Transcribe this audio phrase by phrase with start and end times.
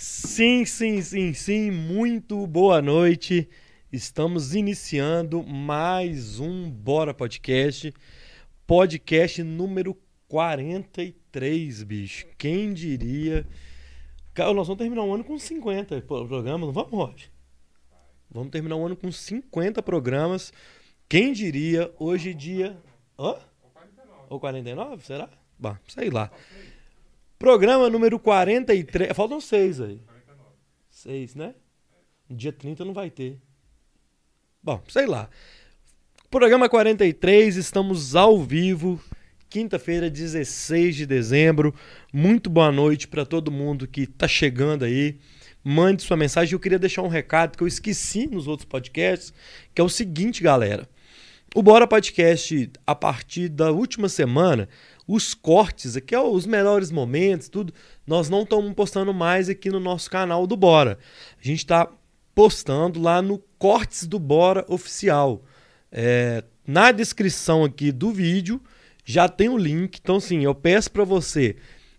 [0.00, 1.70] Sim, sim, sim, sim.
[1.70, 3.46] Muito boa noite.
[3.92, 7.92] Estamos iniciando mais um Bora Podcast.
[8.66, 9.94] Podcast número
[10.26, 12.26] 43, bicho.
[12.38, 13.46] Quem diria?
[14.32, 17.30] Cara, nós vamos terminar o ano com 50 programas, não vamos, Roger?
[18.30, 20.50] Vamos terminar o ano com 50 programas.
[21.10, 21.92] Quem diria?
[21.98, 22.74] Hoje dia.
[23.18, 23.36] Hã?
[24.30, 25.28] Ou 49, será?
[25.58, 26.30] Bom, sei lá.
[27.40, 29.16] Programa número 43.
[29.16, 29.98] Faltam seis aí.
[30.06, 30.50] 49.
[30.90, 31.54] Seis, né?
[32.28, 33.40] No dia 30 não vai ter.
[34.62, 35.26] Bom, sei lá.
[36.30, 39.00] Programa 43, estamos ao vivo.
[39.48, 41.74] Quinta-feira, 16 de dezembro.
[42.12, 45.18] Muito boa noite para todo mundo que está chegando aí.
[45.64, 46.52] Mande sua mensagem.
[46.52, 49.32] Eu queria deixar um recado que eu esqueci nos outros podcasts,
[49.74, 50.86] que é o seguinte, galera.
[51.52, 54.68] O Bora Podcast, a partir da última semana,
[55.12, 57.74] os cortes aqui, ó, os melhores momentos, tudo,
[58.06, 60.98] nós não estamos postando mais aqui no nosso canal do Bora.
[61.42, 61.90] A gente está
[62.32, 65.42] postando lá no Cortes do Bora Oficial.
[65.90, 68.60] É, na descrição aqui do vídeo
[69.04, 69.98] já tem o link.
[70.00, 71.56] Então, sim, eu peço para você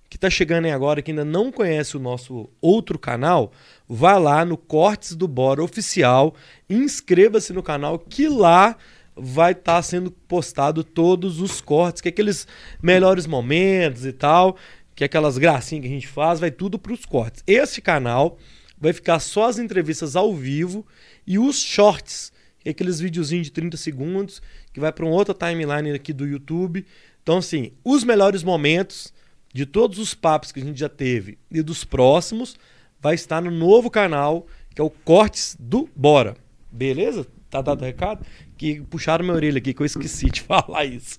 [0.09, 3.51] que está chegando aí agora, que ainda não conhece o nosso outro canal,
[3.87, 6.33] vá lá no Cortes do Bora Oficial,
[6.69, 8.77] inscreva-se no canal, que lá
[9.15, 12.47] vai estar tá sendo postado todos os cortes, que é aqueles
[12.81, 14.55] melhores momentos e tal,
[14.95, 17.43] que é aquelas gracinhas que a gente faz, vai tudo para os cortes.
[17.45, 18.37] Esse canal
[18.79, 20.85] vai ficar só as entrevistas ao vivo
[21.25, 24.41] e os shorts, que é aqueles videozinhos de 30 segundos,
[24.73, 26.85] que vai para uma outra timeline aqui do YouTube.
[27.21, 29.13] Então, assim, os melhores momentos
[29.53, 32.57] de todos os papos que a gente já teve e dos próximos
[32.99, 36.35] vai estar no novo canal, que é o Cortes do Bora.
[36.71, 37.27] Beleza?
[37.49, 38.25] Tá dado o recado?
[38.61, 41.17] Que puxaram minha orelha aqui, que eu esqueci de falar isso.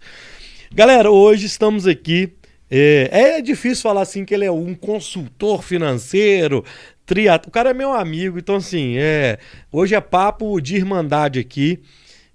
[0.72, 2.34] Galera, hoje estamos aqui.
[2.70, 6.64] É, é difícil falar assim que ele é um consultor financeiro,
[7.04, 7.48] triat...
[7.48, 9.40] O cara é meu amigo, então assim, é,
[9.72, 11.80] hoje é papo de irmandade aqui.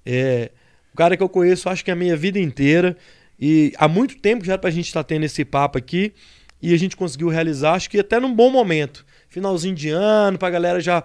[0.05, 0.51] É,
[0.93, 2.97] o cara que eu conheço, acho que a minha vida inteira.
[3.39, 6.13] E há muito tempo já pra gente estar tá tendo esse papo aqui.
[6.61, 9.05] E a gente conseguiu realizar, acho que até num bom momento.
[9.29, 11.01] Finalzinho de ano, pra galera já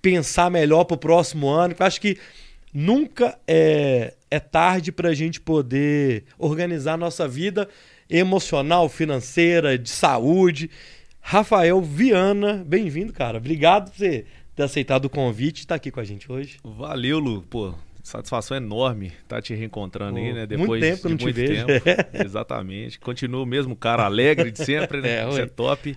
[0.00, 1.74] pensar melhor pro próximo ano.
[1.76, 2.16] Eu acho que
[2.76, 7.66] nunca é, é tarde para a gente poder organizar a nossa vida
[8.08, 10.70] emocional, financeira, de saúde.
[11.22, 13.38] Rafael Viana, bem-vindo, cara.
[13.38, 16.58] Obrigado por você ter aceitado o convite e estar tá aqui com a gente hoje.
[16.62, 17.40] Valeu, Lu.
[17.48, 17.72] Pô,
[18.02, 20.46] satisfação enorme estar tá te reencontrando aí, né?
[20.46, 21.66] Depois muito tempo que não te vejo.
[21.66, 21.82] Tempo.
[22.12, 23.00] Exatamente.
[23.00, 25.24] Continua o mesmo cara alegre de sempre, né?
[25.24, 25.96] É, Isso é top.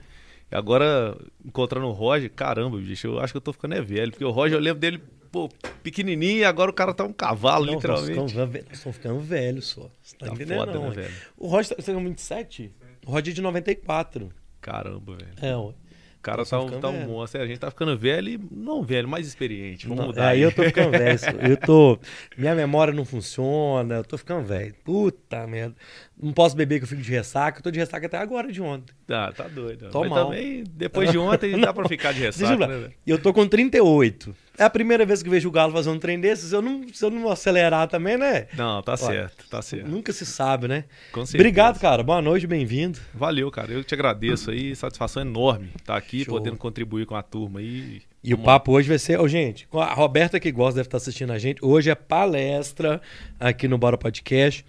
[0.49, 4.11] E agora, encontrando o Roger, caramba, bicho, eu acho que eu tô ficando é velho.
[4.11, 5.01] Porque o Roger, eu lembro dele
[5.31, 5.49] pô,
[5.83, 8.35] pequenininho agora o cara tá um cavalo, não, literalmente.
[8.35, 9.89] Nós estamos ficando velhos só.
[10.01, 11.13] Você tá, tá foda, não, né, velho?
[11.37, 12.71] O Roger, tá, você é 27?
[13.05, 14.29] O Roger é de 94.
[14.61, 15.33] Caramba, velho.
[15.41, 15.73] É, ué.
[16.19, 17.41] O cara tá, um, tá um monstro.
[17.41, 19.87] A gente tá ficando velho e não velho, mais experiente.
[19.87, 20.27] Vamos não, mudar.
[20.27, 21.17] Aí eu tô ficando velho.
[21.49, 21.97] Eu tô.
[22.37, 24.75] Minha memória não funciona, eu tô ficando velho.
[24.83, 25.73] Puta merda.
[26.21, 27.59] Não posso beber que eu fico de ressaca.
[27.59, 28.93] Eu tô de ressaca até agora de ontem.
[29.07, 29.89] Tá, tá doido.
[29.91, 30.25] Tô Mas mal.
[30.25, 32.67] também, depois de ontem, dá pra ficar de ressaca.
[32.67, 34.35] Né, eu tô com 38.
[34.59, 36.51] É a primeira vez que vejo o Galo fazer um trem desses.
[36.51, 38.47] Eu não, se eu não acelerar também, né?
[38.57, 39.87] Não, tá certo, tá certo.
[39.87, 40.83] Nunca se sabe, né?
[41.13, 41.41] Com certeza.
[41.41, 42.03] Obrigado, cara.
[42.03, 42.99] Boa noite, bem-vindo.
[43.13, 43.71] Valeu, cara.
[43.71, 44.75] Eu te agradeço aí.
[44.75, 46.33] Satisfação enorme estar aqui, Show.
[46.33, 48.01] podendo contribuir com a turma aí.
[48.21, 50.97] E Vamos o papo hoje vai ser, oh, gente, a Roberta que gosta deve estar
[50.97, 51.63] assistindo a gente.
[51.63, 53.01] Hoje é palestra
[53.39, 54.65] aqui no Bora Podcast.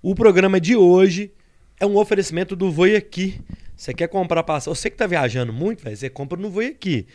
[0.00, 1.30] O programa de hoje
[1.78, 3.38] é um oferecimento do Voi Aqui.
[3.76, 4.74] Você quer comprar passagem?
[4.74, 7.06] Você que está viajando muito, véio, você compra no Voi Aqui.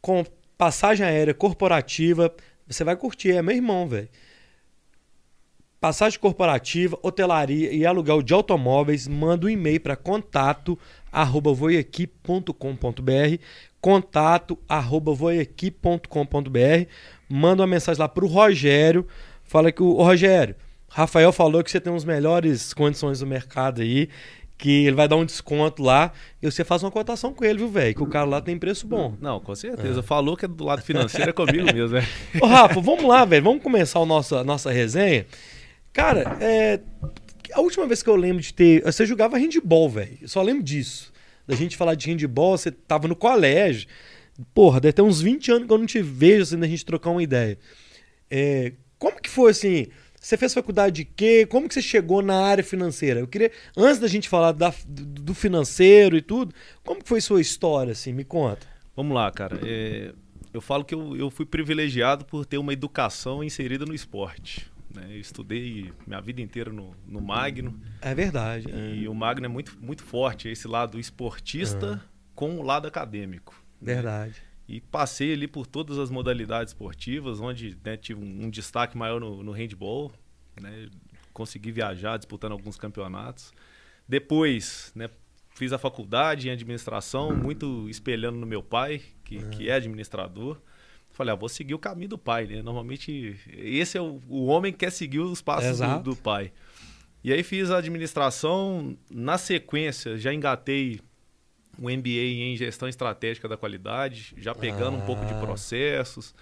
[0.00, 0.24] Com
[0.58, 2.34] passagem aérea corporativa,
[2.66, 4.08] você vai curtir, é meu irmão, velho.
[5.80, 10.76] Passagem corporativa, hotelaria e aluguel de automóveis, manda um e-mail para contato
[11.12, 12.52] arroba voiaqui.com.br
[13.80, 16.88] contato arroba voiaqui.com.br
[17.28, 19.06] manda uma mensagem lá para o Rogério,
[19.44, 20.56] fala que o Rogério,
[20.88, 24.08] Rafael falou que você tem as melhores condições do mercado aí,
[24.58, 27.68] que ele vai dar um desconto lá e você faz uma cotação com ele, viu,
[27.68, 27.94] velho?
[27.94, 29.16] Que o cara lá tem preço bom.
[29.20, 30.00] Não, com certeza.
[30.00, 30.02] É.
[30.02, 32.04] Falou que é do lado financeiro é comigo mesmo, né?
[32.42, 33.44] Ô, Rafa, vamos lá, velho.
[33.44, 35.24] Vamos começar a nossa, nossa resenha.
[35.92, 36.80] Cara, é...
[37.52, 38.82] a última vez que eu lembro de ter.
[38.82, 40.18] Você jogava handball, velho.
[40.20, 41.12] Eu só lembro disso.
[41.46, 43.88] Da gente falar de handball, você tava no colégio.
[44.52, 47.10] Porra, deve ter uns 20 anos que eu não te vejo assim, da gente trocar
[47.10, 47.56] uma ideia.
[48.28, 48.72] É...
[48.98, 49.86] Como que foi assim?
[50.28, 51.46] Você fez faculdade de quê?
[51.46, 53.18] Como que você chegou na área financeira?
[53.18, 56.54] Eu queria, antes da gente falar da, do financeiro e tudo,
[56.84, 58.12] como que foi sua história, assim?
[58.12, 58.66] Me conta.
[58.94, 59.58] Vamos lá, cara.
[59.64, 60.12] É,
[60.52, 64.70] eu falo que eu, eu fui privilegiado por ter uma educação inserida no esporte.
[64.94, 65.06] Né?
[65.12, 67.80] Eu estudei minha vida inteira no, no Magno.
[68.02, 68.66] É verdade.
[68.70, 69.08] E é.
[69.08, 72.04] o Magno é muito, muito forte, esse lado esportista.
[72.34, 73.54] com o lado acadêmico.
[73.80, 73.94] Né?
[73.94, 74.32] Verdade.
[74.32, 74.47] Né?
[74.68, 79.18] E passei ali por todas as modalidades esportivas, onde né, tive um, um, destaque maior
[79.18, 80.12] no, no handball,
[80.60, 80.90] né?
[81.32, 83.50] consegui viajar disputando alguns campeonatos.
[84.06, 85.08] Depois, né,
[85.50, 89.50] fiz a faculdade em administração, muito espelhando no meu pai, que, uhum.
[89.50, 90.60] que é administrador.
[91.12, 92.62] Falei, ah, vou seguir o caminho do pai, né?
[92.62, 96.52] Normalmente, esse é o, o homem que quer seguir os passos do, do, pai.
[97.24, 101.00] E aí fiz a administração, na sequência já engatei
[101.78, 105.00] um MBA em gestão estratégica da qualidade, já pegando ah.
[105.02, 105.38] um pouco de ah.
[105.38, 106.34] processos,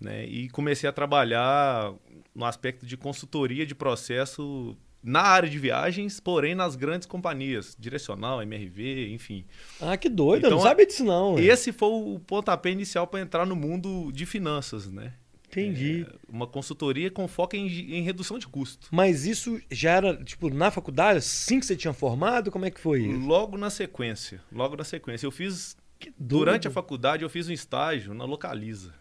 [0.00, 0.24] né?
[0.26, 1.92] E comecei a trabalhar
[2.34, 8.42] no aspecto de consultoria de processo na área de viagens, porém nas grandes companhias, Direcional,
[8.42, 9.44] MRV, enfim.
[9.80, 11.38] Ah, que doido, então, eu não sabia disso não.
[11.38, 15.12] Esse foi o pontapé inicial para entrar no mundo de finanças, né?
[15.60, 16.06] Entendi.
[16.08, 18.88] É uma consultoria com foco em, em, redução de custo.
[18.90, 22.50] Mas isso já era, tipo, na faculdade, assim que você tinha formado?
[22.50, 23.26] Como é que foi isso?
[23.26, 24.42] Logo na sequência.
[24.52, 25.26] Logo na sequência.
[25.26, 25.76] Eu fiz.
[26.18, 28.92] Durante a faculdade, eu fiz um estágio na Localiza.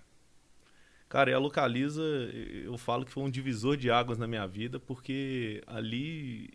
[1.10, 4.80] Cara, e a Localiza, eu falo que foi um divisor de águas na minha vida,
[4.80, 6.50] porque ali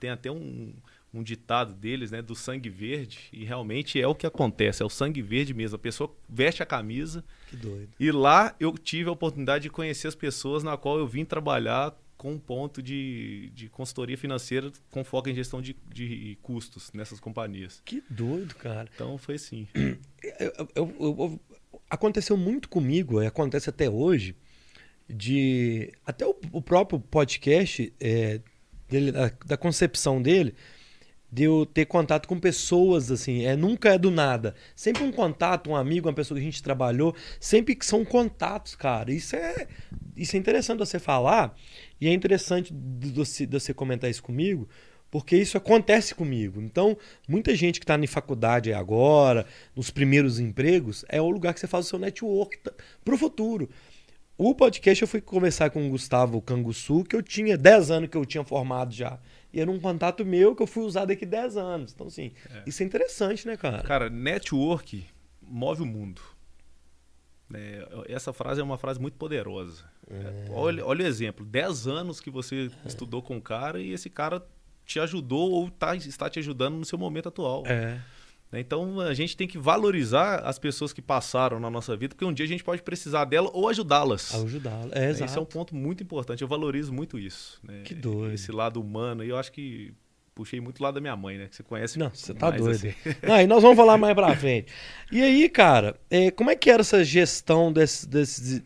[0.00, 0.72] tem até um,
[1.12, 4.90] um ditado deles, né, do sangue verde, e realmente é o que acontece, é o
[4.90, 5.76] sangue verde mesmo.
[5.76, 7.24] A pessoa veste a camisa.
[7.48, 7.90] Que doido.
[8.00, 11.94] E lá eu tive a oportunidade de conhecer as pessoas na qual eu vim trabalhar
[12.16, 17.18] com um ponto de, de consultoria financeira com foco em gestão de, de custos nessas
[17.18, 17.80] companhias.
[17.84, 18.88] Que doido, cara.
[18.94, 19.66] Então foi assim.
[20.38, 21.40] Eu, eu, eu,
[21.88, 24.36] aconteceu muito comigo, acontece até hoje,
[25.08, 28.42] de até o, o próprio podcast é,
[28.90, 30.54] dele, da, da, concepção dele,
[31.30, 35.70] de eu ter contato com pessoas assim, é nunca é do nada, sempre um contato,
[35.70, 39.12] um amigo, uma pessoa que a gente trabalhou, sempre que são contatos, cara.
[39.12, 39.68] Isso é
[40.16, 41.56] isso é interessante você falar
[42.00, 42.74] e é interessante
[43.14, 44.68] você, você comentar isso comigo,
[45.10, 46.60] porque isso acontece comigo.
[46.60, 46.96] Então,
[47.28, 51.66] muita gente que está em faculdade agora, nos primeiros empregos, é o lugar que você
[51.66, 52.58] faz o seu network
[53.04, 53.68] para o futuro.
[54.42, 58.16] O podcast eu fui conversar com o Gustavo Canguçu, que eu tinha 10 anos que
[58.16, 59.18] eu tinha formado já.
[59.52, 61.92] E era um contato meu que eu fui usar daqui 10 anos.
[61.92, 62.62] Então, assim, é.
[62.66, 63.82] isso é interessante, né, cara?
[63.82, 65.04] Cara, network
[65.42, 66.22] move o mundo.
[67.52, 69.84] É, essa frase é uma frase muito poderosa.
[70.10, 70.50] É.
[70.52, 74.42] Olha, olha o exemplo: 10 anos que você estudou com o cara e esse cara
[74.86, 77.64] te ajudou ou tá, está te ajudando no seu momento atual.
[77.66, 78.00] É.
[78.50, 78.60] Né?
[78.60, 82.32] Então a gente tem que valorizar as pessoas que passaram na nossa vida, porque um
[82.32, 84.34] dia a gente pode precisar dela ou ajudá-las.
[84.34, 85.24] Ajudá-las, é, exato.
[85.24, 86.42] Esse é um ponto muito importante.
[86.42, 87.60] Eu valorizo muito isso.
[87.62, 87.82] Né?
[87.84, 88.34] Que doido.
[88.34, 89.24] Esse lado humano.
[89.24, 89.92] E eu acho que
[90.34, 91.46] puxei muito lado da minha mãe, né?
[91.48, 91.98] Que você conhece.
[91.98, 92.70] Não, você tá doido.
[92.70, 92.94] Assim.
[93.22, 94.72] Não, e nós vamos falar mais pra frente.
[95.12, 98.64] E aí, cara, é, como é que era essa gestão desse, desse,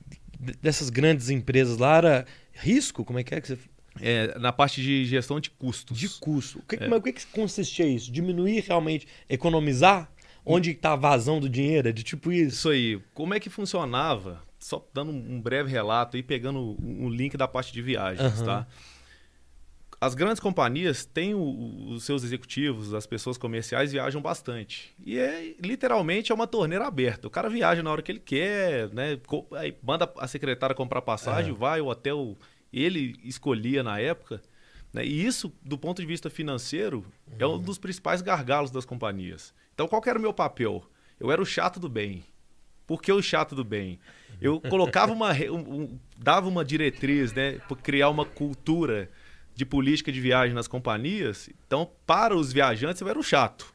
[0.62, 1.96] dessas grandes empresas lá?
[1.96, 3.04] Era risco?
[3.04, 3.58] Como é que é que você
[4.00, 5.99] é, na parte de gestão de custos.
[5.99, 6.58] De custo.
[6.58, 6.88] O que, é.
[6.88, 8.11] Mas o que, que consistia isso?
[8.11, 10.11] Diminuir realmente, economizar?
[10.46, 11.88] Onde está a vazão do dinheiro?
[11.88, 12.56] É de tipo isso?
[12.56, 13.00] Isso aí.
[13.14, 14.43] Como é que funcionava?
[14.58, 18.44] Só dando um breve relato e pegando um link da parte de viagens, uhum.
[18.44, 18.67] tá?
[20.00, 24.94] As grandes companhias têm o, os seus executivos, as pessoas comerciais viajam bastante.
[25.02, 27.26] E é literalmente é uma torneira aberta.
[27.26, 29.19] O cara viaja na hora que ele quer, né?
[29.52, 31.56] Aí manda a secretária comprar passagem, é.
[31.56, 32.37] vai, o hotel
[32.82, 34.43] ele escolhia na época.
[34.93, 35.05] Né?
[35.05, 37.37] E isso, do ponto de vista financeiro, uhum.
[37.38, 39.53] é um dos principais gargalos das companhias.
[39.75, 40.85] Então, qual era o meu papel?
[41.19, 42.25] Eu era o chato do bem.
[42.87, 43.98] Por que o chato do bem?
[44.41, 45.32] Eu colocava uma.
[45.32, 47.53] Um, um, dava uma diretriz, né?
[47.67, 49.10] Para criar uma cultura
[49.55, 51.48] de política de viagem nas companhias.
[51.67, 53.73] Então, para os viajantes, eu era o chato.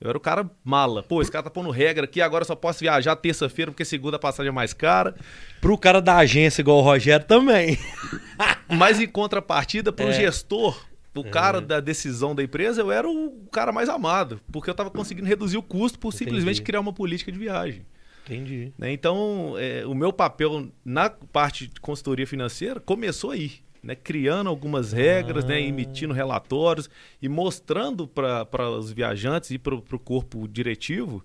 [0.00, 1.02] Eu era o cara mala.
[1.02, 4.20] Pô, esse cara tá pondo regra aqui, agora só posso viajar terça-feira porque segunda a
[4.20, 5.14] passagem é mais cara.
[5.60, 7.78] Pro cara da agência igual o Rogério também.
[8.68, 10.12] Mas em contrapartida, pro é.
[10.12, 10.78] gestor,
[11.14, 11.30] o é.
[11.30, 14.40] cara da decisão da empresa, eu era o cara mais amado.
[14.52, 16.24] Porque eu tava conseguindo reduzir o custo por Entendi.
[16.24, 17.86] simplesmente criar uma política de viagem.
[18.26, 18.72] Entendi.
[18.78, 18.92] Né?
[18.92, 24.92] Então, é, o meu papel na parte de consultoria financeira começou aí né, criando algumas
[24.92, 25.60] regras, né, ah.
[25.60, 26.88] né, emitindo relatórios
[27.20, 31.22] e mostrando para os viajantes e para o corpo diretivo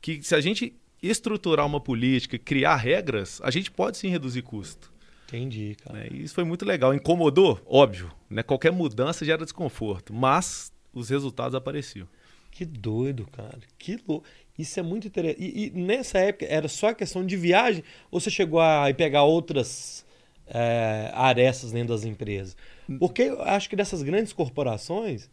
[0.00, 4.92] que se a gente estruturar uma política, criar regras, a gente pode sim reduzir custo.
[5.28, 6.00] Entendi, cara.
[6.00, 6.92] Né, e isso foi muito legal.
[6.92, 7.60] Incomodou?
[7.64, 8.10] Óbvio.
[8.28, 8.42] Né?
[8.42, 12.06] Qualquer mudança gera desconforto, mas os resultados apareciam.
[12.50, 13.60] Que doido, cara.
[13.78, 14.26] Que louco.
[14.58, 15.42] Isso é muito interessante.
[15.42, 20.04] E, e, nessa época era só questão de viagem ou você chegou a pegar outras
[20.52, 22.56] é, arestas dentro das empresas.
[22.98, 25.30] Porque eu acho que dessas grandes corporações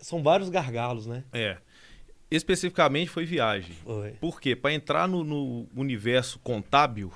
[0.00, 1.22] são vários gargalos, né?
[1.32, 1.58] É.
[2.30, 3.76] Especificamente foi viagem.
[3.84, 4.12] Foi.
[4.12, 4.56] Por quê?
[4.56, 7.12] Para entrar no, no, universo contábil,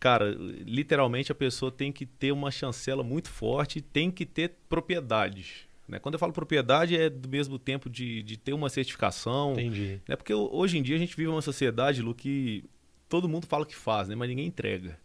[0.00, 5.68] cara, literalmente a pessoa tem que ter uma chancela muito forte, tem que ter propriedade.
[5.88, 5.98] Né?
[6.00, 9.52] Quando eu falo propriedade, é do mesmo tempo de, de ter uma certificação.
[9.52, 10.00] Entendi.
[10.08, 10.16] Né?
[10.16, 12.64] Porque hoje em dia a gente vive uma sociedade, Lu, que
[13.08, 14.16] todo mundo fala que faz, né?
[14.16, 14.98] mas ninguém entrega.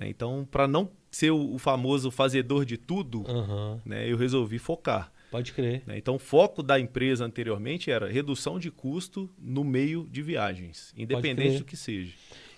[0.00, 0.08] Né?
[0.08, 3.78] Então, para não ser o, famoso fazedor de tudo, uhum.
[3.84, 5.12] né, eu resolvi focar.
[5.30, 5.82] Pode crer.
[5.86, 5.98] Né?
[5.98, 11.58] Então, o foco da empresa anteriormente era redução de custo no meio de viagens, independente
[11.58, 12.14] do que seja.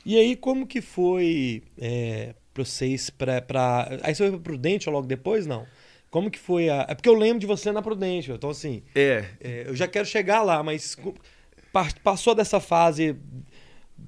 [0.07, 3.11] E aí, como que foi é, para vocês?
[4.03, 5.67] Aí você foi para Prudente logo depois, não?
[6.11, 6.87] Como que foi a...
[6.89, 8.83] É porque eu lembro de você na Prudente, então assim...
[8.95, 9.25] É.
[9.41, 10.97] é eu já quero chegar lá, mas
[12.03, 13.17] passou dessa fase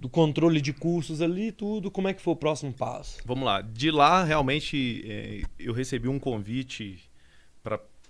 [0.04, 3.22] do controle de custos ali tudo, como é que foi o próximo passo?
[3.24, 3.62] Vamos lá.
[3.62, 7.10] De lá, realmente, é, eu recebi um convite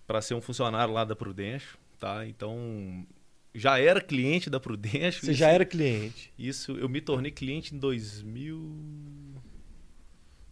[0.05, 2.27] para ser um funcionário lá da Prudêncio, tá?
[2.27, 3.07] Então,
[3.55, 5.21] já era cliente da Prudêncio.
[5.21, 6.33] Você isso, já era cliente?
[6.37, 8.59] Isso, eu me tornei cliente em 2000...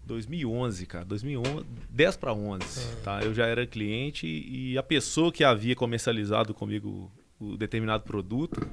[0.04, 1.04] 2011, cara.
[1.04, 3.00] 2011, 10 para 11, ah.
[3.02, 3.20] tá?
[3.20, 8.64] Eu já era cliente e a pessoa que havia comercializado comigo o determinado produto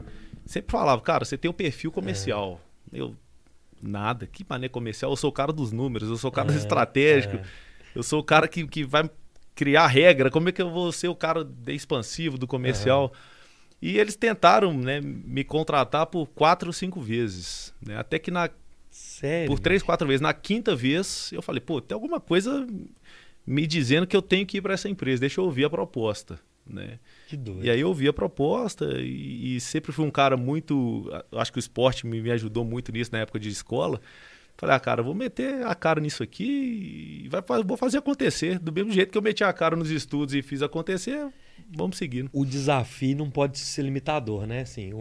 [0.50, 2.60] sempre falava, cara, você tem um perfil comercial.
[2.92, 3.00] É.
[3.00, 3.16] Eu,
[3.82, 5.12] nada, que maneira comercial?
[5.12, 7.44] Eu sou o cara dos números, eu sou o cara é, estratégico, é.
[7.94, 9.08] eu sou o cara que, que vai
[9.54, 10.32] criar regra.
[10.32, 13.14] Como é que eu vou ser o cara expansivo do comercial?
[13.80, 17.72] E eles tentaram né, me contratar por quatro ou cinco vezes.
[17.80, 17.96] Né?
[17.96, 18.50] Até que na.
[18.90, 19.48] Sério?
[19.48, 20.20] Por três, quatro vezes.
[20.20, 22.68] Na quinta vez, eu falei, pô, tem alguma coisa
[23.46, 26.40] me dizendo que eu tenho que ir para essa empresa, deixa eu ouvir a proposta.
[26.66, 27.00] Né?
[27.30, 27.64] Que doido.
[27.64, 31.08] E aí eu vi a proposta e, e, sempre fui um cara muito.
[31.34, 34.02] Acho que o esporte me, me ajudou muito nisso na época de escola.
[34.58, 38.58] Falei, ah, cara, vou meter a cara nisso aqui e vai, vou fazer acontecer.
[38.58, 41.32] Do mesmo jeito que eu meti a cara nos estudos e fiz acontecer,
[41.72, 42.32] vamos seguindo.
[42.34, 44.62] O desafio não pode ser limitador, né?
[44.62, 44.92] Assim,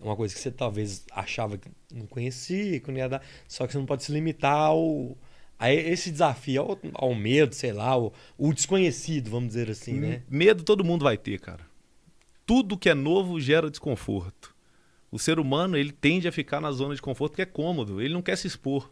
[0.00, 3.72] uma coisa que você talvez achava que não conhecia, que não ia dar, só que
[3.72, 5.18] você não pode se limitar ao
[5.58, 8.12] a esse desafio, ao, ao medo, sei lá, o,
[8.52, 10.22] desconhecido, vamos dizer assim, né?
[10.28, 11.64] Medo todo mundo vai ter, cara.
[12.44, 14.54] Tudo que é novo gera desconforto.
[15.10, 18.12] O ser humano ele tende a ficar na zona de conforto porque é cômodo, ele
[18.12, 18.90] não quer se expor.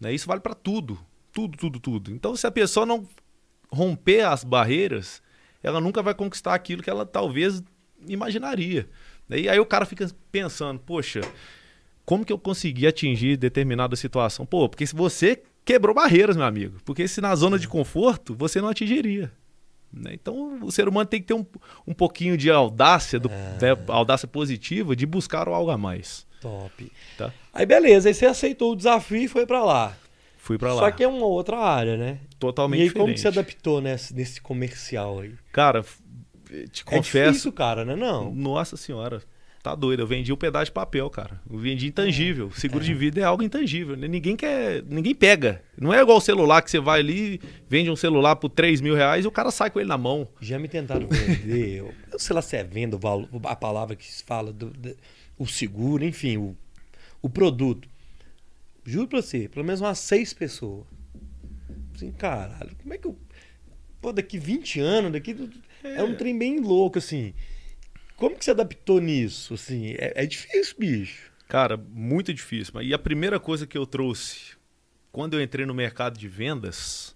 [0.00, 0.14] Né?
[0.14, 0.98] Isso vale para tudo,
[1.32, 2.10] tudo, tudo, tudo.
[2.12, 3.06] Então, se a pessoa não
[3.70, 5.20] romper as barreiras,
[5.62, 7.62] ela nunca vai conquistar aquilo que ela talvez
[8.06, 8.88] imaginaria.
[9.28, 11.20] E aí o cara fica pensando, poxa,
[12.04, 14.46] como que eu consegui atingir determinada situação?
[14.46, 16.78] Pô, porque se você quebrou barreiras, meu amigo.
[16.84, 19.30] Porque se na zona de conforto, você não atingiria.
[19.92, 20.12] Né?
[20.14, 21.44] Então, o ser humano tem que ter um,
[21.86, 23.74] um pouquinho de audácia, do, é.
[23.74, 26.26] né, audácia positiva, de buscar algo a mais.
[26.40, 26.90] Top.
[27.18, 27.32] Tá?
[27.52, 28.08] Aí, beleza.
[28.08, 29.96] Aí você aceitou o desafio e foi para lá.
[30.38, 30.82] Fui para lá.
[30.82, 32.20] Só que é uma outra área, né?
[32.38, 33.04] Totalmente E aí, diferente.
[33.04, 35.34] como que você adaptou nesse, nesse comercial aí?
[35.50, 35.84] Cara,
[36.70, 37.18] te confesso...
[37.18, 37.96] É difícil, cara, né?
[37.96, 38.32] Não.
[38.32, 39.20] Nossa senhora.
[39.66, 41.40] Tá doido, eu vendi um pedaço de papel, cara.
[41.50, 42.52] Eu vendi intangível.
[42.54, 42.60] É.
[42.60, 42.86] Seguro é.
[42.86, 43.96] de vida é algo intangível.
[43.96, 44.06] Né?
[44.06, 44.84] Ninguém quer.
[44.84, 45.60] Ninguém pega.
[45.76, 48.94] Não é igual o celular que você vai ali, vende um celular por 3 mil
[48.94, 50.28] reais e o cara sai com ele na mão.
[50.40, 51.78] Já me tentaram vender.
[51.78, 52.96] eu sei lá se é venda
[53.42, 54.96] a palavra que se fala, do, do,
[55.36, 56.56] o seguro, enfim, o,
[57.20, 57.88] o produto.
[58.84, 60.84] Juro pra você, pelo menos umas seis pessoas.
[61.92, 63.18] Assim, caralho, como é que eu.
[64.00, 65.36] Pô, daqui 20 anos, daqui.
[65.82, 67.34] É, é um trem bem louco, assim.
[68.16, 69.54] Como que você adaptou nisso?
[69.54, 71.30] Assim, é, é difícil, bicho.
[71.48, 72.80] Cara, muito difícil.
[72.82, 74.56] E a primeira coisa que eu trouxe
[75.12, 77.14] quando eu entrei no mercado de vendas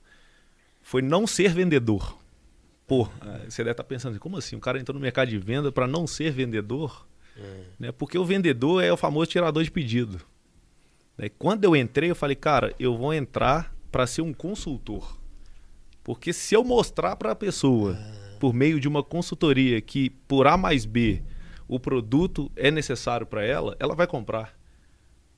[0.83, 2.19] foi não ser vendedor.
[2.87, 3.09] Pô,
[3.49, 4.57] você deve estar pensando assim, como assim?
[4.57, 7.07] Um cara entrou no mercado de venda para não ser vendedor?
[7.37, 7.63] É.
[7.79, 7.93] Né?
[7.93, 10.21] Porque o vendedor é o famoso tirador de pedido.
[11.17, 11.29] Né?
[11.29, 15.19] Quando eu entrei, eu falei, cara, eu vou entrar para ser um consultor.
[16.03, 20.47] Porque se eu mostrar para a pessoa ah por meio de uma consultoria que, por
[20.47, 21.23] A mais B,
[21.69, 24.59] o produto é necessário para ela, ela vai comprar.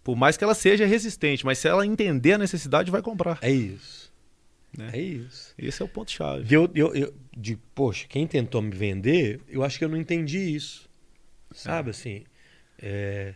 [0.04, 3.38] Por mais que ela seja resistente, mas se ela entender a necessidade, vai comprar.
[3.42, 4.10] É isso.
[4.76, 4.90] Né?
[4.92, 5.52] É isso.
[5.58, 6.54] Esse é o ponto-chave.
[6.54, 10.38] Eu, eu, eu, de, poxa, quem tentou me vender, eu acho que eu não entendi
[10.38, 10.88] isso.
[11.50, 11.90] Sabe é.
[11.90, 12.24] assim?
[12.80, 13.34] É...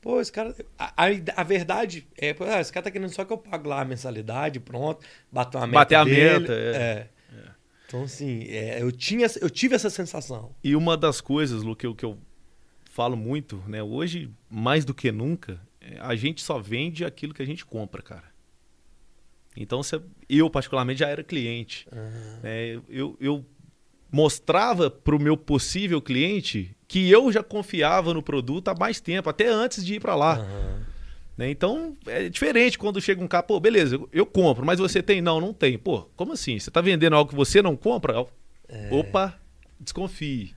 [0.00, 0.54] Pô, esse cara.
[0.78, 3.66] A, a, a verdade é, pô, ah, esse cara tá querendo só que eu pague
[3.68, 5.78] lá a mensalidade, pronto, bater uma meta.
[5.78, 6.76] Bater a dele, meta, é.
[6.76, 7.08] é.
[7.90, 10.54] Então, assim, é, eu, tinha, eu tive essa sensação.
[10.62, 12.16] E uma das coisas, Lu, que eu, que eu
[12.84, 13.82] falo muito, né?
[13.82, 18.00] Hoje, mais do que nunca, é, a gente só vende aquilo que a gente compra,
[18.00, 18.30] cara.
[19.56, 19.80] Então,
[20.28, 21.88] eu, particularmente, já era cliente.
[21.90, 22.84] Uhum.
[22.88, 23.44] Eu, eu
[24.08, 29.28] mostrava para o meu possível cliente que eu já confiava no produto há mais tempo,
[29.28, 30.38] até antes de ir para lá.
[30.38, 30.84] Uhum.
[31.40, 31.48] Né?
[31.48, 35.22] Então, é diferente quando chega um cara, pô, beleza, eu, eu, compro, mas você tem?
[35.22, 35.78] Não, não tem.
[35.78, 36.58] Pô, como assim?
[36.58, 38.26] Você está vendendo algo que você não compra?
[38.68, 38.90] É...
[38.92, 39.40] Opa,
[39.80, 40.54] desconfie.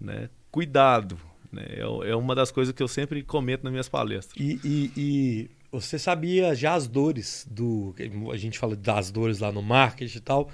[0.00, 0.30] Né?
[0.48, 1.18] Cuidado.
[1.50, 1.64] Né?
[1.70, 4.40] É, é, uma das coisas que eu sempre comento nas minhas palestras.
[4.40, 7.92] E, e, e, você sabia já as dores do.
[8.32, 10.48] A gente fala das dores lá no marketing e tal.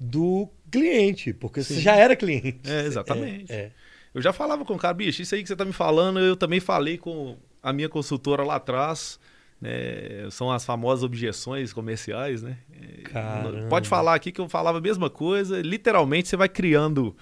[0.00, 1.74] do cliente, porque Sim.
[1.74, 2.58] você já era cliente.
[2.64, 3.52] É, exatamente.
[3.52, 3.72] É, é.
[4.12, 6.36] Eu já falava com o cara, bicho, isso aí que você tá me falando, eu
[6.36, 9.18] também falei com a minha consultora lá atrás.
[9.60, 10.28] Né?
[10.30, 12.58] São as famosas objeções comerciais, né?
[13.04, 13.68] Caramba.
[13.68, 15.62] Pode falar aqui que eu falava a mesma coisa.
[15.62, 17.16] Literalmente, você vai criando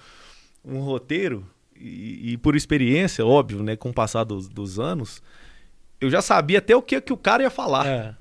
[0.63, 3.77] um roteiro e, e por experiência, óbvio, né?
[3.77, 5.23] Com o passar dos, dos, anos,
[6.01, 7.87] eu já sabia até o que, que o cara ia falar.
[7.87, 8.15] É.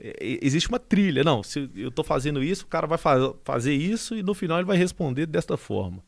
[0.00, 1.22] É, existe uma trilha.
[1.22, 4.58] Não, se eu estou fazendo isso, o cara vai faz, fazer isso e no final
[4.58, 6.02] ele vai responder desta forma.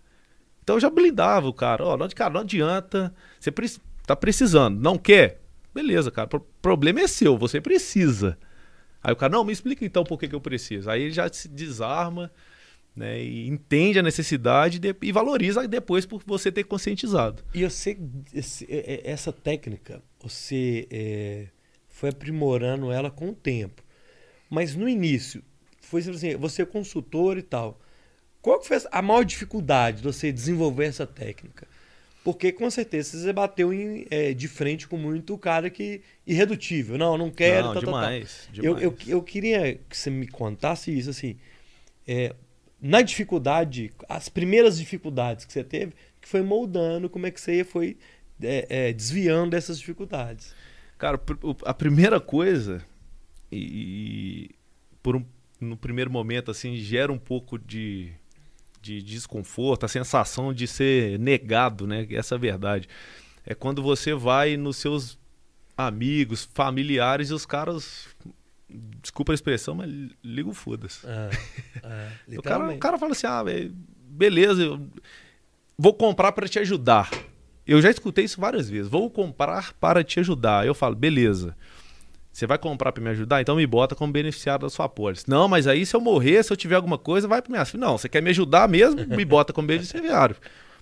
[0.62, 1.84] Então eu já blindava o cara.
[1.84, 3.14] Ó, oh, não, cara, não adianta.
[3.38, 3.50] Você
[4.10, 4.80] está precisando.
[4.80, 5.40] Não quer?
[5.74, 6.28] Beleza, cara.
[6.36, 7.38] O problema é seu.
[7.38, 8.36] Você precisa.
[9.02, 10.90] Aí o cara, não, me explica então por que, que eu preciso.
[10.90, 12.30] Aí ele já se desarma
[12.94, 17.42] né, e entende a necessidade de, e valoriza depois por você ter conscientizado.
[17.54, 17.96] E você,
[19.04, 21.46] essa técnica, você é,
[21.88, 23.82] foi aprimorando ela com o tempo.
[24.50, 25.42] Mas no início,
[25.80, 27.80] foi assim, você é consultor e tal.
[28.42, 31.68] Qual foi a maior dificuldade de você desenvolver essa técnica?
[32.22, 36.98] Porque com certeza você bateu em, é, de frente com muito cara que irredutível.
[36.98, 37.68] Não, não quero.
[37.68, 38.52] Não, tá, demais, tá, tá.
[38.52, 38.82] demais.
[38.82, 41.36] Eu, eu, eu, queria que você me contasse isso assim.
[42.06, 42.34] É,
[42.80, 47.64] na dificuldade, as primeiras dificuldades que você teve, que foi moldando como é que você
[47.64, 47.96] foi
[48.42, 50.54] é, é, desviando dessas dificuldades.
[50.98, 51.18] Cara,
[51.64, 52.84] a primeira coisa,
[53.50, 54.50] e,
[55.02, 55.24] por um,
[55.60, 58.12] no primeiro momento assim, gera um pouco de,
[58.80, 62.06] de desconforto, a sensação de ser negado, né?
[62.10, 62.88] Essa é a verdade.
[63.44, 65.18] É quando você vai nos seus
[65.76, 68.08] amigos, familiares e os caras
[69.02, 69.90] desculpa a expressão, mas
[70.22, 71.06] liga o foda-se.
[71.06, 71.30] É,
[71.82, 73.42] é, o, cara, o cara fala assim: ah,
[74.08, 74.88] beleza, eu
[75.76, 77.10] vou comprar para te ajudar.
[77.66, 78.90] Eu já escutei isso várias vezes.
[78.90, 80.66] Vou comprar para te ajudar.
[80.66, 81.56] Eu falo, beleza.
[82.32, 83.40] Você vai comprar para me ajudar?
[83.40, 85.28] Então me bota como beneficiário da sua pólice.
[85.28, 87.64] Não, mas aí se eu morrer, se eu tiver alguma coisa, vai para minha.
[87.74, 89.04] Não, você quer me ajudar mesmo?
[89.06, 90.36] Me bota como beneficiário.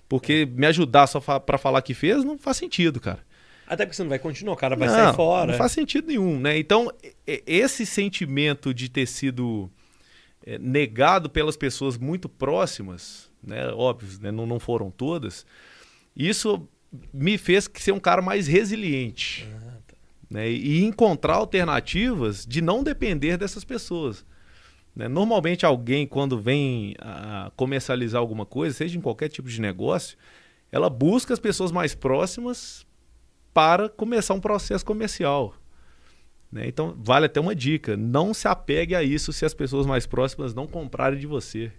[0.07, 3.19] Porque me ajudar só para falar que fez não faz sentido, cara.
[3.67, 5.51] Até porque você não vai continuar, o cara vai não, sair fora.
[5.51, 6.57] Não faz sentido nenhum, né?
[6.57, 6.91] Então,
[7.27, 9.69] esse sentimento de ter sido
[10.43, 13.67] é, negado pelas pessoas muito próximas, né?
[13.67, 14.31] Óbvio, né?
[14.31, 15.45] Não, não foram todas.
[16.15, 16.67] Isso
[17.13, 19.47] me fez ser um cara mais resiliente.
[19.47, 19.68] Tá.
[20.29, 20.49] Né?
[20.49, 24.25] E encontrar alternativas de não depender dessas pessoas.
[24.95, 25.07] Né?
[25.07, 30.17] Normalmente alguém, quando vem a comercializar alguma coisa, seja em qualquer tipo de negócio,
[30.71, 32.85] ela busca as pessoas mais próximas
[33.53, 35.55] para começar um processo comercial.
[36.51, 36.67] Né?
[36.67, 40.53] Então, vale até uma dica: não se apegue a isso se as pessoas mais próximas
[40.53, 41.71] não comprarem de você.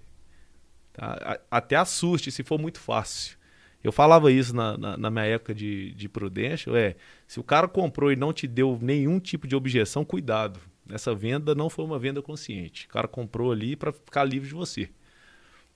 [0.93, 1.41] Tá?
[1.51, 3.39] Até assuste se for muito fácil.
[3.83, 7.67] Eu falava isso na, na, na minha época de, de Prudential, é, se o cara
[7.67, 10.61] comprou e não te deu nenhum tipo de objeção, cuidado.
[10.91, 12.87] Essa venda não foi uma venda consciente.
[12.87, 14.89] O cara comprou ali para ficar livre de você.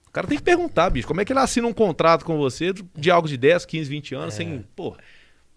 [0.07, 2.71] O cara tem que perguntar, bicho, como é que ele assina um contrato com você
[2.73, 4.37] de algo de 10, 15, 20 anos é.
[4.37, 4.95] sem, pô,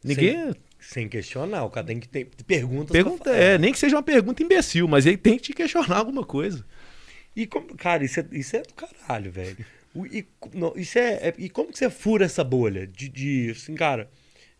[0.02, 0.36] Ninguém.
[0.36, 2.90] Sem, sem, questionar, o cara tem que ter perguntas.
[2.90, 6.24] Pergunta, é, nem que seja uma pergunta imbecil, mas ele tem que te questionar alguma
[6.24, 6.64] coisa.
[7.34, 9.64] E como, cara, isso é, isso é do caralho, velho.
[9.96, 12.86] E, não, isso é, é, E como que você fura essa bolha?
[12.86, 14.10] De, de assim, cara,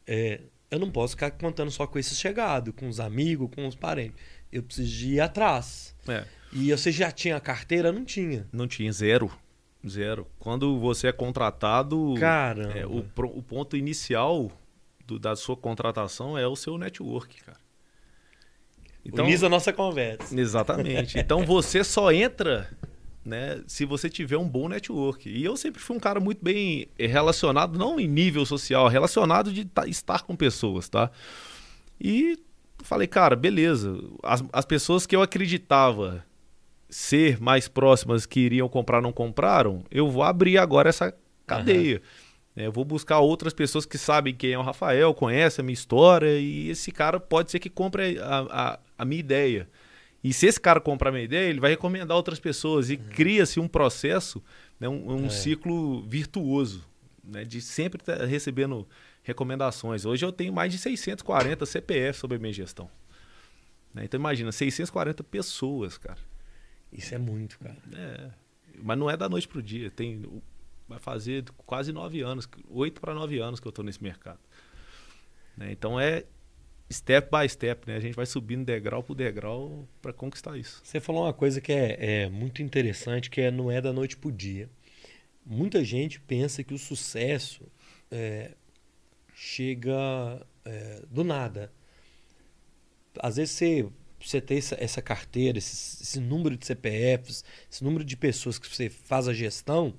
[0.07, 3.75] é, eu não posso ficar contando só com esses chegados, com os amigos, com os
[3.75, 4.17] parentes.
[4.51, 5.95] Eu preciso de ir atrás.
[6.09, 6.25] É.
[6.53, 7.93] E você já tinha carteira?
[7.93, 8.47] Não tinha.
[8.53, 9.31] Não tinha, zero.
[9.87, 10.27] Zero.
[10.39, 12.79] Quando você é contratado, Caramba.
[12.79, 14.51] É, o, o ponto inicial
[15.07, 17.59] do, da sua contratação é o seu network, cara.
[19.05, 20.39] Então, Uniza a nossa conversa.
[20.39, 21.19] Exatamente.
[21.19, 22.69] Então você só entra
[23.25, 25.29] né, se você tiver um bom network.
[25.29, 29.69] E eu sempre fui um cara muito bem relacionado, não em nível social, relacionado de
[29.87, 31.11] estar com pessoas, tá?
[32.01, 32.39] E
[32.83, 33.99] falei, cara, beleza.
[34.23, 36.25] As, as pessoas que eu acreditava
[36.89, 41.15] ser mais próximas que iriam comprar não compraram, eu vou abrir agora essa
[41.47, 41.97] cadeia.
[41.97, 42.65] Uhum.
[42.65, 46.39] Eu vou buscar outras pessoas que sabem quem é o Rafael, conhecem a minha história,
[46.39, 49.69] e esse cara pode ser que compre a, a, a minha ideia.
[50.23, 52.91] E se esse cara comprar a minha ideia, ele vai recomendar outras pessoas.
[52.91, 53.05] E uhum.
[53.11, 54.43] cria-se um processo,
[54.79, 55.31] né, um, um é.
[55.31, 56.85] ciclo virtuoso,
[57.23, 58.87] né, de sempre estar recebendo
[59.23, 60.05] recomendações.
[60.05, 62.91] Hoje eu tenho mais de 640 CPF sobre a minha gestão.
[63.95, 64.05] Né?
[64.05, 66.19] Então imagina, 640 pessoas, cara.
[66.93, 67.77] Isso é muito, cara.
[67.95, 68.31] É,
[68.83, 69.91] mas não é da noite pro dia.
[69.91, 70.23] Tem
[70.89, 74.41] vai fazer quase nove anos, oito para nove anos que eu estou nesse mercado.
[75.55, 75.71] Né?
[75.71, 76.25] Então é
[76.91, 77.97] step by step, né?
[77.97, 80.81] A gente vai subindo degrau por degrau para conquistar isso.
[80.85, 84.17] Você falou uma coisa que é, é muito interessante, que é não é da noite
[84.17, 84.69] para o dia.
[85.45, 87.67] Muita gente pensa que o sucesso
[88.11, 88.53] é,
[89.35, 91.73] chega é, do nada.
[93.21, 93.89] Às vezes você
[94.21, 98.69] você ter essa, essa carteira, esse, esse, número de CPFs, esse número de pessoas que
[98.69, 99.95] você faz a gestão,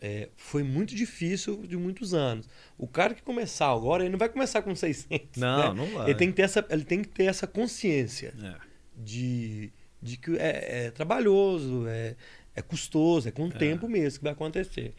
[0.00, 2.48] é, foi muito difícil de muitos anos.
[2.76, 5.40] O cara que começar agora, ele não vai começar com 600.
[5.40, 5.82] Não, né?
[5.82, 6.10] não vai.
[6.10, 8.54] Ele tem que ter essa, ele tem que ter essa consciência é.
[8.96, 12.14] de, de que é, é trabalhoso, é,
[12.54, 13.58] é custoso, é com o é.
[13.58, 14.94] tempo mesmo que vai acontecer.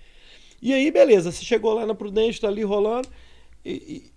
[0.62, 3.08] E aí, beleza, você chegou lá na Prudente, está ali rolando.
[3.64, 4.12] E, e,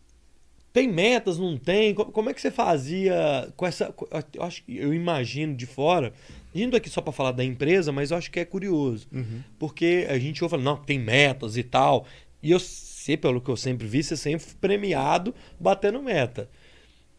[0.72, 1.94] tem metas, não tem?
[1.94, 3.94] Como é que você fazia com essa.
[4.32, 6.12] Eu, acho, eu imagino de fora,
[6.54, 9.06] indo aqui só para falar da empresa, mas eu acho que é curioso.
[9.12, 9.42] Uhum.
[9.58, 12.06] Porque a gente ouve não, tem metas e tal.
[12.42, 16.50] E eu sei, pelo que eu sempre vi, você sempre premiado batendo meta.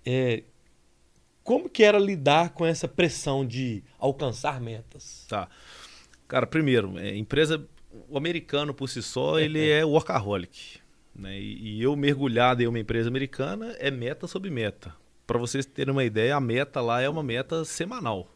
[0.05, 0.43] É,
[1.43, 5.25] como que era lidar com essa pressão de alcançar metas?
[5.27, 5.47] Tá.
[6.27, 7.67] Cara, primeiro, é, empresa
[8.09, 10.79] o americano por si só, ele é workaholic.
[11.15, 11.39] Né?
[11.39, 14.95] E, e eu mergulhado em uma empresa americana é meta sobre meta.
[15.27, 18.32] Para vocês terem uma ideia, a meta lá é uma meta semanal.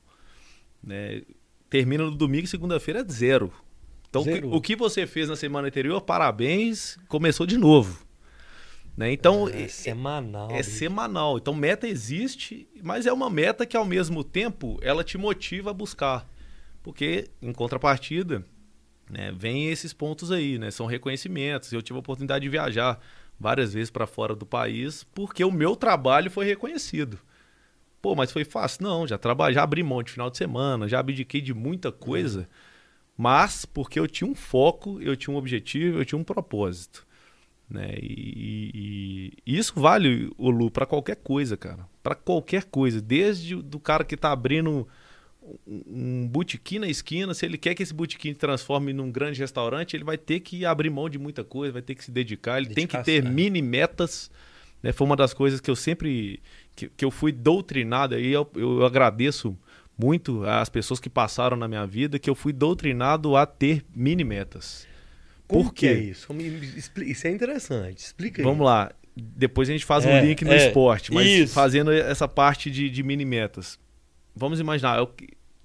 [0.84, 1.22] Né?
[1.70, 3.52] Termina no domingo e segunda-feira é zero.
[4.10, 4.54] Então, zero.
[4.54, 8.06] O, que, você fez na semana anterior, parabéns, começou de novo.
[8.96, 9.12] Né?
[9.12, 10.52] Então, é, é semanal.
[10.52, 11.38] É, é semanal.
[11.38, 15.74] Então, meta existe, mas é uma meta que, ao mesmo tempo, ela te motiva a
[15.74, 16.28] buscar.
[16.82, 18.46] Porque, em contrapartida,
[19.10, 20.72] né, vem esses pontos aí, né?
[20.72, 21.72] São reconhecimentos.
[21.72, 23.00] Eu tive a oportunidade de viajar
[23.40, 27.20] várias vezes para fora do país porque o meu trabalho foi reconhecido.
[28.02, 28.84] Pô, mas foi fácil?
[28.84, 32.42] Não, já trabalhei, já abri mão de final de semana, já abdiquei de muita coisa,
[32.42, 32.46] uhum.
[33.18, 37.06] mas porque eu tinha um foco, eu tinha um objetivo, eu tinha um propósito.
[37.70, 37.96] Né?
[38.02, 41.88] E, e isso vale, o Lu, para qualquer coisa, cara.
[42.02, 43.02] Para qualquer coisa.
[43.02, 44.88] Desde do cara que está abrindo
[45.66, 50.04] um botequim na esquina, se ele quer que esse botequim transforme num grande restaurante, ele
[50.04, 52.88] vai ter que abrir mão de muita coisa, vai ter que se dedicar, ele tem
[52.88, 54.30] que ter mini metas.
[54.82, 54.92] Né?
[54.92, 56.42] Foi uma das coisas que eu sempre
[56.78, 59.58] que, que eu fui doutrinado aí, eu, eu agradeço
[59.98, 64.24] muito às pessoas que passaram na minha vida, que eu fui doutrinado a ter mini
[64.24, 64.88] metas.
[65.48, 66.28] Como Por que é isso?
[67.04, 67.98] Isso é interessante.
[67.98, 68.46] Explica aí.
[68.46, 68.92] Vamos lá.
[69.16, 71.54] Depois a gente faz é, um link no é, esporte, mas isso.
[71.54, 73.80] fazendo essa parte de, de mini metas.
[74.36, 75.12] Vamos imaginar, eu,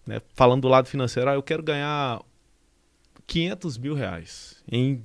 [0.06, 2.22] né, falando do lado financeiro, ah, eu quero ganhar
[3.26, 5.02] 500 mil reais em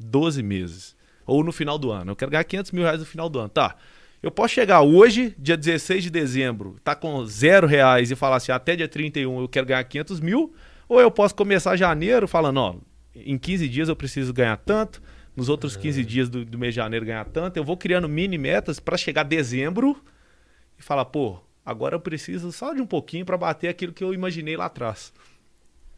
[0.00, 0.96] 12 meses.
[1.26, 2.12] Ou no final do ano.
[2.12, 3.48] Eu quero ganhar 500 mil reais no final do ano.
[3.50, 3.76] Tá.
[4.24, 8.52] Eu posso chegar hoje, dia 16 de dezembro, tá com zero reais e falar assim,
[8.52, 10.54] até dia 31 eu quero ganhar 500 mil.
[10.88, 12.76] Ou eu posso começar janeiro falando, ó,
[13.14, 15.02] em 15 dias eu preciso ganhar tanto,
[15.36, 16.06] nos outros 15 uhum.
[16.06, 17.56] dias do, do mês de janeiro ganhar tanto.
[17.56, 20.02] Eu vou criando mini metas para chegar dezembro
[20.78, 24.12] e falar, pô, Agora eu preciso só de um pouquinho para bater aquilo que eu
[24.12, 25.12] imaginei lá atrás.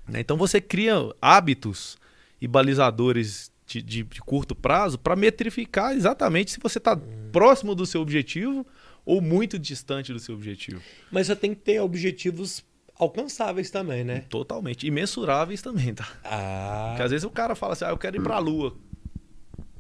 [0.07, 0.21] Né?
[0.21, 1.99] Então você cria hábitos
[2.41, 7.31] e balizadores de, de, de curto prazo para metrificar exatamente se você está hum.
[7.33, 8.67] próximo do seu objetivo
[9.05, 10.81] ou muito distante do seu objetivo.
[11.11, 12.65] Mas você tem que ter objetivos
[12.99, 14.25] alcançáveis também, né?
[14.29, 14.87] Totalmente.
[14.87, 16.09] E mensuráveis também, tá?
[16.25, 16.89] Ah.
[16.91, 18.75] Porque às vezes o cara fala assim, ah, eu quero ir para a Lua.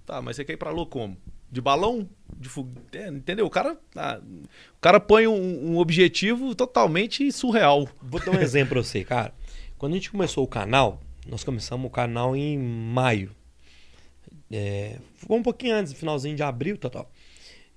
[0.04, 1.16] Tá, mas você quer ir para a Lua como?
[1.50, 2.08] De balão?
[2.36, 2.70] De fug...
[2.92, 3.46] É, entendeu?
[3.46, 4.20] O cara, ah,
[4.76, 7.88] o cara põe um, um, objetivo totalmente surreal.
[8.02, 9.34] Vou dar um exemplo pra você, cara.
[9.78, 13.35] Quando a gente começou o canal, nós começamos o canal em maio.
[14.50, 17.12] É, foi um pouquinho antes, finalzinho de abril, tal, tal.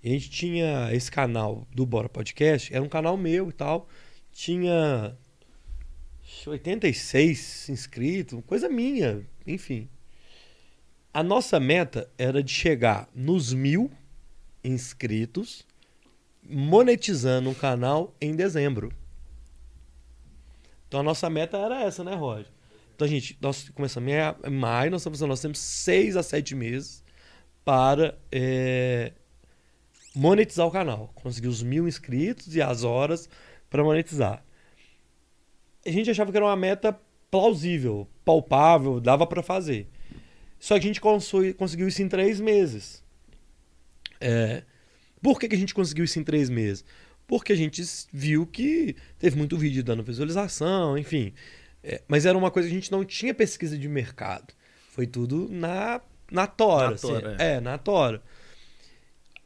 [0.03, 3.88] A gente tinha esse canal do Bora Podcast, era um canal meu e tal.
[4.32, 5.17] Tinha
[6.45, 9.89] 86 inscritos, coisa minha, enfim.
[11.13, 13.91] A nossa meta era de chegar nos mil
[14.63, 15.65] inscritos,
[16.43, 18.91] monetizando o canal em dezembro.
[20.88, 22.47] Então a nossa meta era essa, né, Roger?
[23.00, 27.02] Então gente, nós começamos em maio, nós, estamos, nós temos seis a sete meses
[27.64, 29.14] para é,
[30.14, 31.10] monetizar o canal.
[31.16, 33.30] Conseguir os mil inscritos e as horas
[33.70, 34.44] para monetizar.
[35.86, 37.00] A gente achava que era uma meta
[37.32, 39.88] plausível, palpável, dava para fazer.
[40.60, 43.02] Só que a gente conseguiu isso em três meses.
[44.20, 44.64] É,
[45.22, 46.84] por que, que a gente conseguiu isso em três meses?
[47.26, 47.82] Porque a gente
[48.12, 51.32] viu que teve muito vídeo dando visualização, enfim.
[51.84, 54.54] É, mas era uma coisa que a gente não tinha pesquisa de mercado.
[54.92, 56.89] Foi tudo na, na tora.
[56.89, 57.08] Na assim.
[57.08, 57.54] tora é.
[57.54, 58.22] é, na tora.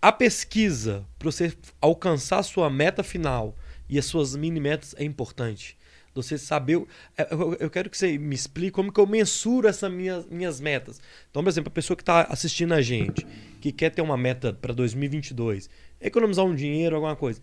[0.01, 3.55] A pesquisa para você alcançar a sua meta final
[3.87, 5.77] e as suas mini metas é importante.
[6.15, 6.83] Você saber.
[7.17, 7.27] É,
[7.59, 11.01] eu quero que você me explique como que eu mensuro essas minhas, minhas metas.
[11.29, 13.25] Então, por exemplo, a pessoa que está assistindo a gente,
[13.61, 15.69] que quer ter uma meta para 2022,
[15.99, 17.41] economizar um dinheiro, alguma coisa,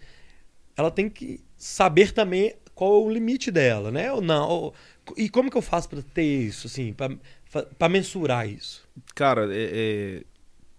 [0.77, 4.11] ela tem que saber também qual é o limite dela, né?
[4.11, 4.73] Ou não.
[5.15, 6.95] e como que eu faço para ter isso, assim,
[7.79, 8.89] para mensurar isso?
[9.15, 10.25] Cara, é, é,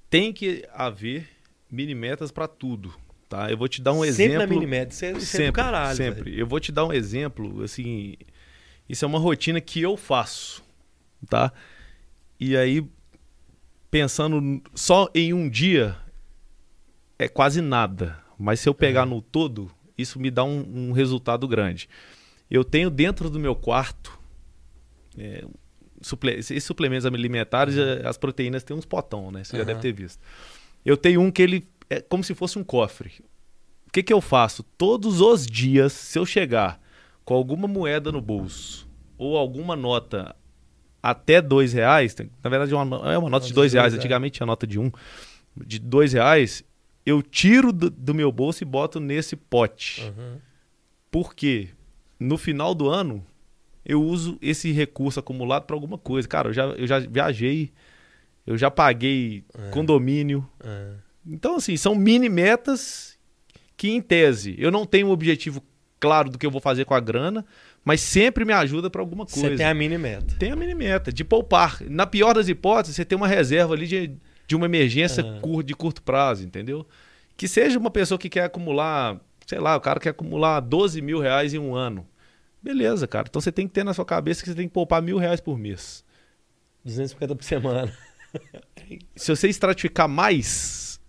[0.09, 1.29] tem que haver
[1.69, 2.91] mini metas para tudo
[3.29, 3.49] Tá?
[3.49, 4.33] Eu vou te dar um sempre exemplo.
[4.33, 5.95] Sempre na é, isso sempre, é do caralho.
[5.95, 6.31] Sempre.
[6.31, 6.39] Véio.
[6.39, 8.15] Eu vou te dar um exemplo, assim,
[8.89, 10.61] isso é uma rotina que eu faço,
[11.29, 11.53] tá?
[12.37, 12.85] E aí,
[13.89, 15.95] pensando só em um dia,
[17.17, 18.19] é quase nada.
[18.37, 19.15] Mas se eu pegar uhum.
[19.15, 21.87] no todo, isso me dá um, um, resultado grande.
[22.49, 24.19] Eu tenho dentro do meu quarto
[25.17, 25.45] é,
[26.01, 28.07] suple esses suplementos alimentares, uhum.
[28.07, 29.43] as proteínas têm uns potão, né?
[29.43, 29.59] Você uhum.
[29.59, 30.19] já deve ter visto.
[30.83, 33.11] Eu tenho um que ele é como se fosse um cofre.
[33.87, 34.63] O que, que eu faço?
[34.63, 36.79] Todos os dias, se eu chegar
[37.25, 40.35] com alguma moeda no bolso ou alguma nota
[41.03, 44.45] até dois reais, na verdade é uma, é uma nota de dois reais, antigamente tinha
[44.45, 44.91] nota de um,
[45.57, 46.63] de dois reais,
[47.05, 50.01] eu tiro do, do meu bolso e boto nesse pote.
[50.01, 50.37] Uhum.
[51.09, 51.69] Por quê?
[52.19, 53.25] No final do ano,
[53.85, 56.27] eu uso esse recurso acumulado para alguma coisa.
[56.27, 57.71] Cara, eu já, eu já viajei,
[58.45, 59.69] eu já paguei é.
[59.71, 60.47] condomínio.
[60.63, 60.93] É.
[61.25, 63.17] Então, assim, são mini metas
[63.75, 65.63] que, em tese, eu não tenho um objetivo
[65.99, 67.45] claro do que eu vou fazer com a grana,
[67.83, 69.49] mas sempre me ajuda para alguma coisa.
[69.49, 70.35] Você tem a mini meta.
[70.37, 71.79] Tem a mini meta, de poupar.
[71.87, 74.11] Na pior das hipóteses, você tem uma reserva ali de,
[74.47, 75.23] de uma emergência
[75.63, 76.85] de curto prazo, entendeu?
[77.37, 81.19] Que seja uma pessoa que quer acumular, sei lá, o cara quer acumular 12 mil
[81.19, 82.07] reais em um ano.
[82.61, 83.25] Beleza, cara.
[83.29, 85.41] Então você tem que ter na sua cabeça que você tem que poupar mil reais
[85.41, 86.03] por mês.
[86.83, 87.91] 250 por semana.
[89.15, 90.99] Se você estratificar mais,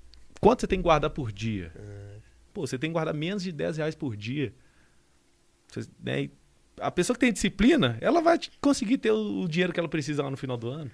[0.41, 1.73] quanto você tem que guardar por dia?
[1.77, 2.21] Uhum.
[2.53, 4.55] Pô, você tem que guardar menos de 10 reais por dia.
[5.69, 6.29] Você, né,
[6.79, 10.23] a pessoa que tem disciplina, ela vai conseguir ter o, o dinheiro que ela precisa
[10.23, 10.91] lá no final do ano.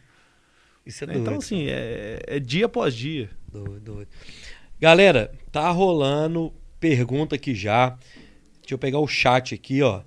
[0.88, 1.14] Isso é né?
[1.18, 3.28] Então, assim, é, é, dia após dia.
[3.52, 4.08] Doido, doido.
[4.80, 7.90] Galera, tá rolando pergunta aqui já.
[8.62, 10.00] Deixa eu pegar o chat aqui, ó.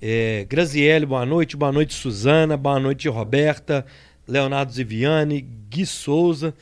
[0.00, 1.54] É, Graziele, boa noite.
[1.54, 2.56] Boa noite, Suzana.
[2.56, 3.84] Boa noite, Roberta.
[4.26, 5.42] Leonardo Ziviani.
[5.68, 6.54] Gui Souza.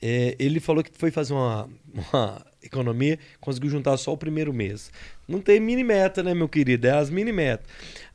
[0.00, 1.70] É, ele falou que foi fazer uma,
[2.12, 4.90] uma economia, conseguiu juntar só o primeiro mês.
[5.28, 6.88] Não tem mini meta, né, meu querido?
[6.88, 7.66] É as mini metas.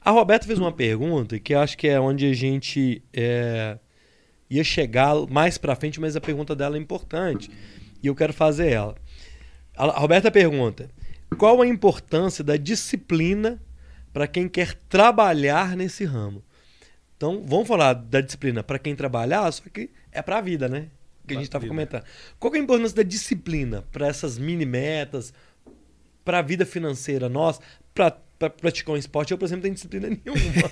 [0.04, 3.78] A Roberta fez uma pergunta que eu acho que é onde a gente é,
[4.50, 7.50] ia chegar mais para frente, mas a pergunta dela é importante
[8.02, 8.96] e eu quero fazer ela.
[9.76, 10.90] A Roberta pergunta:
[11.38, 13.62] qual a importância da disciplina
[14.14, 16.44] para quem quer trabalhar nesse ramo?
[17.16, 20.88] Então, vamos falar da disciplina para quem trabalhar, só que é para a vida, né?
[21.28, 22.04] Que a gente estava comentando.
[22.40, 25.34] Qual é a importância da disciplina para essas mini metas,
[26.24, 27.60] para a vida financeira nossa,
[27.94, 28.12] para
[28.50, 29.32] praticar um esporte?
[29.32, 30.72] Eu, por exemplo, não tenho disciplina nenhuma.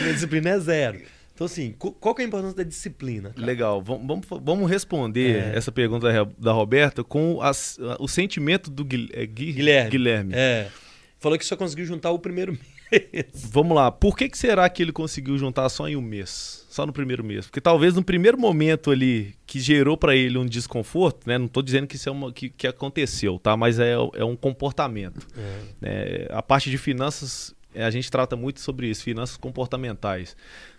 [0.00, 1.02] Minha disciplina é zero.
[1.36, 3.28] Então, assim, qual que é a importância da disciplina?
[3.28, 3.46] Cara?
[3.46, 3.82] Legal.
[3.82, 5.52] Vamos, vamos responder é.
[5.54, 9.90] essa pergunta da Roberta com as, o sentimento do é, Guilherme.
[9.90, 10.32] Guilherme.
[10.34, 10.70] É.
[11.18, 12.52] Falou que só conseguiu juntar o primeiro
[12.90, 13.26] mês.
[13.52, 13.92] Vamos lá.
[13.92, 16.64] Por que, que será que ele conseguiu juntar só em um mês?
[16.70, 17.44] Só no primeiro mês?
[17.44, 21.36] Porque talvez no primeiro momento ali que gerou para ele um desconforto, né?
[21.36, 23.54] Não estou dizendo que isso é uma, que, que aconteceu, tá?
[23.58, 25.26] Mas é, é um comportamento.
[25.36, 25.60] É.
[25.82, 30.34] É, a parte de finanças, a gente trata muito sobre isso, finanças comportamentais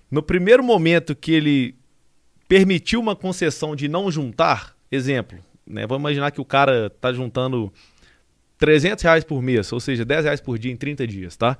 [0.09, 1.75] no primeiro momento que ele
[2.47, 5.85] permitiu uma concessão de não juntar, exemplo, né?
[5.85, 7.71] Vamos imaginar que o cara está juntando
[8.57, 11.57] 300 reais por mês, ou seja, 10 reais por dia em 30 dias, tá?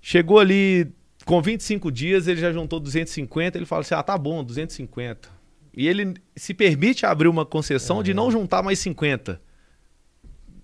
[0.00, 0.88] Chegou ali
[1.24, 5.28] com 25 dias, ele já juntou 250, ele fala assim, ah, tá bom, 250.
[5.76, 9.40] E ele se permite abrir uma concessão de não juntar mais 50.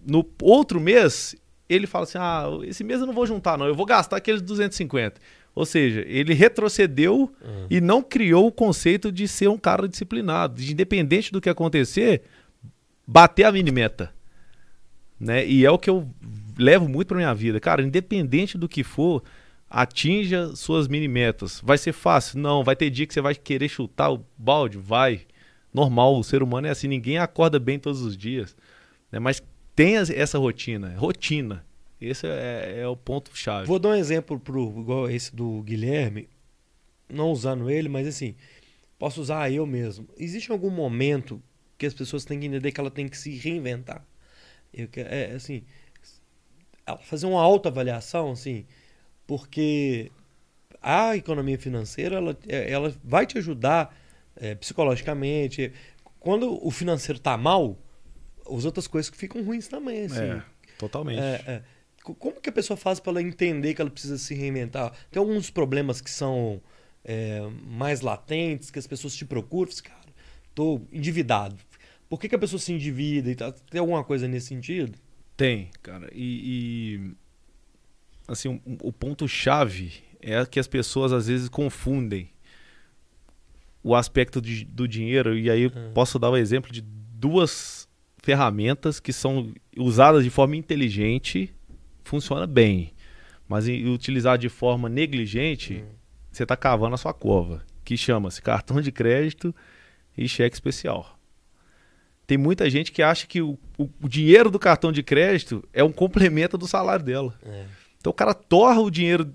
[0.07, 1.35] No outro mês,
[1.69, 4.41] ele fala assim, ah, esse mês eu não vou juntar não, eu vou gastar aqueles
[4.41, 5.21] 250.
[5.55, 7.67] Ou seja, ele retrocedeu uhum.
[7.69, 12.23] e não criou o conceito de ser um cara disciplinado, de independente do que acontecer,
[13.07, 14.13] bater a mini meta.
[15.21, 15.47] Né?
[15.47, 16.09] E é o que eu
[16.59, 17.61] levo muito para minha vida.
[17.61, 19.23] Cara, independente do que for,
[19.69, 21.61] atinja suas mini metas.
[21.63, 22.39] Vai ser fácil?
[22.39, 22.65] Não.
[22.65, 24.79] Vai ter dia que você vai querer chutar o balde?
[24.79, 25.23] Vai.
[25.73, 28.57] Normal, o ser humano é assim, ninguém acorda bem todos os dias.
[29.11, 29.19] Né?
[29.19, 29.43] Mas
[29.75, 31.65] tenha essa rotina, rotina.
[32.05, 33.67] Esse é, é o ponto-chave.
[33.67, 36.29] Vou dar um exemplo pro, igual esse do Guilherme,
[37.09, 38.35] não usando ele, mas assim,
[38.99, 40.09] posso usar eu mesmo.
[40.19, 41.43] Existe algum momento
[41.79, 44.05] que as pessoas têm que entender que ela tem que se reinventar?
[44.73, 45.65] Eu, é, assim,
[47.03, 48.67] fazer uma autoavaliação, assim,
[49.27, 50.11] porque
[50.81, 53.97] a economia financeira ela, é, ela vai te ajudar
[54.37, 55.73] é, psicologicamente.
[56.19, 57.79] Quando o financeiro tá mal,
[58.47, 60.07] as outras coisas ficam ruins também.
[60.07, 60.21] Assim.
[60.21, 60.43] É,
[60.79, 61.21] totalmente.
[61.21, 61.63] É, é.
[62.03, 64.93] Como que a pessoa faz para ela entender que ela precisa se reinventar?
[65.11, 66.61] Tem alguns problemas que são
[67.05, 70.13] é, mais latentes, que as pessoas te procuram, cara,
[70.55, 71.57] tô endividado.
[72.09, 73.53] Por que, que a pessoa se endivida e tal?
[73.53, 74.99] Tem alguma coisa nesse sentido?
[75.37, 76.11] Tem, cara.
[76.13, 77.15] E, e
[78.29, 82.31] assim, o, o ponto-chave é que as pessoas às vezes confundem
[83.83, 87.89] o aspecto de, do dinheiro, e aí eu posso dar o um exemplo de duas
[88.23, 91.53] ferramentas que são usadas de forma inteligente,
[92.05, 92.93] funciona bem.
[93.49, 95.95] Mas em, utilizar de forma negligente, hum.
[96.31, 99.55] você está cavando a sua cova, que chama-se cartão de crédito
[100.17, 101.19] e cheque especial.
[102.27, 105.83] Tem muita gente que acha que o, o, o dinheiro do cartão de crédito é
[105.83, 107.35] um complemento do salário dela.
[107.45, 107.67] É.
[107.99, 109.33] Então o cara torra o dinheiro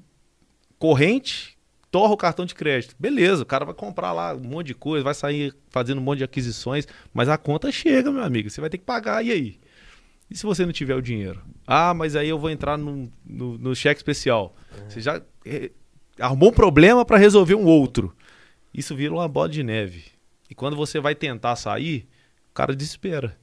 [0.80, 1.58] corrente,
[1.92, 2.96] torra o cartão de crédito.
[3.00, 6.20] Beleza, o cara vai comprar lá um monte de coisa, vai sair fazendo um monte
[6.20, 8.50] de aquisições, mas a conta chega, meu amigo.
[8.50, 9.60] Você vai ter que pagar, e aí?
[10.30, 11.42] E se você não tiver o dinheiro?
[11.66, 14.56] Ah, mas aí eu vou entrar no, no, no cheque especial.
[14.78, 14.90] É.
[14.90, 15.72] Você já é,
[16.20, 18.16] arrumou um problema para resolver um outro.
[18.74, 20.06] Isso vira uma bola de neve.
[20.50, 22.08] E quando você vai tentar sair,
[22.52, 23.38] o cara desespera.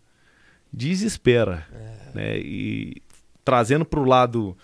[0.73, 1.67] Desespera.
[1.73, 2.15] É.
[2.15, 2.39] Né?
[2.39, 3.03] E
[3.45, 4.57] trazendo para o lado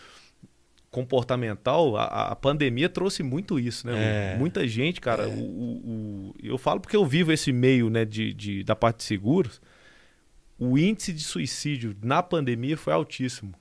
[0.90, 4.34] comportamental, a, a, pandemia trouxe muito isso, né?
[4.34, 4.36] É.
[4.36, 5.26] Muita gente, cara, é.
[5.26, 8.98] o, o, o, eu falo porque eu vivo esse meio né, de, de, da parte
[8.98, 9.60] de seguros,
[10.60, 13.54] o índice de suicídio na pandemia foi altíssimo.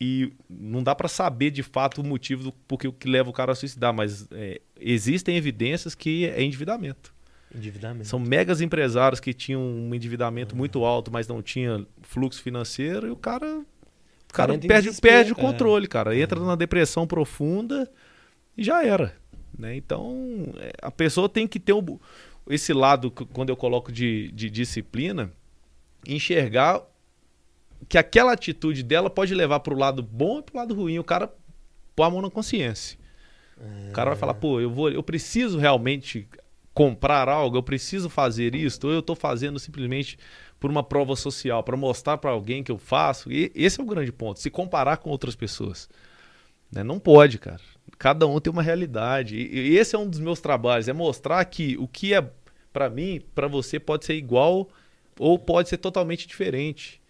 [0.00, 3.32] E não dá para saber de fato o motivo do porque o que leva o
[3.32, 7.14] cara a suicidar, mas é, existem evidências que é endividamento.
[7.54, 8.06] Endividamento.
[8.06, 10.58] São megas empresários que tinham um endividamento uhum.
[10.58, 13.64] muito alto, mas não tinha fluxo financeiro, e o cara
[14.28, 15.40] o cara, perde, perde o é.
[15.40, 15.88] controle, é.
[15.88, 16.16] cara.
[16.16, 17.90] Entra na depressão profunda
[18.56, 19.16] e já era.
[19.56, 19.76] Né?
[19.76, 21.98] Então, é, a pessoa tem que ter um,
[22.48, 25.32] esse lado, quando eu coloco de, de disciplina,
[26.06, 26.82] enxergar
[27.88, 30.98] que aquela atitude dela pode levar para o lado bom e para o lado ruim.
[30.98, 31.32] O cara
[31.94, 32.98] põe a mão na consciência.
[33.60, 33.90] É.
[33.90, 36.28] O cara vai falar, pô, eu, vou, eu preciso realmente
[36.72, 40.16] comprar algo, eu preciso fazer isso, ou eu estou fazendo simplesmente
[40.60, 43.32] por uma prova social, para mostrar para alguém que eu faço.
[43.32, 45.88] E esse é o grande ponto, se comparar com outras pessoas.
[46.70, 46.82] Né?
[46.82, 47.60] Não pode, cara.
[47.98, 49.36] Cada um tem uma realidade.
[49.36, 52.30] E, esse é um dos meus trabalhos, é mostrar que o que é
[52.72, 54.68] para mim, para você pode ser igual
[55.18, 57.00] ou pode ser totalmente diferente.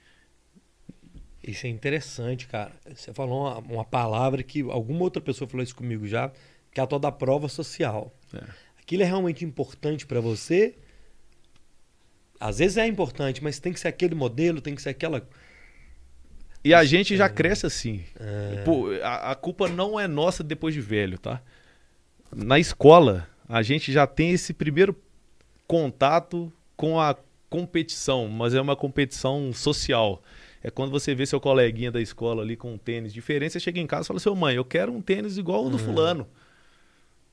[1.42, 2.72] Isso é interessante, cara.
[2.94, 6.30] Você falou uma, uma, palavra que alguma outra pessoa falou isso comigo já,
[6.72, 8.14] que é a tal da prova social.
[8.34, 8.42] É.
[8.78, 10.74] Aquilo é realmente importante para você
[12.40, 15.26] às vezes é importante, mas tem que ser aquele modelo, tem que ser aquela.
[16.62, 18.04] E a gente já cresce assim.
[18.18, 18.62] É.
[18.64, 21.42] Pô, a, a, culpa não é nossa depois de velho, tá?
[22.34, 24.96] Na escola, a gente já tem esse primeiro
[25.66, 27.16] contato com a
[27.48, 30.22] competição, mas é uma competição social.
[30.62, 33.80] É quando você vê seu coleguinha da escola ali com um tênis diferente, você chega
[33.80, 35.84] em casa e fala: seu mãe, eu quero um tênis igual o do uhum.
[35.84, 36.28] fulano.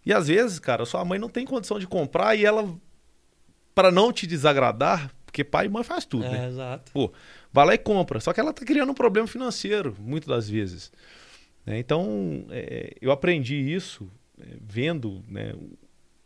[0.05, 2.77] E às vezes, cara, sua mãe não tem condição de comprar e ela
[3.73, 6.47] para não te desagradar, porque pai e mãe faz tudo, é, né?
[6.47, 6.91] Exato.
[6.91, 7.11] Pô,
[7.51, 8.19] vai lá e compra.
[8.19, 10.91] Só que ela tá criando um problema financeiro, muitas das vezes.
[11.65, 11.79] Né?
[11.79, 15.53] Então, é, eu aprendi isso é, vendo né,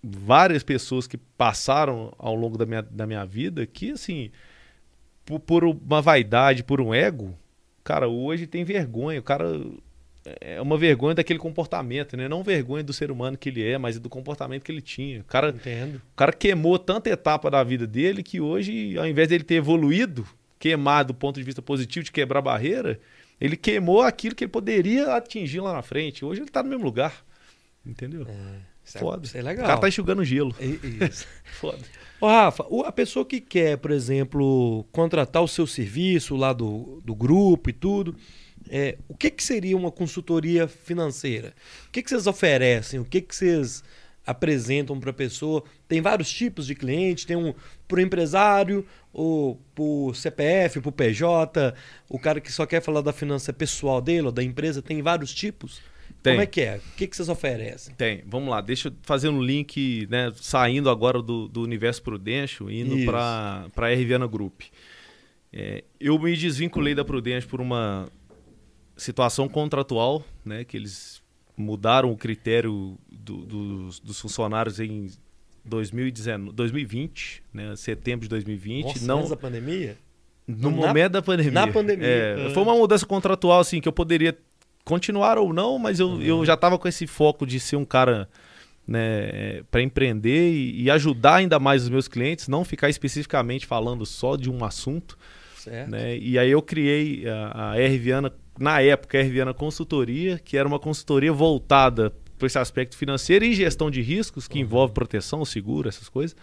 [0.03, 4.31] várias pessoas que passaram ao longo da minha, da minha vida que, assim,
[5.25, 7.38] por, por uma vaidade, por um ego,
[7.83, 9.19] cara, hoje tem vergonha.
[9.19, 9.45] O cara
[10.39, 12.27] é uma vergonha daquele comportamento, né?
[12.27, 15.21] Não vergonha do ser humano que ele é, mas do comportamento que ele tinha.
[15.21, 15.95] O cara, Entendo.
[15.97, 20.27] O cara queimou tanta etapa da vida dele que hoje, ao invés dele ter evoluído,
[20.57, 22.99] queimado do ponto de vista positivo de quebrar barreira,
[23.39, 26.25] ele queimou aquilo que ele poderia atingir lá na frente.
[26.25, 27.23] Hoje ele está no mesmo lugar.
[27.85, 28.25] Entendeu?
[28.27, 28.68] É.
[28.97, 29.25] é Foda.
[29.25, 29.65] Isso é legal.
[29.65, 30.56] O cara tá enxugando gelo.
[30.60, 31.25] Isso.
[31.60, 31.80] Foda.
[32.21, 37.15] Ô, Rafa, a pessoa que quer, por exemplo, contratar o seu serviço lá do, do
[37.15, 38.15] grupo e tudo,
[38.69, 41.54] é, o que, que seria uma consultoria financeira?
[41.88, 42.99] O que, que vocês oferecem?
[42.99, 43.84] O que, que vocês
[44.25, 45.63] apresentam para a pessoa?
[45.88, 47.54] Tem vários tipos de cliente, tem um
[47.88, 51.73] para o empresário, ou para o CPF, para o PJ,
[52.08, 55.34] o cara que só quer falar da finança pessoal dele ou da empresa, tem vários
[55.34, 55.82] tipos?
[56.21, 56.34] Tem.
[56.34, 56.77] Como é que é?
[56.77, 57.95] O que, que vocês oferecem?
[57.95, 58.23] Tem.
[58.27, 63.05] Vamos lá, deixa eu fazer um link, né, saindo agora do, do universo Prudential, indo
[63.05, 64.63] para a Riviana Group.
[65.51, 68.08] É, eu me desvinculei da Prudential por uma
[68.97, 71.21] situação contratual, né, que eles
[71.55, 75.10] mudaram o critério do, dos, dos, funcionários em
[75.63, 78.86] 2019, 2020, né, setembro de 2020.
[78.86, 79.97] Nossa, não da pandemia?
[80.45, 81.51] No na, momento da pandemia.
[81.51, 82.08] Na pandemia.
[82.08, 82.49] É.
[82.53, 84.38] Foi uma mudança contratual, assim, que eu poderia
[84.89, 86.21] continuar ou não, mas eu, uhum.
[86.21, 88.28] eu já estava com esse foco de ser um cara
[88.88, 94.03] né, para empreender e, e, ajudar ainda mais os meus clientes, não ficar especificamente falando
[94.03, 95.16] só de um assunto.
[95.55, 95.91] Certo.
[95.91, 96.18] Né?
[96.18, 100.68] E aí eu criei a, a R Viana na época, a Herviana Consultoria, que era
[100.68, 104.63] uma consultoria voltada para esse aspecto financeiro e gestão de riscos, que uhum.
[104.63, 106.36] envolve proteção, seguro, essas coisas.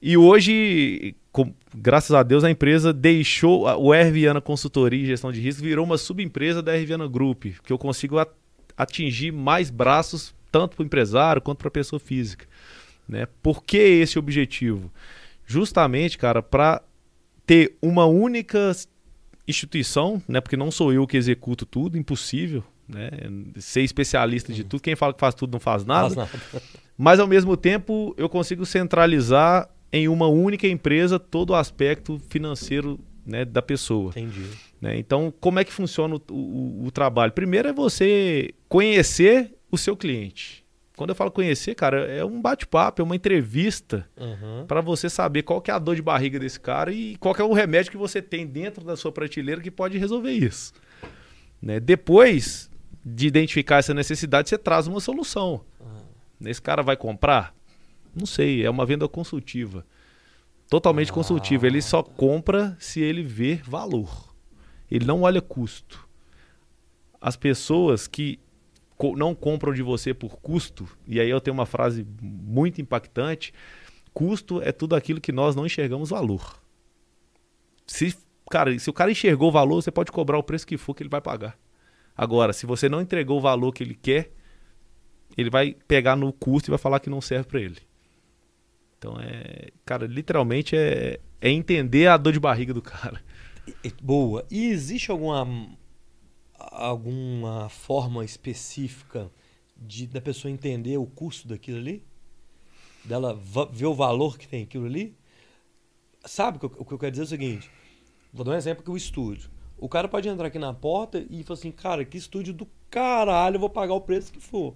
[0.00, 5.40] E hoje, com, graças a Deus, a empresa deixou o Herviana Consultoria e Gestão de
[5.40, 8.16] Riscos, virou uma subempresa da Herviana Group, que eu consigo
[8.76, 12.46] atingir mais braços, tanto para o empresário quanto para a pessoa física.
[13.08, 13.26] Né?
[13.42, 14.90] Por que esse objetivo?
[15.44, 16.82] Justamente, cara, para
[17.44, 18.72] ter uma única
[19.48, 20.40] instituição, né?
[20.42, 23.08] Porque não sou eu que executo tudo, impossível, né?
[23.56, 26.14] Ser especialista de tudo, quem fala que faz tudo não faz nada.
[26.14, 26.62] Faz nada.
[26.98, 32.98] Mas ao mesmo tempo, eu consigo centralizar em uma única empresa todo o aspecto financeiro
[33.24, 34.10] né, da pessoa.
[34.10, 34.48] Entendi.
[34.80, 34.98] Né?
[34.98, 37.32] Então, como é que funciona o, o, o, trabalho?
[37.32, 40.64] Primeiro é você conhecer o seu cliente.
[40.96, 44.66] Quando eu falo conhecer, cara, é um bate-papo, é uma entrevista uhum.
[44.66, 47.42] para você saber qual que é a dor de barriga desse cara e qual é
[47.44, 50.72] o remédio que você tem dentro da sua prateleira que pode resolver isso.
[51.62, 51.78] Né?
[51.78, 52.68] Depois
[53.04, 55.64] de identificar essa necessidade, você traz uma solução.
[55.78, 56.48] Uhum.
[56.48, 57.54] Esse cara vai comprar?
[58.14, 59.84] Não sei, é uma venda consultiva.
[60.68, 61.14] Totalmente ah.
[61.14, 61.66] consultiva.
[61.66, 64.34] Ele só compra se ele vê valor.
[64.90, 66.06] Ele não olha custo.
[67.20, 68.38] As pessoas que
[69.16, 73.52] não compram de você por custo, e aí eu tenho uma frase muito impactante:
[74.12, 76.60] custo é tudo aquilo que nós não enxergamos valor.
[77.86, 78.16] Se,
[78.50, 81.10] cara, se o cara enxergou valor, você pode cobrar o preço que for que ele
[81.10, 81.58] vai pagar.
[82.16, 84.32] Agora, se você não entregou o valor que ele quer,
[85.36, 87.87] ele vai pegar no custo e vai falar que não serve para ele.
[88.98, 93.22] Então é, cara, literalmente é, é entender a dor de barriga do cara.
[94.02, 94.44] Boa.
[94.50, 95.46] E existe alguma
[96.58, 99.30] alguma forma específica
[99.76, 102.04] de da pessoa entender o custo daquilo ali?
[103.04, 103.38] Dela
[103.72, 105.16] ver o valor que tem aquilo ali?
[106.24, 107.70] Sabe o que eu quero dizer é o seguinte?
[108.32, 109.50] Vou dar um exemplo que o estúdio.
[109.78, 113.56] O cara pode entrar aqui na porta e falar assim, cara, que estúdio do caralho,
[113.56, 114.74] eu vou pagar o preço que for.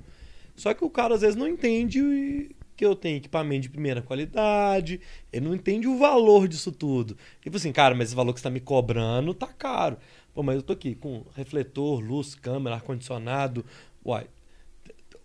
[0.55, 5.01] Só que o cara às vezes não entende que eu tenho equipamento de primeira qualidade,
[5.33, 7.17] ele não entende o valor disso tudo.
[7.41, 9.97] Tipo assim, cara, mas esse valor que você está me cobrando tá caro.
[10.35, 13.65] Pô, mas eu tô aqui com refletor, luz, câmera, ar-condicionado.
[14.05, 14.27] Uai,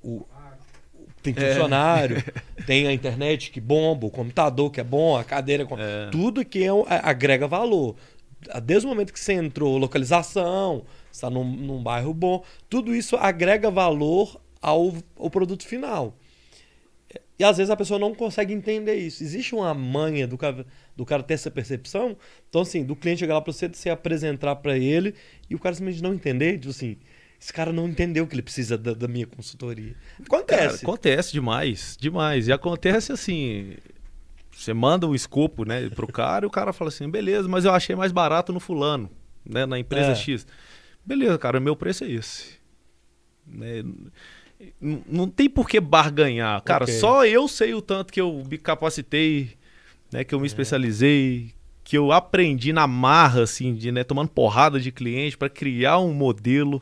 [0.04, 0.24] o,
[1.24, 1.50] tem é.
[1.50, 2.18] funcionário,
[2.58, 2.62] é.
[2.62, 5.68] tem a internet que bomba, o computador que é bom, a cadeira.
[5.80, 6.12] É.
[6.12, 6.70] Tudo que é,
[7.02, 7.96] agrega valor.
[8.64, 13.72] Desde o momento que você entrou, localização, está num, num bairro bom, tudo isso agrega
[13.72, 16.14] valor ao, ao produto final.
[17.40, 19.24] E às vezes a pessoa não consegue entender isso.
[19.24, 20.66] Existe uma manha do cara,
[20.96, 22.18] do cara ter essa percepção.
[22.50, 25.14] Então, assim, do cliente chegar lá para você, se apresentar para ele
[25.50, 26.58] e o cara simplesmente não entender.
[26.58, 26.98] Tipo assim,
[27.40, 29.96] esse cara não entendeu que ele precisa da, da minha consultoria.
[30.26, 30.62] Acontece.
[30.62, 32.48] Cara, acontece demais, demais.
[32.48, 33.76] E acontece assim.
[34.52, 37.72] Você manda o escopo né, pro cara e o cara fala assim: beleza, mas eu
[37.72, 39.12] achei mais barato no fulano,
[39.46, 40.16] né, na empresa é.
[40.16, 40.48] X.
[41.06, 42.58] Beleza, cara, o meu preço é esse.
[43.46, 43.84] Né?
[44.82, 46.62] Não tem por que barganhar.
[46.64, 46.96] Cara, okay.
[46.96, 49.52] só eu sei o tanto que eu me capacitei,
[50.12, 50.48] né, que eu me é.
[50.48, 51.54] especializei,
[51.84, 56.14] que eu aprendi na marra, assim, de, né, tomando porrada de cliente para criar um
[56.14, 56.82] modelo,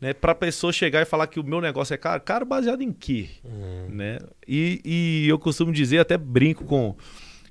[0.00, 2.20] né, para a pessoa chegar e falar que o meu negócio é caro.
[2.20, 3.28] Caro baseado em quê?
[3.44, 3.88] Uhum.
[3.94, 4.18] Né?
[4.46, 6.96] E, e eu costumo dizer, até brinco com,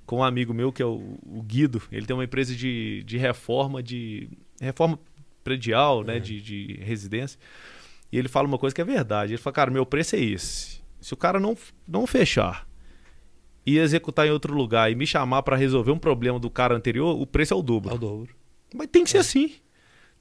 [0.06, 3.18] com um amigo meu, que é o, o Guido, ele tem uma empresa de, de
[3.18, 4.30] reforma, de
[4.62, 5.00] reforma
[5.44, 6.20] predial, né, uhum.
[6.20, 7.40] de, de residência.
[8.16, 9.34] E ele fala uma coisa que é verdade.
[9.34, 10.80] Ele fala, cara, meu preço é esse.
[11.02, 12.66] Se o cara não, não fechar
[13.66, 17.20] e executar em outro lugar e me chamar para resolver um problema do cara anterior,
[17.20, 17.92] o preço é o dobro.
[17.92, 18.34] É o dobro.
[18.74, 19.20] Mas tem que ser é.
[19.20, 19.56] assim.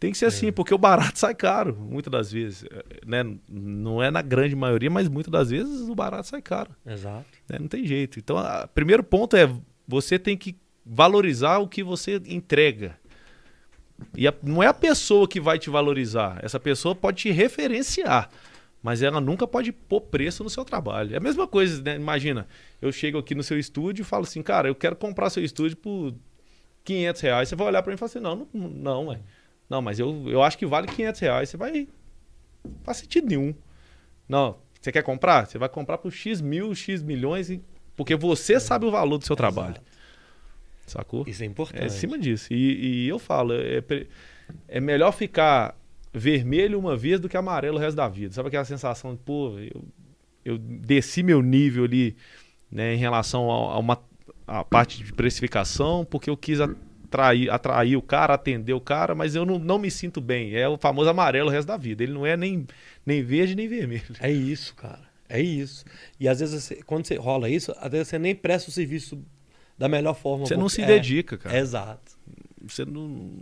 [0.00, 0.50] Tem que ser assim, é.
[0.50, 2.64] porque o barato sai caro, muitas das vezes.
[2.64, 3.36] É, né?
[3.48, 6.72] Não é na grande maioria, mas muitas das vezes o barato sai caro.
[6.84, 7.24] Exato.
[7.48, 7.58] Né?
[7.60, 8.18] Não tem jeito.
[8.18, 9.48] Então, o primeiro ponto é
[9.86, 12.98] você tem que valorizar o que você entrega.
[14.16, 16.38] E a, não é a pessoa que vai te valorizar.
[16.42, 18.28] Essa pessoa pode te referenciar.
[18.82, 21.14] Mas ela nunca pode pôr preço no seu trabalho.
[21.14, 21.96] É a mesma coisa, né?
[21.96, 22.46] Imagina,
[22.82, 25.76] eu chego aqui no seu estúdio e falo assim, cara, eu quero comprar seu estúdio
[25.76, 26.14] por
[26.84, 27.48] 500 reais.
[27.48, 29.20] Você vai olhar para mim e falar assim, não, não, não, ué.
[29.70, 31.48] não mas eu, eu acho que vale 500 reais.
[31.48, 31.88] Você vai...
[32.62, 33.54] Não faz sentido nenhum.
[34.28, 35.46] Não, você quer comprar?
[35.46, 37.50] Você vai comprar por X mil, X milhões,
[37.96, 39.80] porque você sabe o valor do seu trabalho.
[40.86, 41.24] Sacou?
[41.26, 41.82] Isso é importante.
[41.82, 42.52] É acima disso.
[42.52, 43.82] E, e eu falo, é,
[44.68, 45.76] é melhor ficar
[46.12, 48.34] vermelho uma vez do que amarelo o resto da vida.
[48.34, 49.84] Sabe aquela sensação de, pô, eu,
[50.44, 52.16] eu desci meu nível ali
[52.70, 53.98] né, em relação a, a uma
[54.46, 59.34] a parte de precificação, porque eu quis atrair, atrair o cara, atender o cara, mas
[59.34, 60.54] eu não, não me sinto bem.
[60.54, 62.02] É o famoso amarelo o resto da vida.
[62.02, 62.66] Ele não é nem,
[63.06, 64.04] nem verde nem vermelho.
[64.20, 65.02] É isso, cara.
[65.28, 65.84] É isso.
[66.20, 69.24] E às vezes, quando você rola isso, às vezes você nem presta o serviço
[69.78, 70.46] da melhor forma.
[70.46, 71.58] Você não se é, dedica, cara.
[71.58, 72.12] Exato.
[72.62, 73.32] Você não.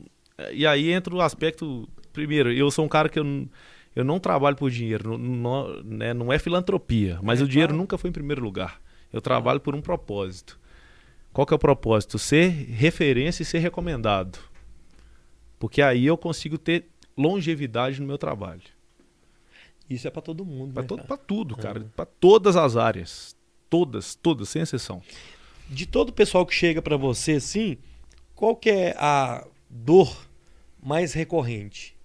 [0.53, 1.89] E aí entra o aspecto.
[2.13, 3.49] Primeiro, eu sou um cara que eu,
[3.95, 7.71] eu não trabalho por dinheiro, não, não, né, não é filantropia, mas é, o dinheiro
[7.71, 7.81] claro.
[7.81, 8.81] nunca foi em primeiro lugar.
[9.13, 10.59] Eu trabalho por um propósito.
[11.33, 12.19] Qual que é o propósito?
[12.19, 14.39] Ser referência e ser recomendado.
[15.59, 18.63] Porque aí eu consigo ter longevidade no meu trabalho.
[19.89, 20.75] Isso é para todo mundo.
[20.75, 21.81] Para né, tudo, cara.
[21.81, 21.85] É.
[21.97, 23.37] Para todas as áreas.
[23.71, 25.03] Todas, todas, sem exceção
[25.73, 27.79] de todo o pessoal que chega para você, assim,
[28.35, 30.27] qual que é a dor
[30.83, 31.97] mais recorrente?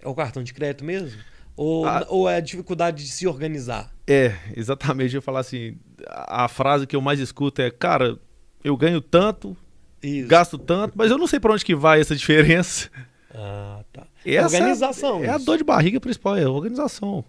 [0.00, 1.20] É o cartão de crédito mesmo?
[1.56, 2.04] Ou, Ah.
[2.08, 3.92] ou é a dificuldade de se organizar?
[4.06, 5.14] É, exatamente.
[5.14, 8.18] Eu falar assim, a a frase que eu mais escuto é, cara,
[8.62, 9.56] eu ganho tanto,
[10.02, 10.28] Isso.
[10.28, 12.90] gasto tanto, mas eu não sei pra onde que vai essa diferença.
[13.32, 14.06] Ah, tá.
[14.26, 15.24] Essa Organização.
[15.24, 15.44] É a isso.
[15.44, 17.24] dor de barriga principal, é a organização.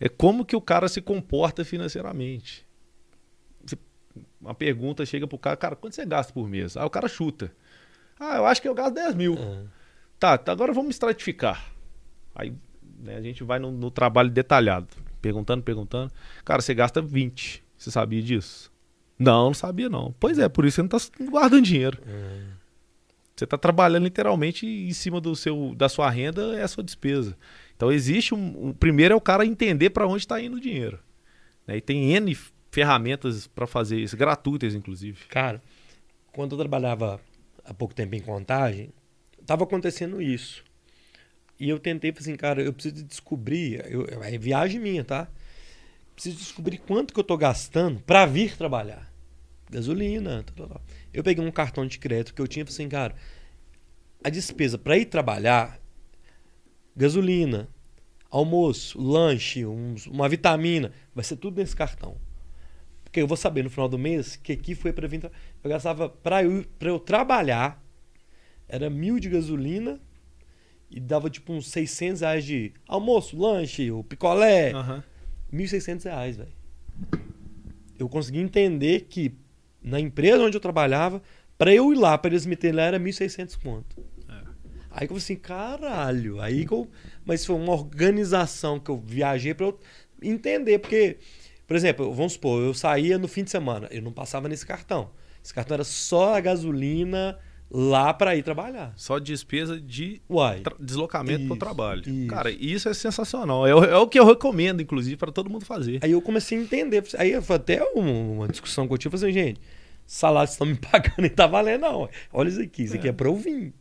[0.00, 2.66] É como que o cara se comporta financeiramente.
[4.42, 6.76] Uma pergunta chega pro cara, cara, quanto você gasta por mês?
[6.76, 7.52] Ah, o cara chuta.
[8.18, 9.36] Ah, eu acho que eu gasto 10 mil.
[9.38, 9.62] Ah,
[10.18, 11.72] Tá, tá, agora vamos estratificar.
[12.34, 12.52] Aí
[13.00, 14.86] né, a gente vai no, no trabalho detalhado,
[15.20, 16.12] perguntando, perguntando.
[16.44, 17.62] Cara, você gasta 20.
[17.76, 18.70] Você sabia disso?
[19.18, 20.14] Não, não sabia não.
[20.20, 20.98] Pois é, por isso você não tá
[21.30, 21.98] guardando dinheiro.
[22.06, 22.52] ah.
[23.34, 27.36] Você está trabalhando literalmente em cima do seu, da sua renda, é a sua despesa.
[27.76, 31.00] Então existe um, um- primeiro é o cara entender para onde está indo o dinheiro.
[31.66, 31.76] né?
[31.78, 32.36] E tem N
[32.72, 35.26] ferramentas para fazer isso, gratuitas inclusive.
[35.26, 35.62] Cara,
[36.32, 37.20] quando eu trabalhava
[37.62, 38.90] há pouco tempo em contagem,
[39.46, 40.64] tava acontecendo isso.
[41.60, 45.28] E eu tentei, assim, cara, eu preciso descobrir, eu, é viagem minha, tá?
[46.14, 49.12] Preciso descobrir quanto que eu tô gastando para vir trabalhar.
[49.70, 50.82] Gasolina, tal, tal.
[51.12, 53.14] Eu peguei um cartão de crédito que eu tinha, assim, cara,
[54.24, 55.78] a despesa para ir trabalhar,
[56.96, 57.68] gasolina,
[58.30, 62.16] almoço, lanche, uns- uma vitamina, vai ser tudo nesse cartão.
[63.12, 65.20] Porque eu vou saber no final do mês que aqui foi para vir.
[65.20, 65.30] tra-
[65.62, 67.78] Eu gastava para eu, pra eu trabalhar,
[68.66, 70.00] era mil de gasolina
[70.90, 74.72] e dava tipo uns 600 reais de almoço, lanche, o picolé.
[74.72, 75.04] Aham.
[75.52, 76.48] 1.600 reais, velho.
[77.98, 79.34] Eu consegui entender que
[79.82, 81.22] na empresa onde eu trabalhava,
[81.58, 84.02] para eu ir lá, para eles me terem lá, era 1.600 conto.
[84.26, 84.32] É.
[84.90, 86.40] Aí eu falei assim, caralho.
[86.40, 86.88] Aí eu.
[87.26, 89.78] Mas foi uma organização que eu viajei para eu
[90.22, 90.78] entender.
[90.78, 91.18] Porque,
[91.66, 95.10] por exemplo, vamos supor, eu saía no fim de semana, eu não passava nesse cartão.
[95.42, 97.38] Esse cartão era só a gasolina
[97.70, 98.92] lá para ir trabalhar.
[98.96, 100.62] Só despesa de Uai.
[100.78, 102.02] deslocamento para o trabalho.
[102.06, 102.28] isso.
[102.28, 103.66] Cara, isso é sensacional.
[103.66, 105.98] É o, é o que eu recomendo, inclusive, para todo mundo fazer.
[106.02, 107.02] Aí eu comecei a entender.
[107.16, 109.16] Aí foi até um- uma discussão que eu tive.
[109.18, 109.60] Falei assim, gente,
[110.06, 110.74] salário que vocês estão me
[111.16, 112.08] pagando e tá valendo, não.
[112.32, 113.72] Olha isso aqui, isso aqui é, pra eu vir.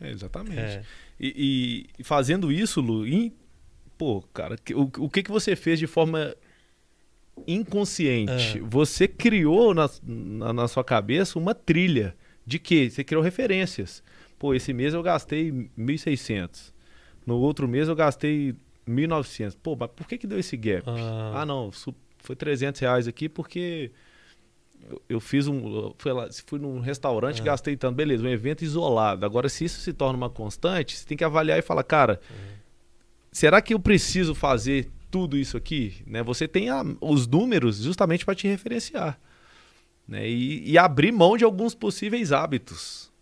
[0.00, 0.58] É, exatamente.
[0.58, 0.82] É.
[1.20, 3.32] E, e fazendo isso, Lu, em-
[3.98, 6.34] pô, cara, que- o, o que, que você fez de forma
[7.46, 8.58] inconsciente?
[8.58, 8.60] É.
[8.62, 12.14] Você criou na, na, na sua cabeça uma trilha
[12.46, 12.88] de quê?
[12.90, 14.02] Você criou referências.
[14.38, 16.72] Pô, esse mês eu gastei 1.600.
[17.26, 18.54] No outro mês eu gastei
[18.88, 19.56] 1.900.
[19.62, 20.84] Pô, mas por que que deu esse gap?
[20.86, 21.40] Ah.
[21.42, 21.70] Ah, não,
[22.18, 23.90] foi 300 reais aqui porque
[24.90, 25.94] eu, eu fiz um.
[25.96, 27.44] Fui, lá, fui num restaurante, Ah.
[27.44, 27.96] gastei tanto.
[27.96, 29.24] Beleza, um evento isolado.
[29.24, 32.20] Agora, se isso se torna uma constante, você tem que avaliar e falar, cara,
[33.32, 36.02] será que eu preciso fazer tudo isso aqui?
[36.08, 36.24] Né?
[36.24, 39.16] Você tem a- os números justamente para te referenciar.
[40.08, 40.28] Né?
[40.28, 43.12] E, e abrir mão de alguns possíveis hábitos.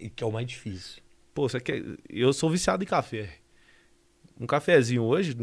[0.00, 1.02] E que é o mais difícil.
[1.34, 1.82] Pô, você quer...
[2.08, 3.28] eu sou viciado em café.
[4.40, 5.36] Um cafezinho hoje,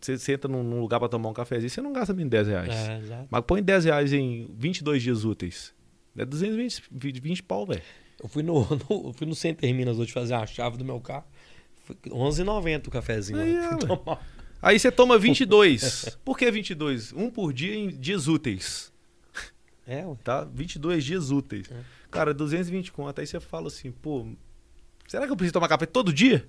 [0.00, 2.72] você senta num lugar para tomar um cafezinho, você não gasta nem 10 reais.
[2.72, 3.26] É.
[3.28, 5.74] Mas põe 10 reais em 22 dias úteis.
[6.16, 7.82] É 220 20, 20 pau, velho.
[8.22, 11.00] Eu fui no, no, eu fui no Center Minas hoje fazer a chave do meu
[11.00, 11.24] carro.
[11.84, 13.40] Foi R$11,90 o cafezinho.
[13.40, 13.76] É, ué.
[13.78, 14.24] tomar.
[14.62, 16.18] Aí você toma 22.
[16.24, 17.12] Por que 22?
[17.12, 18.92] Um por dia em dias úteis,
[19.86, 20.16] É, ué.
[20.22, 20.44] tá?
[20.44, 21.70] 22 dias úteis.
[21.70, 21.76] É.
[22.10, 23.18] Cara, 220 conto.
[23.20, 24.26] Aí você fala assim, pô,
[25.06, 26.48] será que eu preciso tomar café todo dia?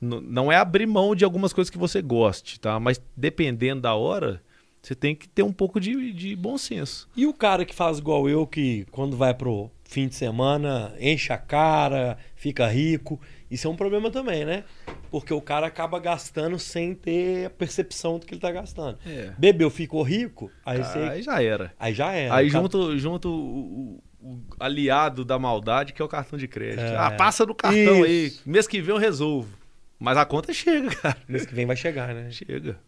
[0.00, 2.78] N- não é abrir mão de algumas coisas que você goste, tá?
[2.78, 4.40] Mas dependendo da hora,
[4.80, 7.08] você tem que ter um pouco de, de bom senso.
[7.16, 11.32] E o cara que faz igual eu, que quando vai pro fim de semana, enche
[11.32, 13.20] a cara, fica rico.
[13.50, 14.64] Isso é um problema também, né?
[15.10, 18.98] Porque o cara acaba gastando sem ter a percepção do que ele tá gastando.
[19.06, 19.32] É.
[19.38, 20.98] Bebeu, ficou rico, aí você.
[20.98, 21.72] Aí já era.
[21.78, 22.30] Aí já é.
[22.30, 26.80] Aí cara- junto, junto o, o- aliado da maldade, que é o cartão de crédito.
[26.82, 26.96] É.
[26.96, 28.26] Ah, passa no cartão aí.
[28.26, 28.42] Isso.
[28.44, 29.56] Mês que vem eu resolvo.
[29.98, 31.16] Mas a conta chega, cara.
[31.26, 32.30] Mês que vem vai chegar, né?
[32.30, 32.78] Chega.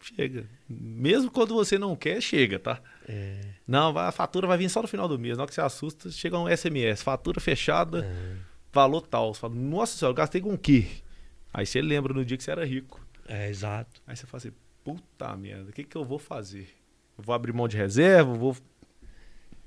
[0.00, 0.46] Chega.
[0.68, 2.80] Mesmo quando você não quer, chega, tá?
[3.08, 3.40] É.
[3.66, 5.36] Não, a fatura vai vir só no final do mês.
[5.36, 7.02] Na hora que você assusta, chega um SMS.
[7.02, 8.36] Fatura fechada, É.
[8.76, 9.34] valor tal.
[9.34, 10.86] Você fala, nossa senhora, eu gastei com o quê?
[11.52, 13.04] Aí você lembra no dia que você era rico.
[13.26, 14.00] É, exato.
[14.06, 14.52] Aí você fala assim,
[14.84, 16.68] puta merda, o que, que eu vou fazer?
[17.18, 18.32] Eu vou abrir mão de reserva?
[18.34, 18.54] Vou...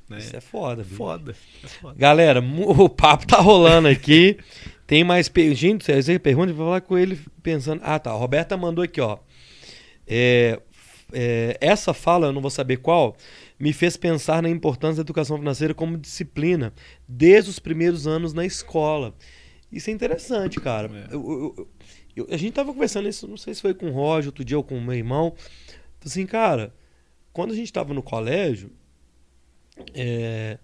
[0.07, 0.19] Né?
[0.19, 0.95] Isso é foda, bicho.
[0.95, 1.35] foda.
[1.63, 1.95] É foda.
[1.97, 2.39] Galera,
[2.79, 4.37] o papo tá rolando aqui.
[4.85, 5.53] Tem mais per...
[5.55, 7.81] Gente, você pergunta, eu vou falar com ele pensando.
[7.83, 8.11] Ah, tá.
[8.11, 9.17] A Roberta mandou aqui, ó.
[10.07, 10.59] É,
[11.11, 13.15] é, essa fala, eu não vou saber qual,
[13.59, 16.73] me fez pensar na importância da educação financeira como disciplina
[17.07, 19.13] desde os primeiros anos na escola.
[19.71, 20.89] Isso é interessante, cara.
[21.11, 21.13] É.
[21.13, 21.67] Eu- eu-
[22.15, 24.57] eu- a gente tava conversando isso, não sei se foi com o Roger outro dia
[24.57, 25.35] ou com o meu irmão.
[26.03, 26.73] Assim, cara,
[27.33, 28.71] quando a gente tava no colégio,
[29.93, 30.57] é,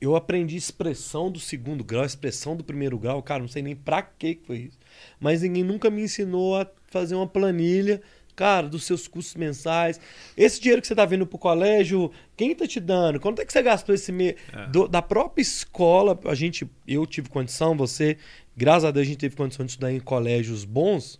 [0.00, 4.02] eu aprendi expressão do segundo grau, expressão do primeiro grau, cara, não sei nem pra
[4.02, 4.78] que foi isso.
[5.20, 8.00] Mas ninguém nunca me ensinou a fazer uma planilha,
[8.38, 10.00] cara, dos seus custos mensais.
[10.36, 13.18] Esse dinheiro que você tá vindo pro colégio, quem tá te dando?
[13.18, 14.36] Quanto é que você gastou esse mês?
[14.52, 14.88] É.
[14.88, 18.16] Da própria escola, a gente, eu tive condição, você,
[18.56, 21.18] graças a Deus a gente teve condição de estudar em colégios bons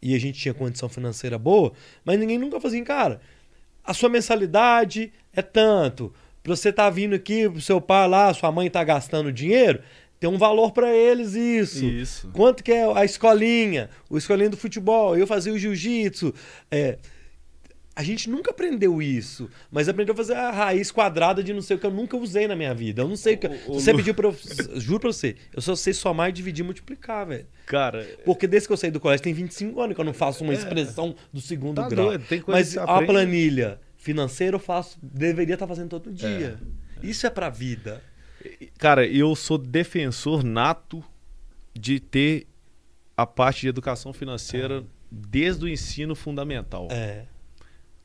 [0.00, 3.20] e a gente tinha condição financeira boa, mas ninguém nunca fazia, assim, cara,
[3.84, 8.68] a sua mensalidade é tanto Pra você tá vindo aqui, seu pai lá, sua mãe
[8.68, 9.80] tá gastando dinheiro,
[10.18, 11.84] tem um valor para eles isso.
[11.84, 12.30] Isso.
[12.32, 16.32] Quanto que é a escolinha, o escolinho do futebol, eu fazia o jiu-jitsu.
[16.70, 16.98] É,
[17.96, 21.76] a gente nunca aprendeu isso, mas aprendeu a fazer a raiz quadrada de não sei
[21.76, 23.02] o que eu nunca usei na minha vida.
[23.02, 23.46] Eu não sei o que.
[23.46, 23.98] O, você Lu...
[23.98, 24.36] pediu pra eu.
[24.80, 27.46] Juro pra você, eu só sei somar, dividir e multiplicar, velho.
[27.66, 28.04] Cara.
[28.24, 30.52] Porque desde que eu saí do colégio tem 25 anos que eu não faço uma
[30.52, 30.56] é.
[30.56, 32.06] expressão do segundo tá grau.
[32.06, 36.58] Doido, tem coisa mas a planilha financeiro eu faço, deveria estar tá fazendo todo dia.
[37.02, 37.06] É.
[37.06, 38.02] Isso é pra vida.
[38.78, 41.02] Cara, eu sou defensor nato
[41.74, 42.46] de ter
[43.16, 44.82] a parte de educação financeira é.
[45.10, 46.88] desde o ensino fundamental.
[46.90, 47.26] É.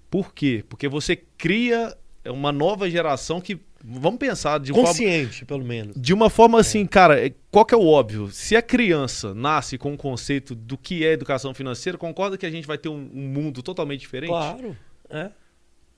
[0.10, 0.64] Por quê?
[0.68, 5.96] Porque você cria uma nova geração que vamos pensar de consciente, forma, pelo menos.
[5.96, 6.62] De uma forma é.
[6.62, 8.30] assim, cara, é, qual que é o óbvio?
[8.30, 12.52] Se a criança nasce com o conceito do que é educação financeira, concorda que a
[12.52, 14.30] gente vai ter um, um mundo totalmente diferente?
[14.30, 14.76] Claro.
[15.10, 15.32] É.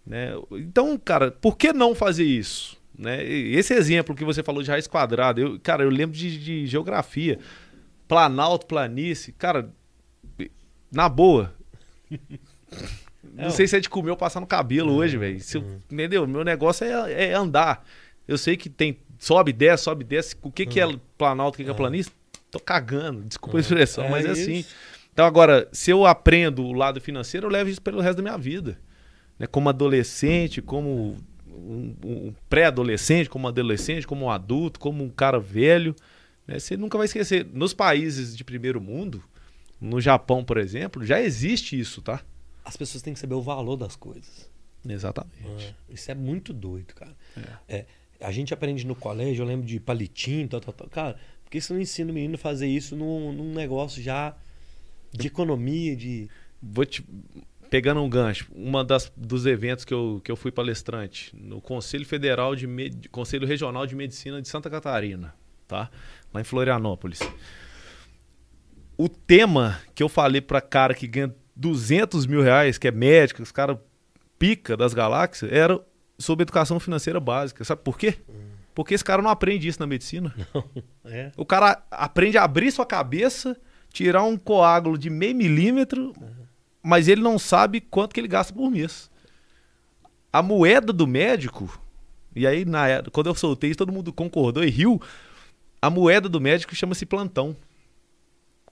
[0.06, 0.34] Né?
[0.52, 2.81] Então, cara, por que não fazer isso?
[2.98, 3.24] Né?
[3.24, 7.40] Esse exemplo que você falou de raiz quadrada, eu, cara, eu lembro de, de geografia.
[8.08, 9.72] Planalto, planície, cara,
[10.92, 11.54] na boa.
[13.34, 15.40] Não sei se é de comer ou passar no cabelo hoje, velho.
[15.56, 15.80] Uhum.
[15.90, 16.28] Entendeu?
[16.28, 17.86] Meu negócio é, é, andar.
[18.28, 20.36] Eu sei que tem sobe, desce, sobe, desce.
[20.42, 20.88] O que, que é
[21.18, 22.12] planalto, o que, que é planície?
[22.50, 24.66] Tô cagando, desculpa a expressão, mas é assim.
[25.14, 28.38] Então, agora, se eu aprendo o lado financeiro, eu levo isso pelo resto da minha
[28.38, 28.78] vida
[29.42, 31.18] né, como adolescente, como
[31.52, 35.96] um, um pré-adolescente, como adolescente, como um adulto, como um cara velho.
[36.48, 37.46] Né, você nunca vai esquecer.
[37.46, 39.24] Nos países de primeiro mundo,
[39.80, 42.24] no Japão, por exemplo, já existe isso, tá?
[42.64, 44.50] As pessoas têm que saber o valor das coisas.
[44.88, 45.76] Exatamente.
[45.90, 47.16] É, isso é muito doido, cara.
[47.68, 47.76] É.
[47.78, 47.86] É,
[48.20, 50.88] a gente aprende no colégio, eu lembro de palitinho, tal, tal, tal.
[50.90, 54.36] Cara, por que você não ensina o menino a fazer isso num, num negócio já
[55.12, 56.30] de economia, de.
[56.62, 57.04] Vou te,
[57.72, 62.06] pegando um gancho, uma das dos eventos que eu, que eu fui palestrante no Conselho
[62.06, 63.08] Federal de Med...
[63.08, 65.34] Conselho Regional de Medicina de Santa Catarina,
[65.70, 65.90] tá?
[66.34, 67.22] Lá em Florianópolis.
[68.98, 73.42] O tema que eu falei para cara que ganha 200 mil reais, que é médico,
[73.42, 73.82] os cara
[74.38, 75.80] pica das galáxias, era
[76.20, 77.64] sobre educação financeira básica.
[77.64, 78.18] Sabe por quê?
[78.76, 80.36] Porque esse cara não aprende isso na medicina.
[80.54, 80.66] Não,
[81.06, 81.32] é.
[81.38, 83.58] O cara aprende a abrir sua cabeça,
[83.94, 86.51] tirar um coágulo de meio milímetro, uhum
[86.84, 89.10] mas ele não sabe quanto que ele gasta por mês.
[90.32, 91.70] A moeda do médico,
[92.36, 95.02] e aí na, quando eu soltei isso, todo mundo concordou e riu.
[95.82, 97.56] A moeda do médico chama-se plantão.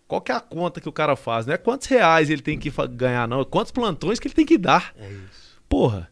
[0.07, 1.45] Qual que é a conta que o cara faz?
[1.45, 3.41] Não é quantos reais ele tem que ganhar, não.
[3.41, 4.93] É quantos plantões que ele tem que dar.
[4.97, 5.61] É isso.
[5.67, 6.09] Porra.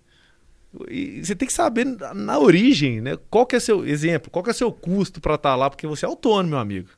[0.90, 3.18] E você tem que saber na origem, né?
[3.30, 4.30] Qual que é seu exemplo?
[4.30, 5.70] Qual que é seu custo para estar tá lá?
[5.70, 6.90] Porque você é autônomo, meu amigo.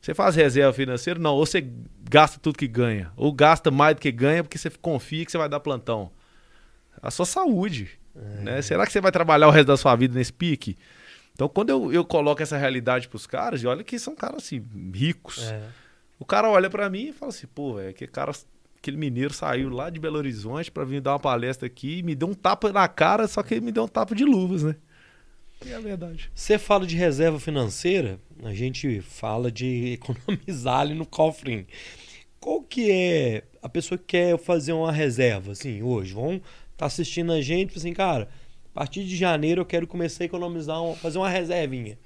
[0.00, 1.18] Você faz reserva financeira?
[1.18, 1.34] Não.
[1.34, 1.66] Ou você
[2.08, 3.10] gasta tudo que ganha.
[3.16, 6.10] Ou gasta mais do que ganha porque você confia que você vai dar plantão.
[7.02, 7.98] A sua saúde.
[8.14, 8.42] É.
[8.42, 8.62] Né?
[8.62, 10.76] Será que você vai trabalhar o resto da sua vida nesse pique?
[11.32, 15.44] Então, quando eu, eu coloco essa realidade pros caras, olha que são caras assim, ricos.
[15.44, 15.62] É.
[16.18, 18.32] O cara olha para mim e fala assim, pô, é que cara,
[18.76, 22.28] aquele mineiro saiu lá de Belo Horizonte para vir dar uma palestra aqui, me deu
[22.28, 24.74] um tapa na cara, só que ele me deu um tapa de luvas, né?
[25.66, 26.30] É verdade.
[26.34, 31.66] Você fala de reserva financeira, a gente fala de economizar ali no cofrinho.
[32.40, 36.14] Qual que é a pessoa que quer fazer uma reserva, assim, hoje?
[36.14, 36.40] Vão
[36.76, 38.28] tá assistindo a gente, assim, cara,
[38.72, 41.98] a partir de janeiro eu quero começar a economizar, fazer uma reservinha.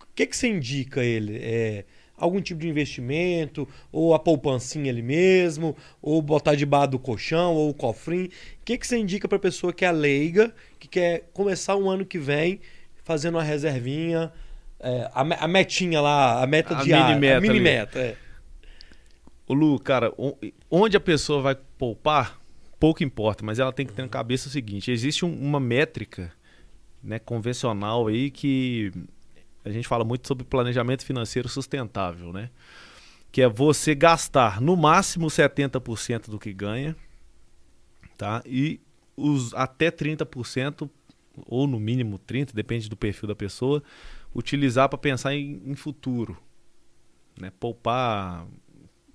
[0.00, 1.38] O que, que você indica ele?
[1.42, 1.84] É
[2.22, 7.70] algum tipo de investimento, ou a poupancinha ali mesmo, ou botar debaixo do colchão, ou
[7.70, 8.26] o cofrinho.
[8.26, 11.90] O que, que você indica para a pessoa que é leiga, que quer começar um
[11.90, 12.60] ano que vem
[13.02, 14.32] fazendo uma reservinha,
[14.78, 17.98] é, a, a, metinha lá, a meta a diária, mini -meta a mini meta.
[17.98, 18.16] É.
[19.48, 20.12] O Lu, cara,
[20.70, 22.40] onde a pessoa vai poupar,
[22.78, 26.32] pouco importa, mas ela tem que ter na cabeça o seguinte: existe um, uma métrica
[27.02, 28.92] né, convencional aí que
[29.64, 32.50] a gente fala muito sobre planejamento financeiro sustentável, né?
[33.30, 36.96] Que é você gastar no máximo 70% do que ganha,
[38.18, 38.42] tá?
[38.44, 38.80] E
[39.16, 40.88] os até 30%
[41.46, 43.82] ou no mínimo 30, depende do perfil da pessoa,
[44.34, 46.36] utilizar para pensar em, em, futuro,
[47.38, 47.52] né?
[47.58, 48.46] Poupar,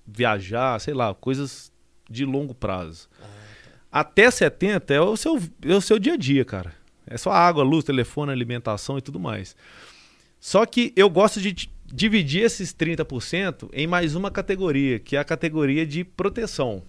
[0.06, 1.72] viajar, sei lá, coisas
[2.08, 3.08] de longo prazo.
[3.20, 3.70] Ah, tá.
[4.00, 6.74] Até 70 é o seu é o seu dia a dia, cara.
[7.06, 9.56] É só água, luz, telefone, alimentação e tudo mais.
[10.40, 15.24] Só que eu gosto de dividir esses 30% em mais uma categoria, que é a
[15.24, 16.82] categoria de proteção.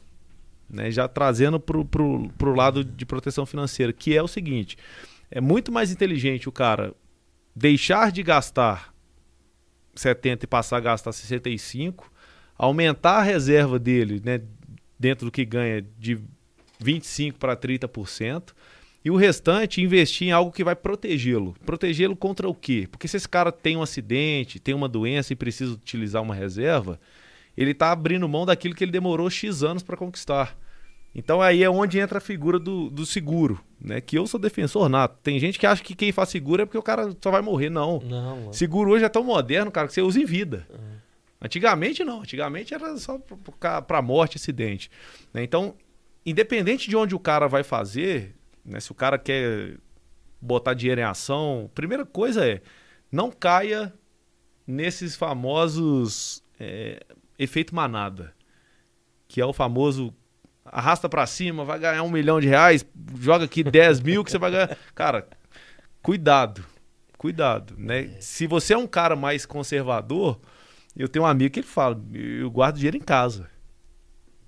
[0.69, 0.91] Né?
[0.91, 4.77] Já trazendo para o lado de proteção financeira, que é o seguinte:
[5.31, 6.93] é muito mais inteligente o cara
[7.55, 8.93] deixar de gastar
[9.95, 12.11] 70 e passar a gastar 65,
[12.57, 14.41] aumentar a reserva dele né,
[14.97, 16.19] dentro do que ganha de
[16.81, 18.53] 25% para 30%,
[19.03, 21.55] e o restante investir em algo que vai protegê-lo.
[21.65, 22.87] Protegê-lo contra o quê?
[22.89, 26.99] Porque se esse cara tem um acidente, tem uma doença e precisa utilizar uma reserva,
[27.55, 30.57] ele está abrindo mão daquilo que ele demorou X anos para conquistar.
[31.15, 33.99] Então aí é onde entra a figura do, do seguro, né?
[33.99, 35.17] Que eu sou defensor nato.
[35.23, 37.69] Tem gente que acha que quem faz seguro é porque o cara só vai morrer.
[37.69, 37.99] Não.
[37.99, 40.67] não seguro hoje é tão moderno, cara, que você usa em vida.
[40.69, 40.99] Uhum.
[41.41, 42.21] Antigamente não.
[42.21, 43.19] Antigamente era só
[43.87, 44.91] para morte, acidente.
[45.33, 45.43] Né?
[45.43, 45.73] Então,
[46.25, 48.79] independente de onde o cara vai fazer, né?
[48.79, 49.77] Se o cara quer
[50.41, 52.61] botar dinheiro em ação, primeira coisa é
[53.11, 53.93] não caia
[54.65, 57.03] nesses famosos é,
[57.37, 58.33] efeito manada,
[59.27, 60.13] que é o famoso
[60.63, 62.85] arrasta para cima, vai ganhar um milhão de reais,
[63.19, 64.77] joga aqui 10 mil que você vai ganhar.
[64.93, 65.27] Cara,
[66.01, 66.63] cuidado,
[67.17, 68.05] cuidado, né?
[68.17, 68.21] É.
[68.21, 70.39] Se você é um cara mais conservador,
[70.95, 73.49] eu tenho um amigo que ele fala, eu guardo dinheiro em casa.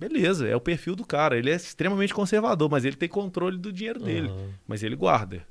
[0.02, 1.38] Beleza, é o perfil do cara.
[1.38, 4.30] Ele é extremamente conservador, mas ele tem controle do dinheiro dele.
[4.30, 4.50] Uhum.
[4.68, 5.46] Mas ele guarda.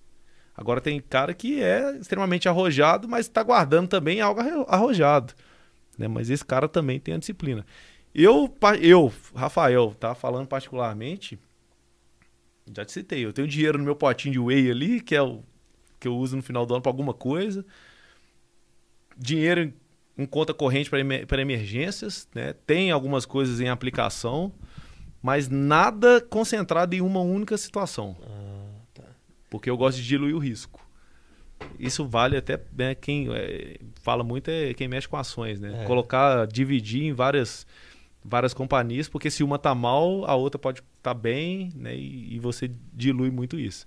[0.57, 5.35] Agora tem cara que é extremamente arrojado, mas está guardando também algo arrojado.
[5.97, 6.09] Né?
[6.09, 7.65] Mas esse cara também tem a disciplina.
[8.13, 11.39] Eu, eu, Rafael, tá falando particularmente,
[12.75, 15.45] já te citei, eu tenho dinheiro no meu potinho de whey ali, que é o
[16.01, 17.65] que eu uso no final do ano para alguma coisa.
[19.17, 19.73] Dinheiro
[20.21, 22.55] um conta corrente para emergências, né?
[22.67, 24.53] tem algumas coisas em aplicação,
[25.23, 28.17] mas nada concentrado em uma única situação.
[28.23, 29.05] Ah, tá.
[29.49, 30.87] Porque eu gosto de diluir o risco.
[31.79, 35.83] Isso vale até né, quem é, fala muito é quem mexe com ações, né?
[35.83, 35.85] É.
[35.85, 37.67] Colocar, dividir em várias
[38.23, 41.97] várias companhias, porque se uma tá mal, a outra pode estar tá bem, né?
[41.97, 43.87] E, e, você dilui muito isso.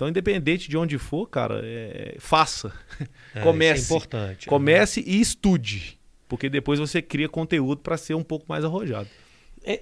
[0.00, 2.72] Então, independente de onde for, cara, é, faça.
[3.34, 3.82] É, comece.
[3.82, 4.46] é importante.
[4.48, 5.06] Comece né?
[5.08, 6.00] e estude.
[6.26, 9.10] Porque depois você cria conteúdo para ser um pouco mais arrojado.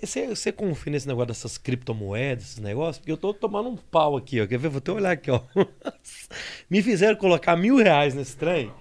[0.02, 2.98] Você é, confia nesse negócio dessas criptomoedas, esses negócios?
[2.98, 4.46] Porque eu tô tomando um pau aqui, ó.
[4.48, 4.68] Quer ver?
[4.68, 5.40] Vou até olhar aqui, ó.
[6.68, 8.72] Me fizeram colocar mil reais nesse trem.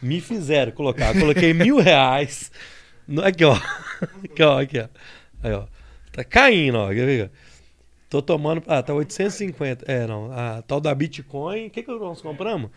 [0.00, 1.12] Me fizeram colocar.
[1.12, 2.52] Eu coloquei mil reais.
[3.24, 3.54] Aqui, ó.
[4.24, 4.60] Aqui, ó.
[4.60, 4.88] Aqui, ó.
[5.42, 5.66] Aí, ó.
[6.12, 6.88] Tá caindo, ó.
[6.90, 7.30] Quer ver?
[8.14, 8.62] Tô tomando.
[8.68, 9.90] Ah, tá 850.
[9.90, 10.30] É, não.
[10.30, 11.66] A tal da Bitcoin.
[11.66, 12.70] O que, que nós compramos?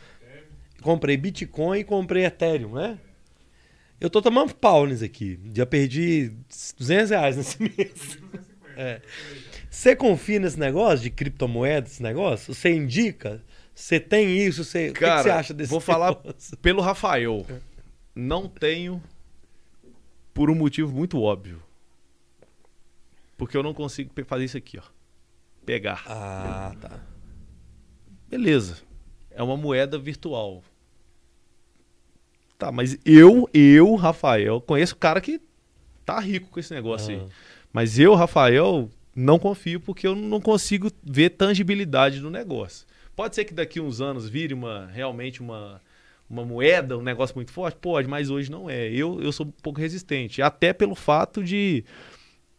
[0.81, 2.97] Comprei Bitcoin e comprei Ethereum, né?
[4.01, 5.39] Eu tô tomando pau nisso aqui.
[5.53, 6.33] Já perdi
[6.79, 8.17] 200 reais nesse mês.
[8.75, 8.99] É.
[9.69, 12.51] Você confia nesse negócio de criptomoedas, esse negócio?
[12.51, 13.39] Você indica?
[13.75, 14.63] Você tem isso?
[14.63, 14.89] Você...
[14.91, 15.93] Cara, o que, você acha desse Vou negócio?
[15.93, 16.33] falar
[16.63, 17.45] pelo Rafael.
[18.15, 18.99] Não tenho
[20.33, 21.61] por um motivo muito óbvio.
[23.37, 24.96] Porque eu não consigo fazer isso aqui, ó
[25.67, 26.01] pegar.
[26.07, 26.99] Ah, tá.
[28.29, 28.77] Beleza.
[29.29, 30.63] É uma moeda virtual.
[32.57, 35.41] Tá, mas eu, eu, Rafael, conheço cara que
[36.05, 37.21] tá rico com esse negócio ah.
[37.21, 37.29] aí.
[37.71, 42.87] Mas eu, Rafael, não confio porque eu não consigo ver tangibilidade no negócio.
[43.13, 45.81] Pode ser que daqui uns anos vire uma realmente uma,
[46.29, 47.77] uma moeda, um negócio muito forte?
[47.77, 48.87] Pode, mas hoje não é.
[48.87, 50.41] Eu, eu sou um pouco resistente.
[50.41, 51.83] Até pelo fato de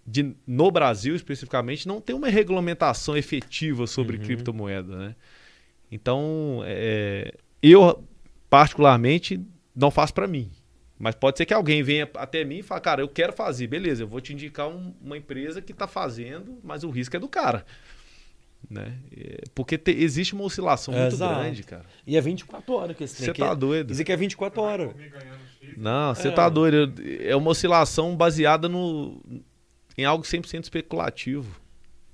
[0.08, 4.22] de, no Brasil especificamente, não tem uma regulamentação efetiva sobre uhum.
[4.22, 5.14] criptomoeda, né?
[5.92, 8.02] Então, é, eu
[8.48, 9.40] particularmente
[9.76, 10.50] não faço para mim.
[10.98, 14.02] Mas pode ser que alguém venha até mim e fale, cara, eu quero fazer, beleza,
[14.02, 17.28] eu vou te indicar um, uma empresa que está fazendo, mas o risco é do
[17.28, 17.64] cara.
[18.68, 18.94] Né?
[19.16, 21.40] É, porque te, existe uma oscilação muito Exato.
[21.40, 21.84] grande, cara.
[22.06, 23.88] E é 24 horas que esse Você tá doido.
[23.88, 24.90] Dizer que é 24 horas.
[25.76, 26.30] Não, você é.
[26.32, 26.94] tá doido.
[27.20, 29.22] É uma oscilação baseada no,
[29.98, 31.60] em algo 100% especulativo.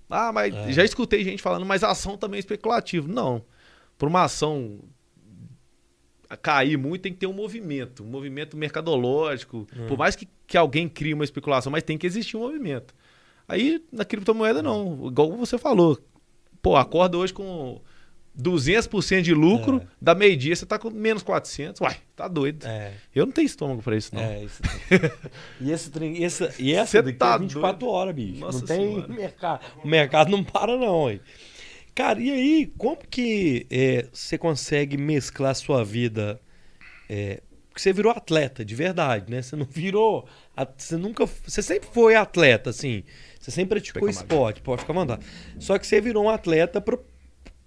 [0.09, 0.72] Ah, mas é.
[0.72, 3.07] já escutei gente falando, mas a ação também é especulativa.
[3.07, 3.45] Não.
[3.99, 4.80] Por uma ação
[6.43, 9.66] cair muito, tem que ter um movimento, um movimento mercadológico.
[9.76, 9.87] Hum.
[9.87, 12.95] Por mais que, que alguém crie uma especulação, mas tem que existir um movimento.
[13.47, 15.07] Aí, na criptomoeda, não.
[15.07, 15.99] Igual você falou.
[16.62, 17.80] Pô, acorda hoje com
[18.41, 19.87] 200% de lucro, é.
[20.01, 21.80] da meio-dia você tá com menos 400.
[21.80, 22.66] Uai, tá doido.
[22.66, 22.93] É.
[23.14, 24.22] Eu não tenho estômago para isso, não.
[24.22, 24.62] É, isso
[25.61, 27.93] e esse trem, essa, e essa daqui tá é 24 doido.
[27.93, 28.41] horas, bicho.
[28.41, 29.09] Nossa não tem senhora.
[29.09, 29.61] mercado.
[29.82, 31.20] O mercado não para, não, hein?
[31.95, 36.41] Cara, e aí, como que é, você consegue mesclar a sua vida?
[37.09, 39.43] É, porque você virou atleta, de verdade, né?
[39.43, 40.26] Você não virou.
[40.76, 41.24] Você nunca.
[41.26, 43.05] Você sempre foi atleta, assim.
[43.39, 45.24] Você sempre praticou esporte, pode ficar mandado.
[45.59, 47.05] Só que você virou um atleta pro,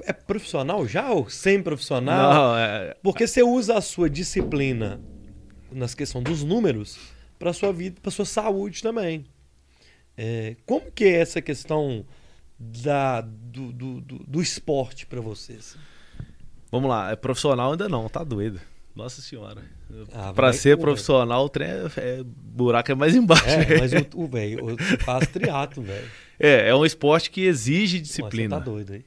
[0.03, 2.33] é profissional já ou sem-profissional?
[2.33, 2.95] Não, é...
[3.01, 4.99] Porque você usa a sua disciplina
[5.71, 6.97] nas questões dos números
[7.37, 9.25] para sua vida, para sua saúde também.
[10.17, 12.05] É, como que é essa questão
[12.57, 15.77] da, do, do, do, do esporte para vocês?
[16.71, 18.59] Vamos lá, é profissional ainda não, tá doido.
[18.95, 19.61] Nossa senhora.
[20.11, 23.45] Ah, para ser profissional, o trem é, é, buraco é mais embaixo.
[23.47, 26.09] É, mas o, o velho faz triatlo, velho.
[26.39, 28.55] É, é um esporte que exige disciplina.
[28.55, 29.05] Mas você tá doido aí.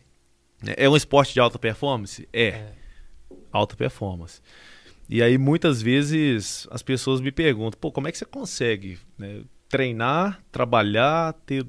[0.77, 2.29] É um esporte de alta performance?
[2.33, 2.49] É.
[2.49, 2.73] é.
[3.53, 4.41] Alta performance.
[5.09, 9.43] E aí muitas vezes as pessoas me perguntam, pô, como é que você consegue né,
[9.69, 11.67] treinar, trabalhar, ter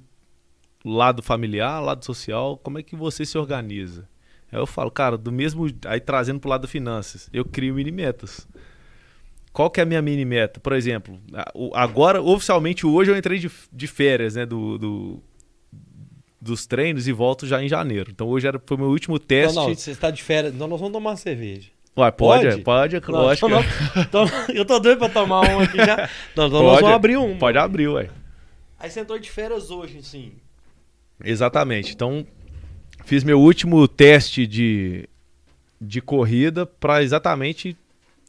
[0.86, 4.08] lado familiar, lado social, como é que você se organiza?
[4.52, 5.66] Aí eu falo, cara, do mesmo.
[5.86, 8.48] Aí trazendo pro lado das finanças, eu crio mini metas.
[9.54, 10.60] Qual que é a minha mini meta?
[10.60, 11.20] Por exemplo,
[11.74, 14.46] agora, oficialmente, hoje eu entrei de, de férias, né?
[14.46, 15.24] Do, do,
[16.42, 18.10] dos treinos e volto já em janeiro.
[18.10, 19.56] Então hoje era, foi meu último teste.
[19.56, 20.54] Não, não, você está de férias.
[20.54, 21.70] Então nós vamos tomar uma cerveja.
[21.96, 22.44] Ué, pode?
[22.44, 23.50] Pode, pode é lógico.
[23.50, 23.64] Não,
[24.10, 26.10] tô, eu tô doido pra tomar uma aqui já.
[26.36, 27.38] Não, então nós vamos abrir um.
[27.38, 28.10] Pode abrir, ué.
[28.80, 30.32] Aí você entrou de férias hoje, sim.
[31.24, 31.94] Exatamente.
[31.94, 32.26] Então,
[33.06, 35.08] fiz meu último teste de,
[35.80, 37.78] de corrida para exatamente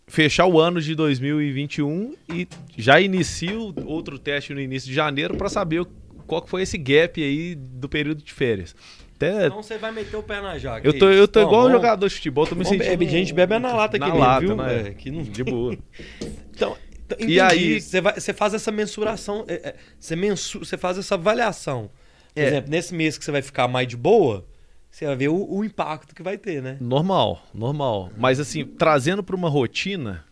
[0.07, 2.47] fechar o ano de 2021 e
[2.77, 5.87] já inicio outro teste no início de janeiro para saber
[6.27, 8.75] qual foi esse gap aí do período de férias.
[9.17, 9.47] Até...
[9.47, 10.87] Então você vai meter o pé na jaca.
[10.87, 12.85] Eu tô, eu tô igual um jogador de futebol, tô me sentindo.
[12.85, 14.57] Bebe, gente bebe na lata aqui, na mesmo, lata, viu?
[14.57, 14.89] Né?
[14.89, 15.23] É, que não...
[15.23, 15.77] De boa.
[16.55, 20.77] então, então e aí você, vai, você faz essa mensuração, é, é, você, mensu, você
[20.77, 21.91] faz essa avaliação.
[22.35, 22.47] Por é.
[22.47, 24.45] exemplo, nesse mês que você vai ficar mais de boa,
[24.91, 26.77] você vai ver o, o impacto que vai ter, né?
[26.81, 28.11] Normal, normal.
[28.17, 30.25] Mas assim, trazendo para uma rotina,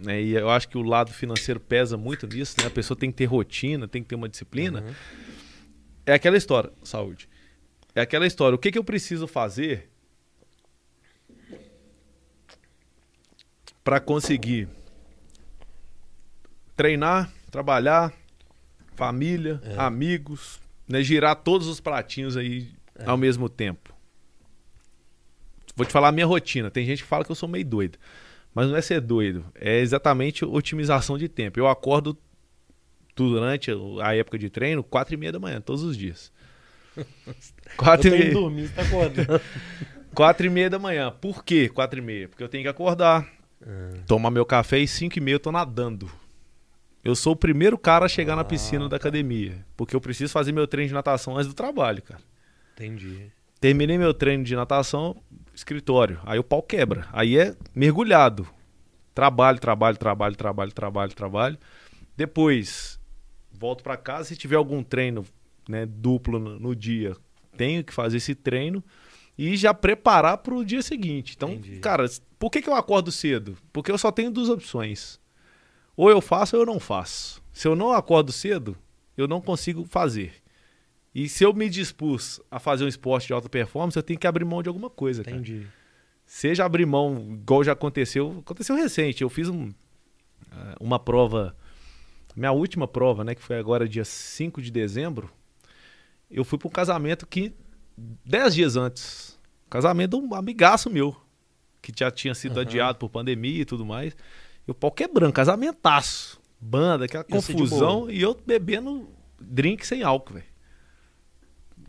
[0.00, 0.22] né?
[0.22, 2.66] E eu acho que o lado financeiro pesa muito nisso, né?
[2.66, 4.80] A pessoa tem que ter rotina, tem que ter uma disciplina.
[4.80, 4.94] Uhum.
[6.08, 7.28] É aquela história, saúde.
[7.94, 8.56] É aquela história.
[8.56, 9.90] O que, que eu preciso fazer
[13.84, 14.66] para conseguir
[16.74, 18.14] treinar, trabalhar,
[18.96, 19.78] família, é.
[19.78, 23.04] amigos, né, girar todos os pratinhos aí é.
[23.04, 23.94] ao mesmo tempo.
[25.76, 26.70] Vou te falar a minha rotina.
[26.70, 27.98] Tem gente que fala que eu sou meio doido.
[28.54, 29.44] Mas não é ser doido.
[29.54, 31.60] É exatamente otimização de tempo.
[31.60, 32.16] Eu acordo
[33.26, 36.32] durante a época de treino, quatro e meia da manhã, todos os dias.
[37.76, 38.32] quatro eu e meia.
[38.32, 39.40] Dormir, você tá acordando.
[40.14, 41.10] quatro e meia da manhã.
[41.10, 42.28] Por quê quatro e meia?
[42.28, 43.26] Porque eu tenho que acordar,
[43.60, 43.98] é.
[44.06, 46.10] tomar meu café e cinco e meia eu tô nadando.
[47.02, 48.90] Eu sou o primeiro cara a chegar ah, na piscina tá.
[48.90, 49.64] da academia.
[49.76, 52.20] Porque eu preciso fazer meu treino de natação antes do trabalho, cara.
[52.74, 53.32] Entendi.
[53.60, 55.16] Terminei meu treino de natação,
[55.54, 56.20] escritório.
[56.24, 57.06] Aí o pau quebra.
[57.12, 58.46] Aí é mergulhado.
[59.14, 61.58] Trabalho, trabalho, trabalho, trabalho, trabalho, trabalho.
[62.16, 62.97] Depois,
[63.58, 64.28] volto para casa.
[64.28, 65.24] Se tiver algum treino
[65.68, 67.16] né, duplo no, no, dia,
[67.56, 68.82] tenho que fazer esse treino
[69.36, 71.34] e já preparar para o dia seguinte.
[71.36, 71.80] Então, Entendi.
[71.80, 72.06] cara,
[72.38, 73.56] por que, que eu acordo cedo?
[73.72, 75.20] Porque eu só tenho duas opções
[75.96, 77.42] ou eu faço ou eu não faço.
[77.52, 78.76] Se eu não acordo cedo,
[79.16, 80.32] eu não consigo fazer.
[81.12, 84.26] E se eu me dispus a fazer um esporte de alta performance, eu tenho que
[84.26, 85.22] abrir mão de alguma coisa.
[85.22, 85.60] Entendi.
[85.60, 85.72] Cara.
[86.24, 88.38] Seja abrir mão, igual já aconteceu.
[88.38, 89.22] Aconteceu recente.
[89.22, 89.70] Eu fiz um,
[90.52, 91.56] eh, uma prova,
[92.38, 93.34] minha última prova, né?
[93.34, 95.30] Que foi agora dia 5 de dezembro.
[96.30, 97.52] Eu fui para um casamento que,
[98.24, 101.16] dez dias antes, casamento de um amigaço meu,
[101.82, 102.62] que já tinha sido uhum.
[102.62, 104.16] adiado por pandemia e tudo mais.
[104.66, 106.38] E o pau quebrando, casamentaço.
[106.60, 108.10] Banda, aquela confusão.
[108.10, 109.08] E eu bebendo
[109.40, 110.46] drink sem álcool, velho.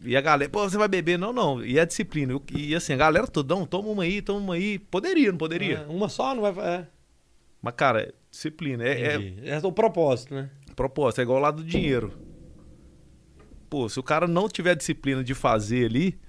[0.03, 1.17] E a galera, pô, você vai beber?
[1.17, 1.63] Não, não.
[1.63, 2.39] E a disciplina.
[2.55, 4.79] E assim, a galera toda, não, toma uma aí, toma uma aí.
[4.79, 5.79] Poderia, não poderia?
[5.79, 6.65] É, uma só não vai.
[6.65, 6.87] É.
[7.61, 8.83] Mas, cara, disciplina.
[8.83, 10.49] É, é, é, o propósito, né?
[10.75, 12.17] Propósito, é igual lá do dinheiro.
[13.69, 16.19] Pô, se o cara não tiver disciplina de fazer ali,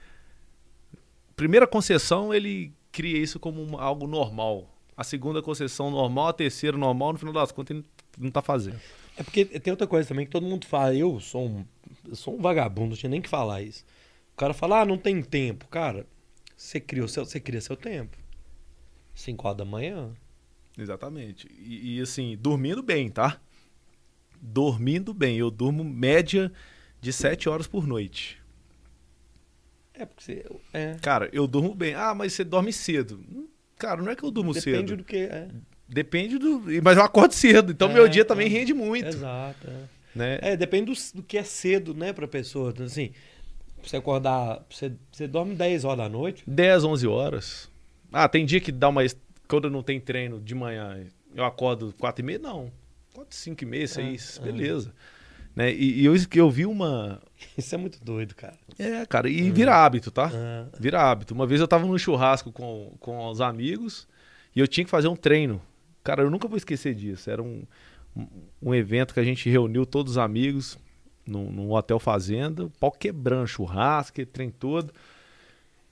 [1.36, 4.68] primeira concessão, ele cria isso como algo normal
[5.00, 7.86] a segunda concessão normal, a terceira normal, no final das contas ele
[8.18, 8.78] não está fazendo.
[9.16, 11.64] É porque tem outra coisa também que todo mundo fala, eu sou um,
[12.06, 13.82] eu sou um vagabundo, não tinha nem que falar isso.
[14.34, 15.66] O cara fala, ah, não tem tempo.
[15.68, 16.06] Cara,
[16.54, 18.14] você cria, o seu, você cria seu tempo.
[19.14, 20.12] 5 horas da manhã.
[20.78, 21.48] Exatamente.
[21.58, 23.40] E, e, assim, dormindo bem, tá?
[24.40, 25.36] Dormindo bem.
[25.36, 26.52] Eu durmo média
[27.00, 28.40] de 7 horas por noite.
[29.94, 30.44] É, porque você.
[30.72, 30.96] É.
[31.02, 31.94] Cara, eu durmo bem.
[31.94, 33.22] Ah, mas você dorme cedo.
[33.76, 34.82] Cara, não é que eu durmo Depende cedo.
[34.82, 35.16] Depende do que.
[35.16, 35.48] É.
[35.88, 36.62] Depende do.
[36.82, 38.50] Mas eu acordo cedo, então é, meu dia também é.
[38.50, 39.08] rende muito.
[39.08, 39.66] Exato.
[39.66, 40.38] É, né?
[40.40, 42.70] é depende do, do, que é cedo, né, pra pessoa.
[42.70, 43.10] Então, assim,
[43.82, 44.64] você acordar.
[44.70, 46.44] Você, você dorme 10 horas da noite?
[46.46, 47.70] 10, 11 horas.
[48.12, 49.02] Ah, tem dia que dá uma.
[49.50, 52.38] Quando não tem treino de manhã, eu acordo 4 e meia?
[52.38, 52.70] Não.
[53.12, 54.94] Acordo 5 e meia, 6, é, beleza.
[55.56, 55.72] Né?
[55.72, 57.20] E, e eu, eu vi uma.
[57.58, 58.56] Isso é muito doido, cara.
[58.78, 60.30] É, cara, e vira hábito, tá?
[60.78, 61.34] Vira hábito.
[61.34, 64.06] Uma vez eu tava num churrasco com, com os amigos
[64.54, 65.60] e eu tinha que fazer um treino.
[66.04, 67.28] Cara, eu nunca vou esquecer disso.
[67.28, 67.64] Era um,
[68.16, 68.26] um,
[68.62, 70.78] um evento que a gente reuniu todos os amigos
[71.26, 74.92] num, num hotel fazenda, o pau quebrando, churrasco, trem todo.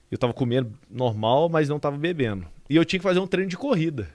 [0.09, 2.47] Eu tava comendo normal, mas não tava bebendo.
[2.69, 4.09] E eu tinha que fazer um treino de corrida.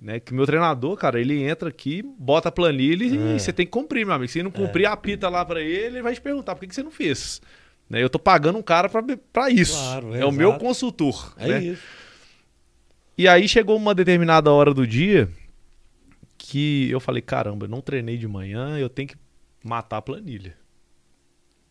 [0.00, 0.20] Né?
[0.20, 3.38] Que meu treinador, cara, ele entra aqui, bota a planilha e é.
[3.38, 4.30] você tem que cumprir, meu amigo.
[4.30, 4.86] Se não cumprir, é.
[4.86, 7.40] apita lá para ele, ele vai te perguntar por que, que você não fez.
[7.88, 8.02] Né?
[8.02, 9.72] Eu tô pagando um cara para isso.
[9.72, 11.34] Claro, é, é o meu consultor.
[11.38, 11.64] É né?
[11.64, 11.82] isso.
[13.18, 15.28] E aí chegou uma determinada hora do dia
[16.36, 19.16] que eu falei, caramba, eu não treinei de manhã, eu tenho que
[19.64, 20.54] matar a planilha.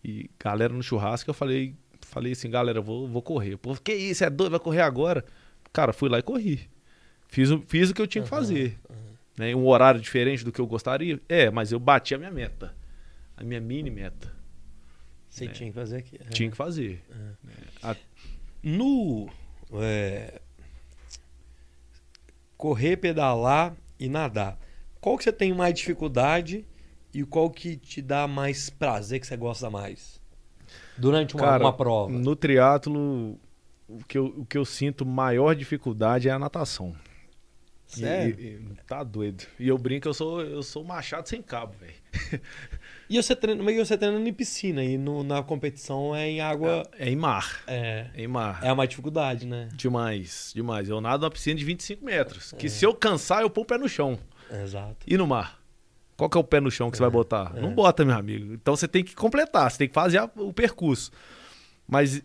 [0.03, 3.57] E galera no churrasco, eu falei, falei assim, galera, vou, vou correr.
[3.57, 5.23] Pô, que isso, é doido, vai correr agora?
[5.75, 6.69] Cara, fui lá e corri.
[7.27, 8.79] Fiz o, fiz o que eu tinha que fazer.
[8.89, 8.95] Uhum.
[9.37, 9.53] Né?
[9.53, 11.19] Um horário diferente do que eu gostaria?
[11.27, 12.73] É, mas eu bati a minha meta.
[13.35, 14.31] A minha mini meta.
[15.29, 15.51] Você né?
[15.51, 16.17] tinha que fazer aqui.
[16.29, 17.03] Tinha que fazer.
[17.11, 17.89] É.
[17.89, 17.95] A...
[18.63, 19.29] No.
[19.73, 20.39] É...
[22.55, 24.57] Correr, pedalar e nadar.
[25.01, 26.65] Qual que você tem mais dificuldade
[27.13, 30.21] e qual que te dá mais prazer, que você gosta mais?
[30.97, 32.13] Durante uma, Cara, uma prova.
[32.13, 33.37] No triatlo,
[33.87, 36.95] o que, eu, o que eu sinto maior dificuldade é a natação.
[37.87, 38.35] Sério?
[38.39, 39.45] E, e, tá doido.
[39.59, 41.93] E eu brinco, eu sou, eu sou machado sem cabo, velho.
[43.07, 46.89] E você treina, mas você treina em piscina e no, na competição é em água.
[46.97, 47.61] É, é em mar.
[47.67, 48.07] É.
[48.15, 48.23] é.
[48.23, 48.59] em mar.
[48.63, 49.69] É uma dificuldade, né?
[49.73, 50.89] Demais, demais.
[50.89, 52.51] Eu nado numa piscina de 25 metros.
[52.57, 52.69] Que é.
[52.69, 54.17] se eu cansar, eu pôr o pé no chão.
[54.51, 55.05] Exato.
[55.05, 55.61] E no mar?
[56.17, 57.53] Qual que é o pé no chão que você vai é, botar?
[57.53, 57.73] Não é.
[57.73, 58.53] bota, meu amigo.
[58.53, 61.11] Então você tem que completar, você tem que fazer o percurso.
[61.87, 62.23] Mas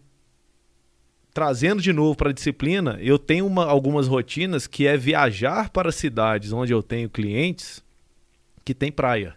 [1.41, 5.91] trazendo de novo para a disciplina, eu tenho uma, algumas rotinas que é viajar para
[5.91, 7.83] cidades onde eu tenho clientes
[8.63, 9.35] que tem praia.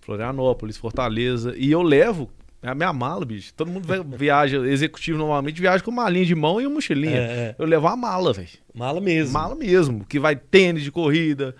[0.00, 1.52] Florianópolis, Fortaleza.
[1.54, 2.30] E eu levo
[2.62, 3.52] a minha mala, bicho.
[3.52, 7.18] Todo mundo viaja, executivo normalmente viaja com uma linha de mão e uma mochilinha.
[7.18, 7.54] É, é.
[7.58, 8.48] Eu levo a mala, velho.
[8.74, 9.34] Mala mesmo.
[9.34, 10.06] Mala mesmo.
[10.06, 11.54] Que vai tênis de corrida,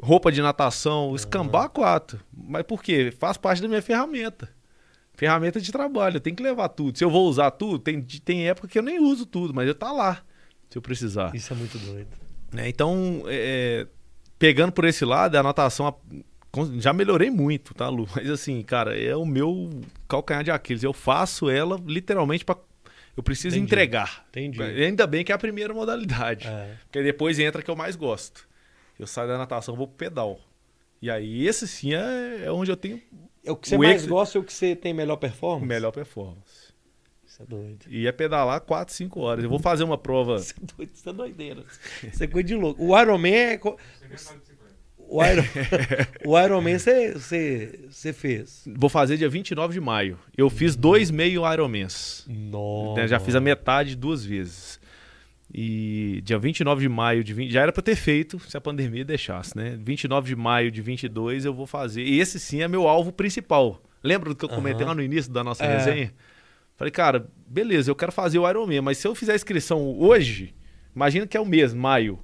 [0.00, 2.18] roupa de natação, escambar quatro.
[2.34, 3.12] Mas por quê?
[3.18, 4.48] Faz parte da minha ferramenta
[5.14, 6.96] ferramenta de trabalho, eu tenho que levar tudo.
[6.96, 9.74] Se eu vou usar tudo, tem, tem época que eu nem uso tudo, mas eu
[9.74, 10.22] tá lá,
[10.68, 11.34] se eu precisar.
[11.34, 12.08] Isso é muito doido.
[12.56, 13.86] É, então, é,
[14.38, 15.94] pegando por esse lado, a natação
[16.78, 18.06] já melhorei muito, tá, Lu?
[18.14, 19.70] Mas assim, cara, é o meu
[20.06, 20.82] calcanhar de Aquiles.
[20.82, 22.56] Eu faço ela literalmente para
[23.16, 23.66] eu preciso Entendi.
[23.66, 24.26] entregar.
[24.30, 24.62] Entendi.
[24.62, 26.48] Ainda bem que é a primeira modalidade.
[26.48, 26.76] É.
[26.84, 28.48] Porque depois entra que eu mais gosto.
[28.98, 30.40] Eu saio da natação, vou pro pedal.
[31.00, 33.02] E aí, esse sim é, é onde eu tenho
[33.44, 34.06] é o que você o mais ex...
[34.06, 35.66] gosta e o que você tem melhor performance?
[35.66, 36.72] Melhor performance.
[37.26, 37.86] Isso é doido.
[37.88, 39.44] E é pedalar 4, 5 horas.
[39.44, 40.36] Eu vou fazer uma prova.
[40.36, 41.64] Isso é doido, isso é doideira.
[42.04, 42.84] Isso é coisa de louco.
[42.84, 43.60] O Ironman é.
[44.98, 45.42] O, Iron...
[46.24, 48.64] o Ironman você, fez?
[48.76, 50.18] Vou fazer dia 29 de maio.
[50.36, 52.26] Eu fiz dois meio Ironmans.
[52.28, 53.08] Nossa.
[53.08, 54.78] Já fiz a metade duas vezes.
[55.54, 59.04] E dia 29 de maio de 20, já era para ter feito se a pandemia
[59.04, 59.78] deixasse, né?
[59.78, 62.02] 29 de maio de 22 eu vou fazer.
[62.02, 63.82] E esse sim é meu alvo principal.
[64.02, 64.88] Lembra do que eu comentei uhum.
[64.88, 65.76] lá no início da nossa é.
[65.76, 66.12] resenha?
[66.74, 70.54] Falei, cara, beleza, eu quero fazer o Ironman, mas se eu fizer a inscrição hoje,
[70.96, 72.18] imagina que é o mês, maio.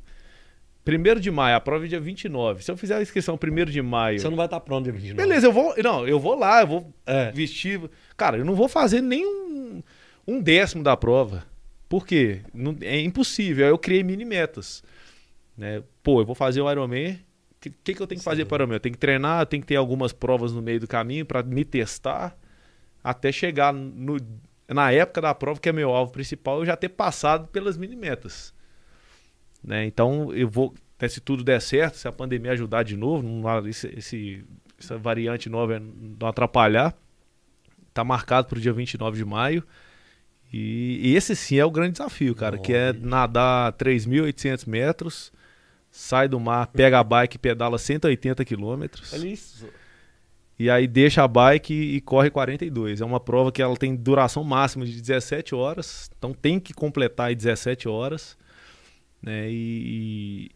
[0.83, 2.65] Primeiro de maio, a prova é dia 29.
[2.65, 4.19] Se eu fizer a inscrição primeiro de maio.
[4.19, 5.23] Você não vai estar pronto dia 29.
[5.23, 5.75] Beleza, eu vou.
[5.77, 7.31] Não, eu vou lá, eu vou é.
[7.31, 7.79] vestir.
[8.17, 9.83] Cara, eu não vou fazer nem um,
[10.27, 11.45] um décimo da prova.
[11.89, 12.43] Por quê?
[12.53, 13.65] Não, é impossível.
[13.65, 14.83] Aí eu criei mini metas.
[15.57, 15.83] Né?
[16.03, 17.13] Pô, eu vou fazer o Ironman.
[17.13, 18.77] O que, que, que, eu tenho que fazer para o Ironman?
[18.77, 21.43] Eu tenho que treinar, eu tenho que ter algumas provas no meio do caminho para
[21.43, 22.37] me testar
[23.03, 24.19] até chegar no,
[24.69, 27.97] na época da prova, que é meu alvo principal, eu já ter passado pelas mini
[27.97, 28.53] metas.
[29.65, 29.87] Né?
[29.87, 33.67] Então, eu vou, até se tudo der certo, se a pandemia ajudar de novo, não,
[33.67, 34.45] esse, esse,
[34.79, 36.95] essa variante nova não atrapalhar,
[37.89, 39.65] está marcado para o dia 29 de maio.
[40.53, 45.33] E, e, esse sim é o grande desafio, cara, que é nadar 3.800 metros,
[45.91, 49.13] sai do mar, pega a bike e pedala 180 quilômetros.
[49.13, 49.69] Olha isso.
[50.59, 53.01] E aí deixa a bike e corre 42.
[53.01, 57.31] É uma prova que ela tem duração máxima de 17 horas, então tem que completar
[57.31, 58.37] em 17 horas.
[59.23, 59.49] Né?
[59.51, 60.51] E,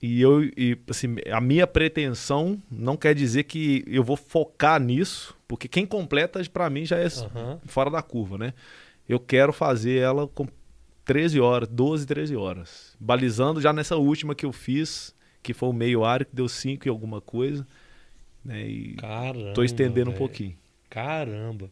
[0.00, 5.36] e eu, e, assim, a minha pretensão não quer dizer que eu vou focar nisso,
[5.46, 7.58] porque quem completa para mim já é uhum.
[7.66, 8.54] fora da curva, né?
[9.08, 10.46] Eu quero fazer ela com
[11.04, 12.96] 13 horas, 12, 13 horas.
[13.00, 16.86] Balizando já nessa última que eu fiz, que foi o meio área, que deu 5
[16.86, 17.66] e alguma coisa.
[18.44, 18.68] Né?
[18.68, 20.14] E Caramba, tô estendendo véio.
[20.14, 20.56] um pouquinho.
[20.90, 21.70] Caramba.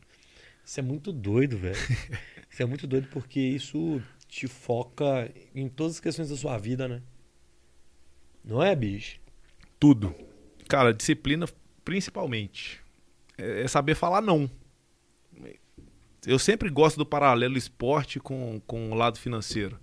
[0.64, 1.76] Isso é muito doido, velho.
[2.50, 6.88] isso é muito doido porque isso te foca em todas as questões da sua vida,
[6.88, 7.02] né?
[8.44, 9.20] Não é, bicho?
[9.78, 10.14] Tudo.
[10.68, 11.46] Cara, disciplina
[11.84, 12.80] principalmente.
[13.36, 14.50] é, é saber falar não.
[16.26, 19.78] Eu sempre gosto do paralelo esporte com, com o lado financeiro.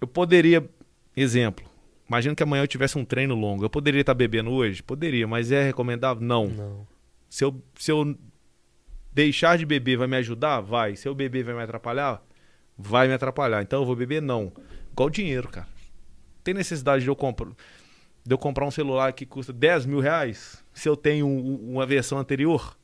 [0.00, 0.68] Eu poderia,
[1.16, 1.64] exemplo,
[2.08, 3.64] imagina que amanhã eu tivesse um treino longo.
[3.64, 4.82] Eu poderia estar bebendo hoje?
[4.82, 6.20] Poderia, mas é recomendável?
[6.20, 6.48] Não.
[6.48, 6.86] Não.
[7.30, 8.18] Se eu, se eu
[9.12, 10.60] deixar de beber vai me ajudar?
[10.60, 10.96] Vai.
[10.96, 12.20] Se eu beber vai me atrapalhar?
[12.76, 13.62] Vai me atrapalhar.
[13.62, 14.20] Então eu vou beber?
[14.20, 14.52] Não.
[14.90, 15.68] Igual dinheiro, cara.
[16.42, 17.50] Tem necessidade de eu comprar,
[18.26, 21.86] de eu comprar um celular que custa 10 mil reais se eu tenho um, uma
[21.86, 22.76] versão anterior?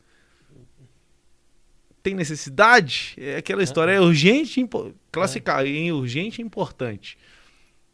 [2.02, 3.14] Tem necessidade?
[3.16, 4.66] É aquela história, é urgente,
[5.10, 7.18] classificar em urgente e importante.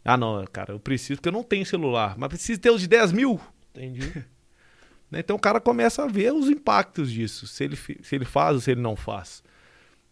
[0.04, 2.88] Ah, não, cara, eu preciso, porque eu não tenho celular, mas preciso ter os de
[2.88, 3.40] 10 mil.
[3.74, 4.24] Entendi.
[5.10, 5.20] Né?
[5.20, 8.60] Então o cara começa a ver os impactos disso, se ele, se ele faz ou
[8.60, 9.44] se ele não faz.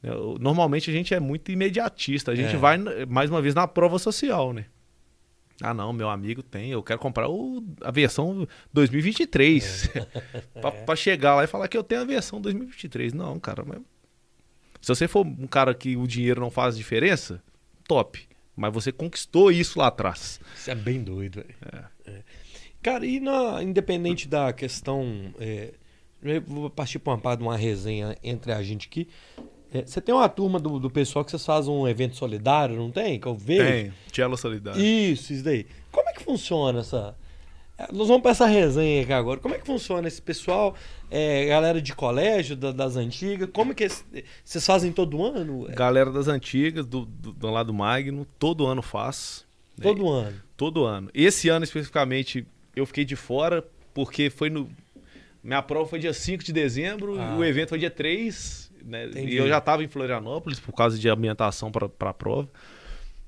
[0.02, 2.58] É, normalmente a gente é muito imediatista, a gente é.
[2.58, 2.76] vai
[3.08, 4.66] mais uma vez na prova social, né?
[5.62, 9.90] Ah, não, meu amigo tem, eu quero comprar o, a versão 2023.
[9.94, 10.70] É.
[10.84, 13.12] para chegar lá e falar que eu tenho a versão 2023.
[13.12, 13.78] Não, cara, mas...
[14.80, 17.42] se você for um cara que o dinheiro não faz diferença,
[17.86, 18.28] top.
[18.54, 20.40] Mas você conquistou isso lá atrás.
[20.54, 21.54] Isso é bem doido, velho.
[21.72, 22.10] É.
[22.10, 22.22] é.
[22.82, 25.32] Cara, e na, independente da questão.
[25.38, 25.72] É,
[26.22, 29.08] eu vou partir para uma, uma resenha entre a gente aqui.
[29.72, 32.90] É, você tem uma turma do, do pessoal que vocês fazem um evento solidário, não
[32.90, 33.18] tem?
[33.18, 33.64] Que eu vejo.
[33.64, 34.80] Tem, Tchelo Solidário.
[34.80, 35.66] Isso, isso daí.
[35.90, 37.16] Como é que funciona essa.
[37.78, 39.40] É, nós vamos para essa resenha aqui agora.
[39.40, 40.74] Como é que funciona esse pessoal,
[41.10, 43.48] é, galera de colégio, da, das antigas?
[43.50, 43.88] Como é que
[44.44, 45.66] vocês fazem todo ano?
[45.70, 49.46] Galera das antigas, do, do, do lado Magno, todo ano faz.
[49.80, 50.28] Todo né?
[50.28, 50.42] ano?
[50.56, 51.10] Todo ano.
[51.14, 52.46] Esse ano especificamente,
[52.76, 53.64] eu fiquei de fora
[53.94, 54.68] porque foi no.
[55.42, 57.36] Minha prova foi dia 5 de dezembro, ah.
[57.36, 59.10] o evento foi dia 3, né?
[59.14, 62.48] E eu já estava em Florianópolis por causa de ambientação para a prova.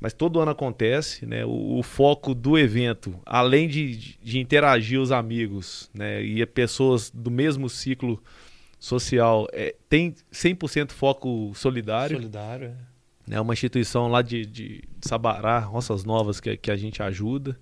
[0.00, 1.44] Mas todo ano acontece, né?
[1.44, 6.22] O, o foco do evento, além de, de, interagir os amigos, né?
[6.22, 8.22] E pessoas do mesmo ciclo
[8.78, 12.16] social, é, tem 100% foco solidário.
[12.16, 12.74] Solidário,
[13.30, 13.34] é.
[13.36, 17.58] É uma instituição lá de, de Sabará, Roças Novas, que, que a gente ajuda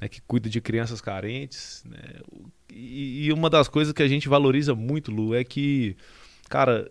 [0.00, 1.84] né, que cuida de crianças carentes.
[1.88, 1.98] Né?
[2.70, 5.96] E, e, uma das coisas que a gente valoriza muito, Lu, é que,
[6.48, 6.90] cara,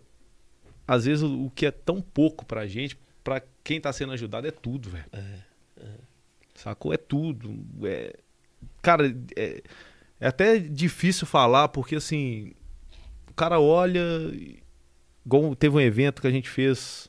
[0.89, 4.47] às vezes o, o que é tão pouco pra gente, pra quem tá sendo ajudado,
[4.47, 5.05] é tudo, velho.
[5.11, 5.39] É,
[5.81, 5.89] é.
[6.55, 6.91] Sacou?
[6.91, 7.63] É tudo.
[7.83, 8.17] É...
[8.81, 9.61] Cara, é,
[10.19, 12.53] é até difícil falar, porque assim,
[13.29, 14.01] o cara olha.
[15.23, 17.07] Igual teve um evento que a gente fez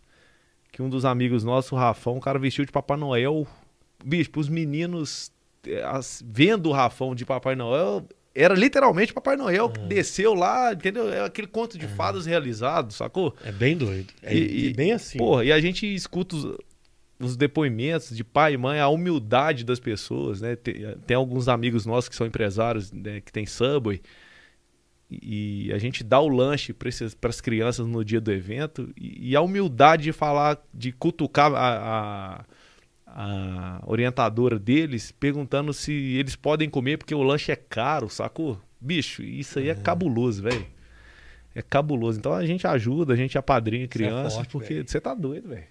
[0.71, 3.47] que um dos amigos nossos, o Rafão, o cara vestiu de Papai Noel.
[4.05, 5.33] Bicho, pros meninos
[5.87, 11.13] as, vendo o Rafão de Papai Noel, era literalmente Papai Noel que desceu lá, entendeu?
[11.13, 13.35] É aquele conto de fadas realizado, sacou?
[13.45, 14.13] É bem doido.
[14.23, 15.19] É e, bem assim.
[15.19, 16.57] Porra, e a gente escuta os,
[17.19, 20.55] os, depoimentos de pai e mãe, a humildade das pessoas, né?
[20.55, 20.75] Tem,
[21.07, 24.01] tem alguns amigos nossos que são empresários, né, que tem Subway,
[25.11, 29.37] e a gente dá o lanche para as crianças no dia do evento, e, e,
[29.37, 32.45] a humildade de falar, de cutucar a, a
[33.15, 38.61] a orientadora deles perguntando se eles podem comer porque o lanche é caro, sacou?
[38.81, 40.67] Bicho, isso aí é, é cabuloso, velho.
[41.55, 42.19] É cabuloso.
[42.19, 45.65] Então a gente ajuda, a gente apadrinha crianças, é forte, porque você tá doido, velho.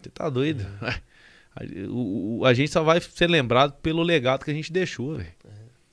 [0.00, 0.66] Você tá doido.
[0.82, 1.00] É.
[1.88, 5.32] O, o, a gente só vai ser lembrado pelo legado que a gente deixou, velho.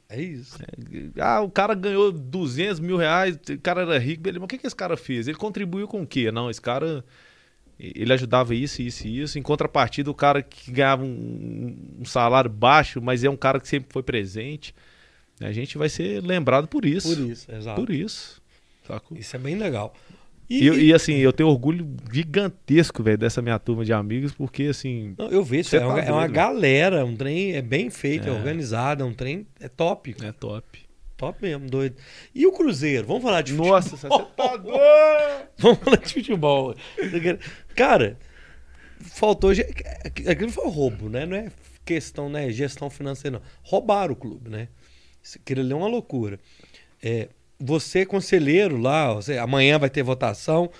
[0.09, 0.61] É, é isso.
[0.61, 4.41] É, ah, o cara ganhou 200 mil reais, o cara era rico, beleza.
[4.41, 5.25] Mas o que, que esse cara fez?
[5.25, 6.33] Ele contribuiu com o quê?
[6.33, 7.05] Não, esse cara
[7.79, 9.39] ele ajudava isso, isso e isso.
[9.39, 13.67] Em contrapartida, o cara que ganhava um, um, salário baixo, mas é um cara que
[13.67, 14.73] sempre foi presente.
[15.41, 17.15] A gente vai ser lembrado por isso.
[17.15, 17.81] Por isso, exato.
[17.81, 18.41] Por isso.
[18.87, 19.17] Saco?
[19.17, 19.93] Isso é bem legal.
[20.49, 24.63] E, e, e, assim, eu tenho orgulho gigantesco, velho, dessa minha turma de amigos, porque
[24.63, 25.15] assim.
[25.17, 28.29] Não, eu vejo, é, tá uma, é uma galera, um trem é bem feito, é,
[28.29, 30.15] é organizado, é um trem é top.
[30.21, 30.82] É top.
[31.23, 31.95] Top mesmo, doido.
[32.35, 33.07] E o Cruzeiro?
[33.07, 34.19] Vamos falar de Nossa, futebol.
[34.19, 35.47] você tá doido!
[35.57, 36.75] Vamos falar de futebol.
[37.77, 38.17] Cara,
[38.99, 39.51] faltou.
[40.29, 41.25] Aquilo foi roubo, né?
[41.25, 41.49] Não é
[41.85, 42.51] questão, né?
[42.51, 43.45] Gestão financeira, não.
[43.61, 44.67] Roubaram o clube, né?
[45.33, 46.37] Aquilo ali é uma loucura.
[47.01, 50.65] É, você, conselheiro lá, você, amanhã vai ter votação.
[50.65, 50.71] O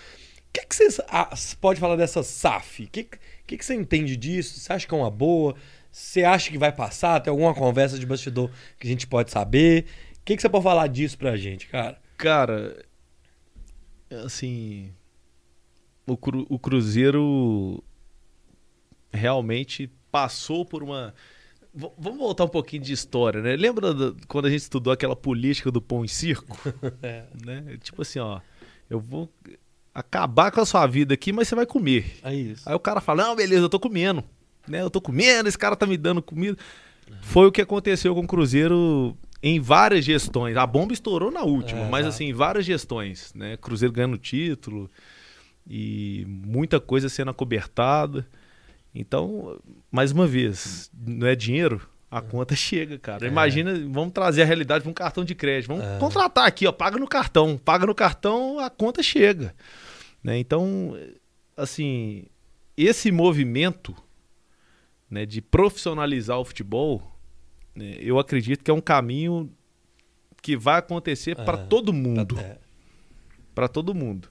[0.52, 2.84] que, que você ah, pode falar dessa SAF?
[2.84, 3.08] O que,
[3.48, 4.60] que, que você entende disso?
[4.60, 5.56] Você acha que é uma boa?
[5.90, 7.22] Você acha que vai passar?
[7.22, 9.86] Tem alguma conversa de bastidor que a gente pode saber?
[10.24, 12.00] O que, que você pode falar disso pra gente, cara?
[12.16, 12.86] Cara,
[14.24, 14.94] assim.
[16.08, 17.84] O, cru, o Cruzeiro
[19.12, 21.14] realmente passou por uma.
[21.74, 23.58] V vamos voltar um pouquinho de história, né?
[23.58, 26.58] Lembra do, quando a gente estudou aquela política do pão e circo?
[27.04, 27.26] é.
[27.44, 27.78] né?
[27.84, 28.40] Tipo assim, ó.
[28.90, 29.30] Eu vou
[29.94, 32.20] acabar com a sua vida aqui, mas você vai comer.
[32.24, 32.64] É isso.
[32.66, 34.24] Aí o cara fala: Não, beleza, eu tô comendo.
[34.66, 34.82] Né?
[34.82, 36.58] Eu tô comendo, esse cara tá me dando comida.
[37.10, 37.18] Uhum.
[37.24, 40.56] Foi o que aconteceu com o Cruzeiro em várias gestões.
[40.56, 42.16] A bomba estourou na última, É, mas exato.
[42.16, 43.58] assim, em várias gestões, né?
[43.58, 44.90] Cruzeiro ganhando título
[45.70, 48.26] e muita coisa sendo acobertada.
[48.96, 49.60] Então,
[49.92, 53.26] mais uma vez, não é dinheiro, a conta chega, cara.
[53.26, 53.30] É.
[53.30, 55.68] Imagina, vamos trazer a realidade para um cartão de crédito.
[55.68, 55.98] Vamos É.
[56.00, 59.54] contratar aqui, ó, paga no cartão, paga no cartão, a conta chega.
[60.24, 60.38] Né?
[60.38, 60.96] Então,
[61.58, 62.26] assim,
[62.78, 63.94] esse movimento
[65.10, 67.13] né, de profissionalizar o futebol,
[67.76, 69.50] eu acredito que é um caminho
[70.42, 71.64] que vai acontecer para É.
[71.66, 72.38] todo mundo.
[72.40, 72.58] É.
[73.56, 74.30] Para todo mundo.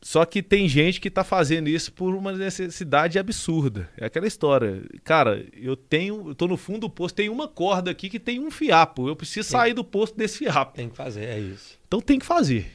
[0.00, 3.90] Só que tem gente que tá fazendo isso por uma necessidade absurda.
[3.96, 4.82] É aquela história.
[5.02, 8.38] Cara, eu tenho, eu tô no fundo do poço, tem uma corda aqui que tem
[8.38, 9.08] um fiapo.
[9.08, 10.74] Eu preciso sair do poço desse fiapo.
[10.76, 11.76] Tem que fazer, é isso.
[11.88, 12.70] Então tem que fazer.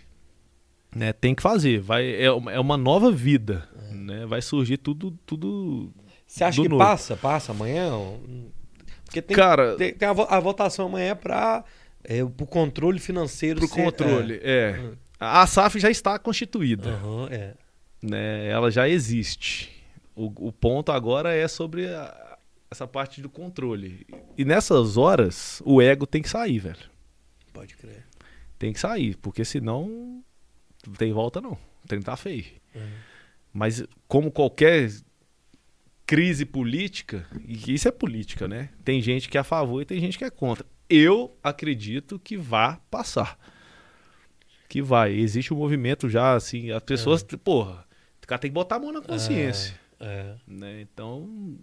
[0.93, 1.13] Né?
[1.13, 1.79] Tem que fazer.
[1.79, 3.69] Vai, é, uma- é uma nova vida.
[3.89, 4.25] Né?
[4.25, 5.91] Vai surgir tudo, tudo.
[6.27, 6.83] Você acha que novo.
[6.83, 7.15] passa?
[7.15, 7.89] Passa amanhã?
[9.13, 11.63] Porque tem, Cara, tem, tem a, a votação amanhã é para
[12.03, 13.59] é, o controle financeiro.
[13.59, 14.39] pro ser- controle.
[14.43, 14.75] É.
[14.79, 14.93] Hum.
[15.19, 16.89] A SAF já está constituída.
[16.89, 17.53] Aham, é.
[18.01, 19.71] né, ela já existe.
[20.15, 22.37] O, o ponto agora é sobre a-
[22.71, 24.05] essa parte do controle.
[24.37, 26.89] E nessas horas, o ego tem que sair, velho.
[27.53, 28.03] Pode crer.
[28.57, 30.21] Tem que sair, porque senão
[30.87, 31.51] não tem volta não.
[31.53, 32.45] O trem tá feio.
[32.75, 32.81] Uhum.
[33.53, 34.89] Mas como qualquer
[36.13, 38.69] crise política, e isso é política, né?
[38.83, 40.65] Tem gente que é a favor e tem gente que é contra.
[40.89, 43.37] Eu acredito que vai passar.
[44.69, 45.13] Que vai.
[45.13, 47.85] Existe um movimento já, assim, as pessoas, porra,
[48.21, 50.35] o cara tem que botar a mão na consciência É.
[50.47, 50.81] né?
[50.81, 51.57] Então,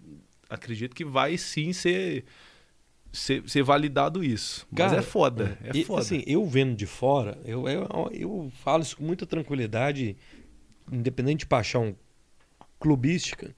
[0.48, 2.24] acredito que vai sim ser,
[3.12, 4.66] ser, ser validado isso.
[4.70, 6.00] Mas Cara, é foda, é E, foda.
[6.00, 10.16] Assim, eu vendo de fora, eu, eu, eu falo isso com muita tranquilidade,
[10.90, 11.94] independente de paixão
[12.80, 13.54] clubística.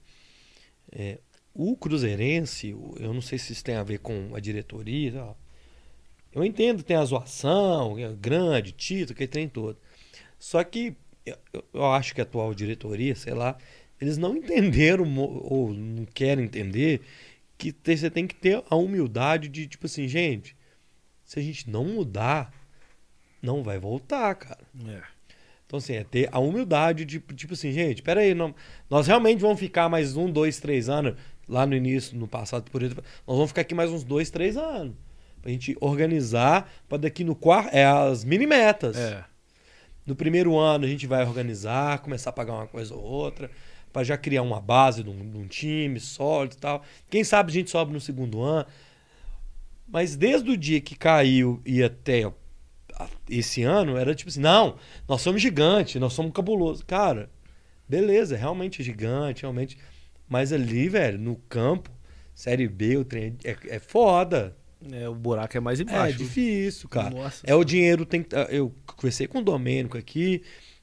[0.93, 1.19] É,
[1.53, 5.35] o Cruzeirense, eu não sei se isso tem a ver com a diretoria.
[6.33, 9.77] Eu entendo tem a zoação, é grande, título, que trem todo.
[10.39, 10.95] Só que
[11.25, 11.37] eu,
[11.73, 13.57] eu- acho que a atual diretoria, sei lá,
[14.01, 17.01] eles não entenderam ou não querem entender
[17.57, 20.55] que você tem que ter a humildade de, tipo assim, gente,
[21.25, 22.53] se a gente não mudar,
[23.41, 24.65] não vai voltar, cara.
[24.87, 25.12] É.
[25.73, 28.53] Então, assim, é ter a humildade de, tipo assim, gente, peraí, não,
[28.87, 31.15] nós realmente vamos ficar mais um, dois, três anos,
[31.49, 34.55] lá no início, no passado, por exemplo, nós vamos ficar aqui mais uns dois, três
[34.55, 34.93] anos.
[35.41, 38.95] Pra gente organizar, pra daqui no quarto, é as mini metas.
[38.95, 39.25] É.
[40.05, 43.49] No primeiro ano a gente vai organizar, começar a pagar uma coisa ou outra,
[43.91, 46.83] pra já criar uma base de um, de um time sólido e tal.
[47.09, 48.67] Quem sabe a gente sobe no segundo ano.
[49.87, 52.31] Mas desde o dia que caiu e até
[53.29, 54.75] esse ano, era tipo assim: não,
[55.07, 56.85] nós somos gigante, nós somos cabuloso.
[56.85, 57.29] Cara,
[57.87, 59.77] beleza, realmente é gigante, realmente.
[60.27, 61.89] Mas ali, velho, no campo,
[62.33, 64.55] Série B, o trem é, é foda.
[64.91, 66.17] É, o buraco é mais É embaixo.
[66.17, 67.09] difícil, cara.
[67.11, 68.35] Nossa É o dinheiro tem que.
[68.49, 70.41] Eu conversei com o Domênico aqui,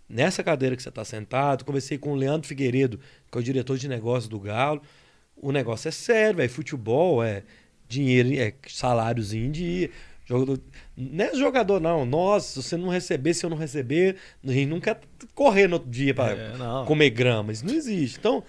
[0.08, 2.98] nessa cadeira que você está sentado, conversei com o Leandro Figueiredo,
[3.30, 4.80] que é o diretor de negócios do Galo.
[5.36, 6.48] O negócio é sério, velho.
[6.50, 7.42] Futebol é
[7.88, 9.90] dinheiro, é salários em dia.
[10.24, 10.60] Jogador,
[11.00, 12.04] não é jogador, não.
[12.04, 14.16] Nós, se você não receber, se eu não receber,
[14.46, 15.00] a gente não quer
[15.34, 16.52] correr no outro dia para É,
[16.86, 17.52] comer grama.
[17.52, 18.18] Isso não existe.
[18.18, 18.42] Então,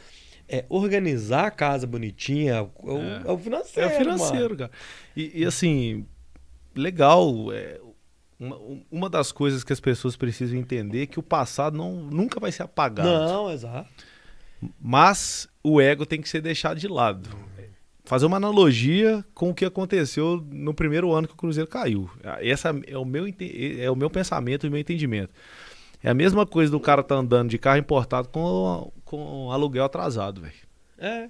[0.49, 3.89] é, organizar a casa bonitinha é o, é o financeiro.
[3.89, 4.57] É o financeiro, mano.
[4.57, 4.71] cara.
[5.15, 6.05] E, e, assim,
[6.75, 7.51] legal.
[7.53, 7.79] é,
[8.39, 8.59] uma,
[8.91, 12.51] uma das coisas que as pessoas precisam entender é que o passado não, nunca vai
[12.51, 13.07] ser apagado.
[13.07, 13.89] Não, exato.
[14.79, 17.29] Mas o ego tem que ser deixado de lado.
[18.03, 22.09] Fazer uma analogia com o que aconteceu no primeiro ano que o Cruzeiro caiu.
[22.39, 23.25] Essa é o meu,
[23.79, 25.31] é o meu pensamento e o meu entendimento.
[26.03, 30.41] É a mesma coisa do cara tá andando de carro importado com, com aluguel atrasado,
[30.41, 30.53] velho.
[30.97, 31.29] É.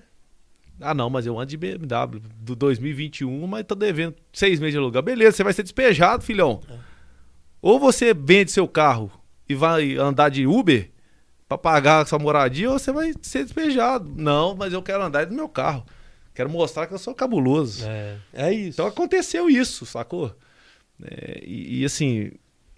[0.80, 4.80] Ah, não, mas eu ando de BMW do 2021, mas tô devendo seis meses de
[4.80, 5.02] aluguel.
[5.02, 6.62] Beleza, você vai ser despejado, filhão.
[7.62, 9.12] Ou você vende seu carro
[9.48, 10.90] e vai andar de Uber
[11.48, 14.10] pra pagar sua moradia, ou você vai ser despejado.
[14.16, 15.86] Não, mas eu quero andar do meu carro.
[16.34, 17.86] Quero mostrar que eu sou cabuloso.
[17.86, 18.70] É, é isso.
[18.70, 20.36] Então aconteceu isso, sacou?
[21.04, 22.32] É, e, e, assim,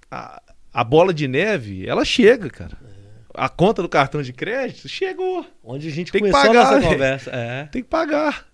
[0.09, 2.77] a, a bola de neve, ela chega, cara.
[3.34, 5.45] A conta do cartão de crédito chegou.
[5.63, 7.31] Onde a gente Tem que começou pagar, a nossa conversa.
[7.31, 7.65] É.
[7.65, 8.47] Tem que pagar.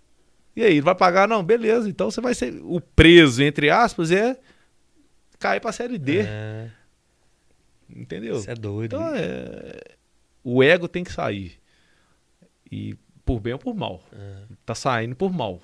[0.56, 1.28] E aí, vai pagar?
[1.28, 1.90] Não, beleza.
[1.90, 2.60] Então você vai ser.
[2.64, 4.38] O preso, entre aspas, é
[5.38, 6.20] cair pra série D.
[6.22, 6.70] É.
[7.94, 8.38] Entendeu?
[8.38, 8.96] Isso é doido.
[8.96, 9.80] Então é.
[10.44, 11.60] O ego tem que sair.
[12.72, 12.96] E
[13.30, 14.02] por bem ou por mal.
[14.12, 14.44] É.
[14.66, 15.62] Tá saindo por mal.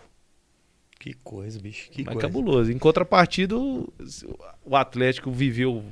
[0.99, 1.89] Que coisa, bicho.
[1.89, 2.27] Que Mas coisa.
[2.27, 2.71] cabuloso.
[2.71, 5.83] Em contrapartida, o Atlético viveu.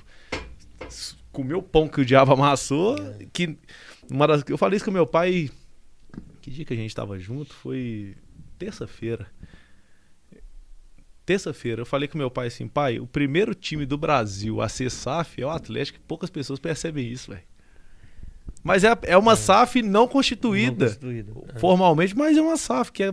[1.32, 2.96] Comeu o pão que o diabo amassou.
[2.96, 3.26] É.
[3.34, 3.58] Que
[4.08, 5.50] uma das, eu falei isso com meu pai.
[6.42, 7.56] Que dia que a gente tava junto?
[7.56, 8.16] Foi
[8.60, 9.26] terça-feira.
[11.26, 14.92] terça-feira, eu falei com meu pai assim, pai, o primeiro time do Brasil a ser
[14.92, 17.44] SAF é o Atlético, poucas pessoas percebem isso, velho.
[18.64, 19.36] Mas é, é uma é.
[19.36, 21.34] SAF não constituída, não constituída.
[21.54, 21.60] É.
[21.60, 23.12] formalmente, mas é uma SAF que é,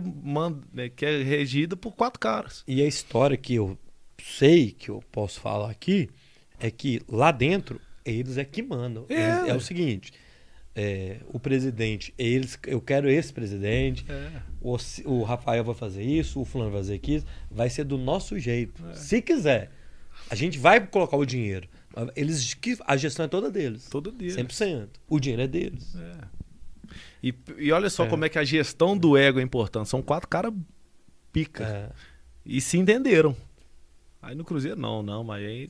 [0.73, 2.63] né, que é regida por quatro caras.
[2.67, 3.77] E a história que eu
[4.23, 6.09] sei, que eu posso falar aqui,
[6.59, 9.05] é que lá dentro, eles é que mandam.
[9.09, 10.13] É, é o seguinte,
[10.75, 14.41] é, o presidente, eles, eu quero esse presidente, é.
[14.61, 18.39] o, o, Rafael vai fazer isso, o fulano vai fazer aquilo, vai ser do nosso
[18.39, 18.81] jeito.
[18.87, 18.95] É.
[18.95, 19.69] Se quiser,
[20.29, 21.67] a gente vai colocar o dinheiro.
[22.15, 23.87] Eles, a gestão é toda deles.
[23.89, 24.35] Toda deles.
[24.35, 24.89] 100%.
[25.07, 25.95] O dinheiro é deles.
[25.95, 26.17] É.
[27.23, 28.09] E, e olha só é.
[28.09, 29.89] como é que a gestão do ego é importante.
[29.89, 30.53] São quatro caras
[31.31, 31.63] pica.
[31.63, 31.89] É.
[32.45, 33.35] E se entenderam.
[34.21, 35.69] Aí no Cruzeiro não, não, mas aí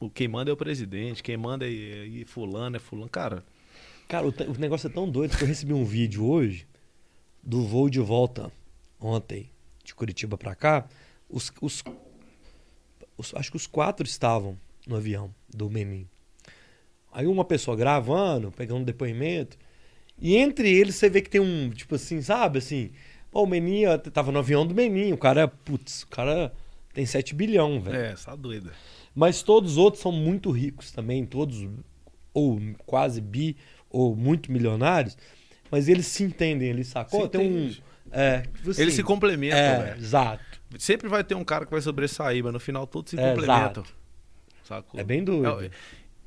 [0.00, 3.10] o quem manda é o presidente, quem manda é, é fulano, é fulano.
[3.10, 3.44] Cara,
[4.08, 6.66] Cara, o, o, negócio é tão doido que eu recebi um vídeo hoje
[7.42, 8.52] do voo de volta
[9.00, 9.50] ontem
[9.82, 10.86] de Curitiba para cá.
[11.28, 11.82] Os, os,
[13.16, 16.06] os, acho que os quatro estavam no avião do Menin.
[17.12, 19.56] Aí uma pessoa gravando, pegando depoimento.
[20.18, 22.90] E entre eles você vê que tem um, tipo assim, sabe assim,
[23.30, 26.52] pô, o Menin tava no avião do Menin, o cara, putz, o cara
[26.92, 27.96] tem 7 bilhão, velho.
[27.96, 28.72] É, essa doida.
[29.14, 31.68] Mas todos os outros são muito ricos também, todos
[32.32, 33.56] ou quase bi
[33.88, 35.16] ou muito milionários,
[35.70, 37.22] mas eles se entendem, eles sacou?
[37.22, 37.74] Se Tem um.
[38.10, 40.42] É, tipo assim, eles se complementam, é, Exato.
[40.78, 43.84] Sempre vai ter um cara que vai sobressair, mas no final todos se é, complementam.
[44.64, 44.98] Sacou?
[44.98, 45.62] É bem doido.
[45.62, 45.70] É,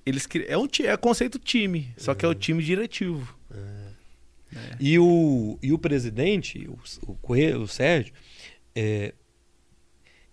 [0.06, 2.38] eles, é, um, é conceito time, só que é o uhum.
[2.38, 3.36] time diretivo.
[3.52, 3.88] É.
[4.56, 4.78] É.
[4.80, 6.80] E, o, e o presidente, o,
[7.12, 8.14] o, o Sérgio,
[8.74, 9.14] é,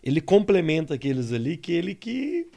[0.02, 2.48] ele complementa aqueles ali que ele que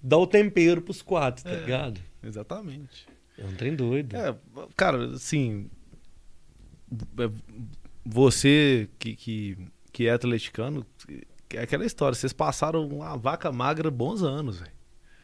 [0.00, 2.00] dá o tempero pros quatro, tá é, ligado?
[2.22, 3.06] Exatamente.
[3.36, 4.14] É um trem doido.
[4.14, 4.36] É,
[4.76, 5.70] cara, assim.
[7.18, 7.30] É,
[8.04, 9.58] você que, que,
[9.92, 10.86] que é atleticano,
[11.50, 12.14] é aquela história.
[12.14, 14.81] Vocês passaram uma vaca magra bons anos, velho.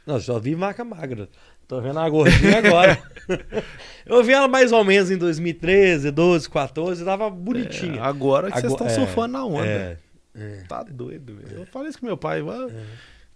[0.09, 1.29] Não, só vi vaca magra.
[1.67, 2.99] Tô vendo a gordinha agora.
[4.07, 8.01] eu vi ela mais ou menos em 2013, 12, 14, tava bonitinha.
[8.01, 9.67] É, agora que vocês estão é, surfando na onda.
[9.67, 9.99] É,
[10.35, 11.59] é, tá doido, velho.
[11.59, 12.83] Eu falei isso com meu pai, é.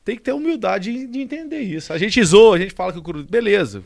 [0.02, 1.92] tem que ter humildade de entender isso.
[1.92, 3.30] A gente zoa, a gente fala que o Cruzeiro.
[3.30, 3.84] Beleza,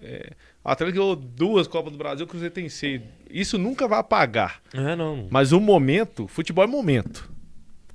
[0.00, 0.30] é,
[0.62, 3.02] o Atlético ganhou duas Copas do Brasil, o Cruzeiro tem seis.
[3.28, 4.62] Isso nunca vai apagar.
[4.72, 5.26] É, não.
[5.28, 7.28] Mas o momento, futebol é momento.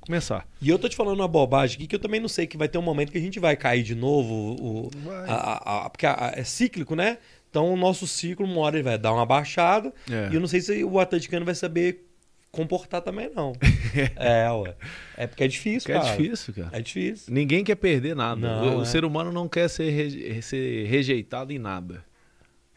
[0.06, 0.46] Começar.
[0.62, 2.68] E eu tô te falando uma bobagem aqui que eu também não sei que vai
[2.68, 4.56] ter um momento que a gente vai cair de novo.
[4.60, 4.92] O,
[5.28, 7.20] a, a, a, porque é cíclico, né?
[7.50, 9.94] Então o nosso ciclo, uma hora ele vai dar uma baixada.
[10.12, 10.30] É.
[10.32, 12.06] E eu não sei se o atleticano vai saber
[12.52, 13.54] comportar também, não.
[14.18, 14.76] é, ué.
[15.16, 16.14] É porque é difícil, porque cara.
[16.14, 16.70] É difícil, cara.
[16.74, 17.34] É difícil.
[17.34, 18.42] Ninguém quer perder nada.
[18.42, 18.86] Não, o, é.
[18.86, 20.42] ser humano não quer ser, re...
[20.42, 22.04] ser rejeitado em nada.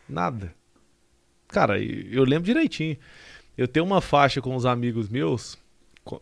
[0.09, 0.55] Nada.
[1.49, 2.97] Cara, eu lembro direitinho.
[3.59, 5.59] Eu tenho uma faixa com os amigos meus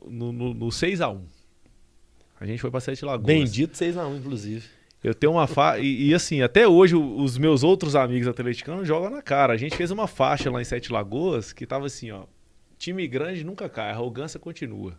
[0.08, 1.20] no, no, no 6x1.
[2.40, 3.26] A gente foi pra Sete Lagoas.
[3.26, 4.66] Bendito 6x1, inclusive.
[5.02, 5.80] Eu tenho uma faixa.
[5.80, 9.52] E, e, assim, até hoje os meus outros amigos atleticanos jogam na cara.
[9.52, 12.24] A gente fez uma faixa lá em Sete Lagoas que tava assim, ó.
[12.78, 14.98] Time grande nunca cai, arrogância continua.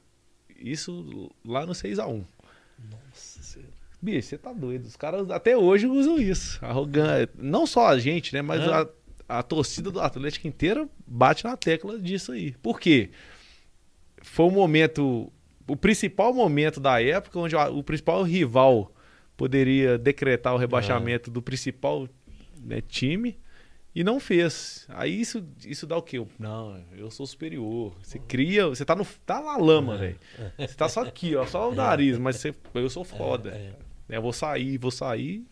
[0.57, 2.23] Isso lá no 6x1.
[2.89, 3.73] Nossa senhora.
[4.01, 4.85] Bicho, você tá doido.
[4.85, 6.63] Os caras até hoje usam isso.
[6.63, 7.29] Arrogância.
[7.35, 8.41] Não só a gente, né?
[8.41, 8.87] Mas a,
[9.27, 12.51] a torcida do Atlético inteira bate na tecla disso aí.
[12.61, 13.09] Por quê?
[14.35, 15.31] Foi um momento.
[15.65, 18.91] O principal momento da época onde o principal rival
[19.37, 22.05] poderia decretar o rebaixamento do principal
[22.61, 23.39] né, time
[23.95, 24.85] e não fez.
[24.89, 26.21] Aí isso, isso dá o quê?
[26.37, 27.95] Não, eu sou superior.
[28.03, 29.97] Você cria, você tá, no, tá na lama, é.
[29.99, 30.19] velho.
[30.59, 31.75] Você tá só aqui, ó, só o é.
[31.77, 33.51] nariz, mas você, eu sou foda.
[33.51, 33.71] É,
[34.09, 34.17] é.
[34.17, 35.45] Eu vou sair, vou sair.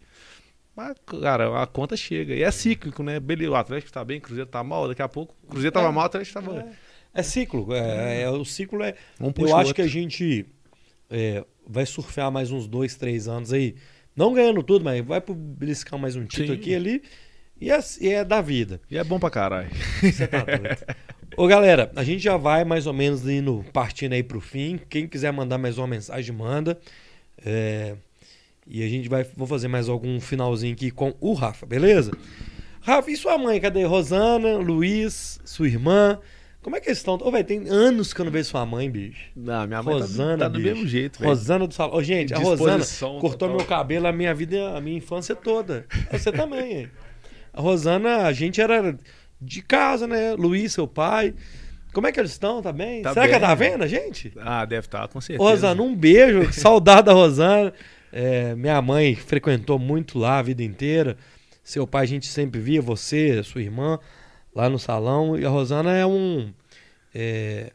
[0.75, 2.35] Mas, cara, a conta chega.
[2.35, 3.17] E é cíclico, né?
[3.17, 5.89] Beleza, o Atlético tá bem, o Cruzeiro tá mal, daqui a pouco o Cruzeiro tava
[5.89, 6.59] mal, o Atlético tava.
[6.59, 6.73] É,
[7.13, 7.67] é ciclo.
[7.73, 8.95] É, o ciclo é.
[9.19, 10.45] Um eu acho que a gente
[11.67, 13.75] vai surfar mais uns dois, três anos aí.
[14.15, 16.61] Não ganhando tudo, mas vai beliscar mais um título Sim.
[16.61, 17.01] aqui ali.
[17.59, 18.81] E é, e é da vida.
[18.89, 19.69] E é bom pra caralho.
[20.01, 20.77] Você tá doido.
[21.37, 24.79] Ô, galera, a gente já vai mais ou menos indo, partindo aí pro fim.
[24.89, 26.77] Quem quiser mandar mais uma mensagem, manda.
[27.43, 27.95] É...
[28.67, 32.11] E a gente vai vou fazer mais algum finalzinho aqui com o Rafa, beleza?
[32.81, 33.59] Rafa, e sua mãe?
[33.59, 33.83] Cadê?
[33.83, 36.19] Rosana, Luiz, sua irmã?
[36.63, 37.19] Como é que eles estão?
[37.21, 39.25] Ô, velho, tem anos que eu não vejo sua mãe, bicho.
[39.35, 41.29] Não, minha mãe tá Rosana, tá, tá do mesmo jeito, velho.
[41.29, 41.97] Rosana do salão.
[41.97, 42.85] Ô, gente, a Rosana
[43.19, 43.57] cortou total.
[43.57, 45.85] meu cabelo a minha vida, a minha infância toda.
[46.09, 46.91] Você também, hein?
[47.51, 48.97] A Rosana, a gente era
[49.41, 50.33] de casa, né?
[50.35, 51.33] Luiz, seu pai.
[51.93, 52.61] Como é que eles estão?
[52.61, 53.01] Tá bem?
[53.01, 54.31] Tá Será bem, que ela tá vendo a gente?
[54.39, 55.47] Ah, deve estar, tá, com certeza.
[55.47, 56.51] Rosana, um beijo.
[56.53, 57.73] Saudade da Rosana.
[58.11, 61.17] É, minha mãe frequentou muito lá a vida inteira.
[61.61, 63.99] Seu pai a gente sempre via, você, sua irmã,
[64.55, 65.37] lá no salão.
[65.37, 66.53] E a Rosana é um.
[67.13, 67.71] É,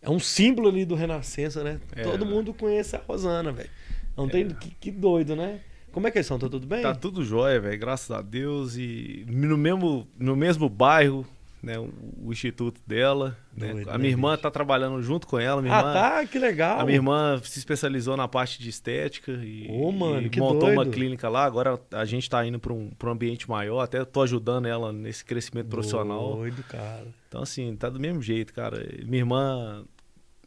[0.00, 1.80] é um símbolo ali do Renascença, né?
[1.94, 3.70] É, Todo mundo conhece a Rosana, velho.
[4.16, 4.48] Não tem.
[4.48, 5.60] Que, que, doido, né?
[5.92, 6.38] Como é que eles são?
[6.38, 6.82] Tá tudo bem?
[6.82, 7.78] Tá tudo jóia, velho.
[7.78, 8.76] Graças a Deus.
[8.76, 11.26] E no mesmo, no mesmo bairro,
[11.64, 13.36] né, o, instituto dela.
[13.56, 13.72] Né?
[13.72, 15.62] Doido, a minha né, irmã está trabalhando junto com ela.
[15.62, 16.80] Minha ah, irmã, tá, que legal.
[16.80, 20.72] A minha irmã se especializou na parte de estética e, oh, mano, e montou doido.
[20.74, 21.44] uma clínica lá.
[21.44, 23.80] Agora a gente está indo para um, um ambiente maior.
[23.80, 26.36] Até tô ajudando ela nesse crescimento profissional.
[26.36, 27.06] Doido, cara.
[27.28, 28.86] Então, assim, tá do mesmo jeito, cara.
[29.04, 29.84] Minha irmã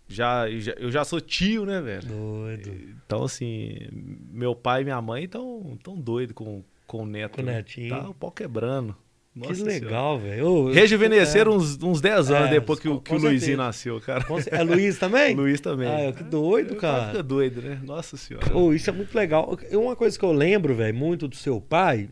[0.07, 2.07] já, já, eu já sou tio, né, velho?
[2.07, 2.72] Doido.
[3.06, 7.35] Então, assim, meu pai e minha mãe estão tão doidos com, com o neto.
[7.35, 7.89] Com o netinho.
[7.89, 8.95] Tá o pau quebrando.
[9.38, 10.72] Nossa que legal, velho.
[10.72, 11.55] Rejuvenesceram é.
[11.55, 14.26] uns, uns 10 anos é, depois que, o, que o Luizinho nasceu, cara.
[14.47, 15.35] É Luiz também?
[15.35, 15.88] Luiz também.
[15.88, 17.07] Ah, que doido, cara.
[17.07, 17.80] Fica doido, né?
[17.84, 18.47] Nossa senhora.
[18.53, 19.57] Oh, isso é muito legal.
[19.72, 22.09] Uma coisa que eu lembro, velho, muito do seu pai,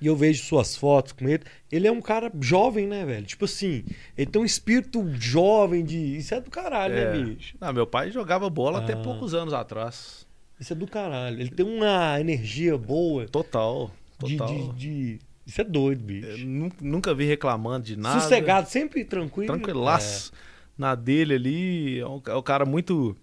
[0.00, 3.24] e eu vejo suas fotos com ele, ele é um cara jovem, né, velho?
[3.24, 3.84] Tipo assim,
[4.16, 6.16] ele tem um espírito jovem de.
[6.18, 7.12] Isso é do caralho, né, é.
[7.12, 7.56] né, bicho?
[7.60, 8.82] Não, meu pai jogava bola ah.
[8.82, 10.26] até poucos anos atrás.
[10.58, 11.40] Isso é do caralho.
[11.40, 13.26] Ele tem uma energia boa.
[13.26, 13.90] Total.
[14.18, 14.46] Total.
[14.46, 16.26] de, de, de isso é doido, bicho.
[16.26, 18.20] Eu nunca vi reclamando de nada.
[18.20, 19.46] Sossegado, sempre tranquilo.
[19.46, 20.32] Tranquilaço.
[20.34, 20.56] É.
[20.76, 23.16] Na dele ali, é um, é um, cara muito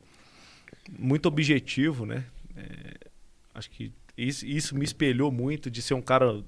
[0.98, 2.26] muito objetivo, né?
[2.56, 3.08] É,
[3.54, 6.44] acho que isso, isso me espelhou muito de ser um cara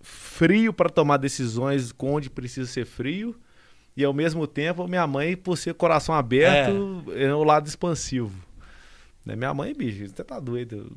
[0.00, 3.34] frio para tomar decisões onde precisa ser frio.
[3.96, 8.46] E ao mesmo tempo, minha mãe, por ser coração aberto, é, é o lado expansivo.
[9.24, 9.34] Né?
[9.34, 10.94] Minha mãe, bicho, você tá doido.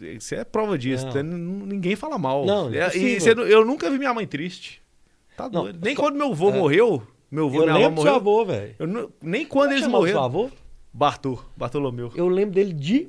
[0.00, 1.06] Isso é prova disso.
[1.22, 1.66] Não.
[1.66, 2.44] Ninguém fala mal.
[2.44, 4.82] Não, não é e você, eu nunca vi minha mãe triste.
[5.36, 5.80] Tá não, doido.
[5.82, 6.52] Nem só, quando meu avô é.
[6.52, 7.02] morreu.
[7.30, 8.14] Meu avô, eu minha lembro avó morreu.
[8.14, 9.12] avô, velho.
[9.22, 10.18] Nem quando Como eles morreram.
[10.18, 10.50] Seu avô?
[10.92, 12.12] Bartô, Bartolomeu.
[12.14, 13.08] Eu lembro dele de.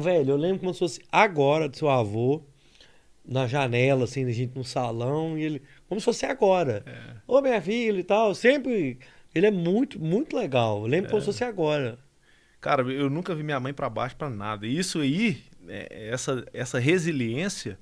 [0.00, 2.42] Velho, eu lembro como se fosse agora do seu avô,
[3.24, 5.62] na janela, assim, a gente no salão, e ele.
[5.88, 6.82] Como se fosse agora.
[6.86, 7.16] É.
[7.26, 8.34] Ô, minha filha e tal.
[8.34, 8.98] Sempre.
[9.32, 10.80] Ele é muito, muito legal.
[10.80, 11.10] Eu lembro é.
[11.10, 11.98] como se fosse agora.
[12.60, 14.66] Cara, eu nunca vi minha mãe para baixo para nada.
[14.66, 17.78] E isso aí é, essa, essa resiliência,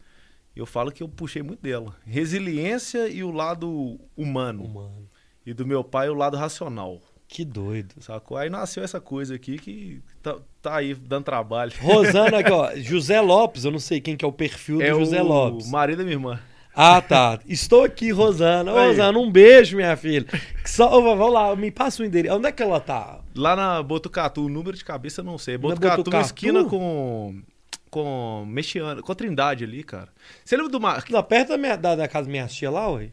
[0.54, 1.96] eu falo que eu puxei muito dela.
[2.04, 4.64] Resiliência e o lado humano.
[4.64, 5.08] Humano.
[5.46, 7.00] E do meu pai o lado racional.
[7.28, 7.94] Que doido.
[8.00, 8.36] Sacou?
[8.36, 11.72] Aí nasceu essa coisa aqui que tá, tá aí dando trabalho.
[11.80, 12.74] Rosana aqui, ó.
[12.80, 15.70] José Lopes, eu não sei quem que é o perfil é do José Lopes.
[15.70, 16.40] marido da minha irmã.
[16.74, 17.38] Ah, tá.
[17.46, 18.72] Estou aqui, Rosana.
[18.72, 20.26] Ô, Rosana, um beijo, minha filha.
[20.64, 22.34] Só, vamos lá, me passa o endereço.
[22.34, 23.20] Onde é que ela tá?
[23.34, 25.58] Lá na Botucatu, o número de cabeça eu não sei.
[25.58, 26.24] Botucatu, Botucatu?
[26.24, 27.42] esquina com
[27.90, 30.08] com Mexiano, com a Trindade ali, cara.
[30.44, 31.04] Você lembra do Mar...
[31.10, 33.10] Lá perto da, minha, da, da casa da minha tia lá, ué?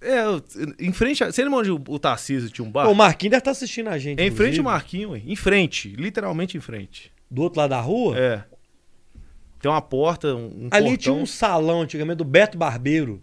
[0.00, 0.22] É,
[0.78, 1.24] em frente.
[1.24, 1.32] A...
[1.32, 2.88] Você lembra onde o, o Tarcísio tinha um bar?
[2.88, 4.20] O Marquinhos deve estar tá assistindo a gente.
[4.20, 5.22] É em frente ao Marquinhos, ué.
[5.24, 7.12] Em frente, literalmente em frente.
[7.30, 8.18] Do outro lado da rua?
[8.18, 8.44] É.
[9.58, 10.68] Tem uma porta, um.
[10.70, 10.96] Ali portão.
[10.96, 13.22] tinha um salão antigamente do Beto Barbeiro.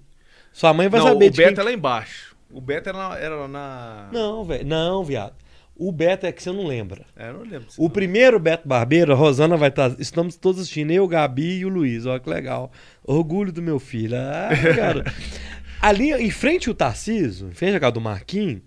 [0.52, 1.62] Sua mãe vai Não, saber o Beto quem...
[1.62, 2.36] é lá embaixo.
[2.52, 3.18] O Beto era na.
[3.18, 4.10] Era na...
[4.12, 4.66] Não, velho.
[4.66, 5.36] Não, viado.
[5.76, 7.06] O Beto é que você não lembra.
[7.16, 7.68] É, eu não lembro.
[7.78, 7.90] O não.
[7.90, 9.90] primeiro Beto Barbeiro, a Rosana vai estar.
[9.90, 12.06] Tá, estamos todos assistindo, eu, o Gabi e o Luiz.
[12.06, 12.72] Olha que legal.
[13.04, 14.16] Orgulho do meu filho.
[14.18, 15.04] Ah, cara.
[15.82, 18.62] Ali, em frente ao Tarciso, em frente à casa do Marquinhos,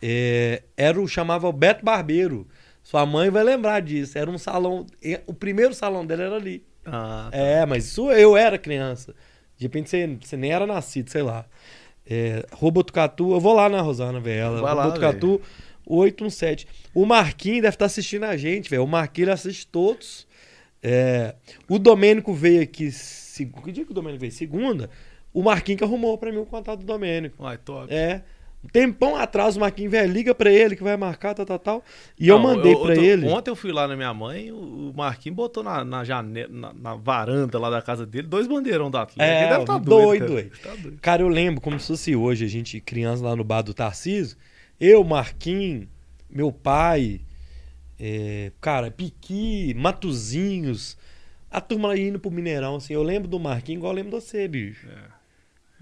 [0.00, 2.46] é, era o chamava Beto Barbeiro.
[2.82, 4.18] Sua mãe vai lembrar disso.
[4.18, 4.86] Era um salão.
[5.26, 6.62] O primeiro salão dela era ali.
[6.84, 7.36] Ah, tá.
[7.36, 9.14] É, mas isso eu era criança.
[9.56, 11.46] De repente você, você nem era nascido, sei lá.
[12.06, 14.60] É, Robotucatu, eu vou lá na Rosana ver ela.
[14.60, 15.40] Vai Robotucatu.
[15.42, 16.66] Lá, 817.
[16.94, 18.84] O Marquinhos deve estar assistindo a gente, velho.
[18.84, 20.26] O Marquinhos assiste todos.
[20.82, 21.34] É...
[21.68, 22.90] O Domênico veio aqui.
[23.64, 24.32] Que dia que o Domênico veio?
[24.32, 24.90] Segunda.
[25.32, 27.44] O Marquinhos que arrumou pra mim o contato do Domênico.
[27.44, 27.92] Ai, top.
[27.92, 28.22] É.
[28.64, 31.84] Um tempão atrás, o Marquinhos, velho, liga pra ele que vai marcar, tal, tal, tal.
[32.18, 32.90] E Não, eu mandei tô...
[32.90, 33.26] ele.
[33.28, 36.94] Ontem eu fui lá na minha mãe, o Marquinhos botou na, na janela, na, na,
[36.94, 39.22] varanda lá da casa dele, dois bandeirão da Atlético.
[39.22, 40.76] É, deve tá doido, doido, cara.
[40.76, 40.98] Tá doido.
[41.02, 44.38] Cara, eu lembro como se fosse hoje, a gente, criança lá no bar do Tarcísio.
[44.80, 45.86] Eu, Marquinhos,
[46.28, 47.20] meu pai,
[47.98, 50.96] é, cara, Piqui, Matuzinhos,
[51.50, 54.48] a turma indo pro Mineirão, assim, eu lembro do Marquinhos igual eu lembro de você,
[54.48, 54.88] bicho.
[54.88, 55.24] É.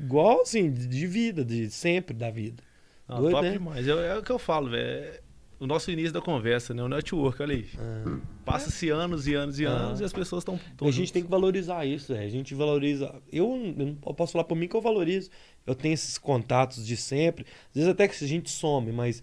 [0.02, 2.62] Igual, assim, de vida, de sempre da vida.
[3.09, 3.52] Não, Doido, top né?
[3.52, 3.89] demais.
[3.89, 4.85] É, é, o que eu falo, velho.
[4.85, 5.20] É
[5.62, 6.82] o nosso início da conversa, né?
[6.82, 7.69] O network, olha aí.
[7.78, 8.19] Ah.
[8.44, 9.70] Passa-se anos e anos e ah.
[9.70, 10.59] anos e as pessoas estão.
[10.81, 12.24] A gente tem que valorizar isso, é.
[12.24, 13.14] A gente valoriza.
[13.32, 15.31] Eu, eu, não posso falar por mim que eu valorizo.
[15.66, 17.47] Eu tenho esses contatos de sempre.
[17.70, 19.22] Às vezes até que a gente some, mas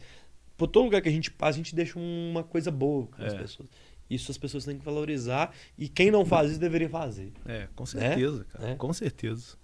[0.57, 3.33] por todo lugar que a gente passa, a gente deixa uma coisa boa com as
[3.33, 3.37] é.
[3.37, 3.69] pessoas.
[4.09, 7.31] Isso as pessoas têm que valorizar e quem não faz isso deveria fazer.
[7.45, 8.45] É, com certeza, né?
[8.51, 8.69] cara.
[8.71, 8.75] É.
[8.75, 9.57] Com certeza.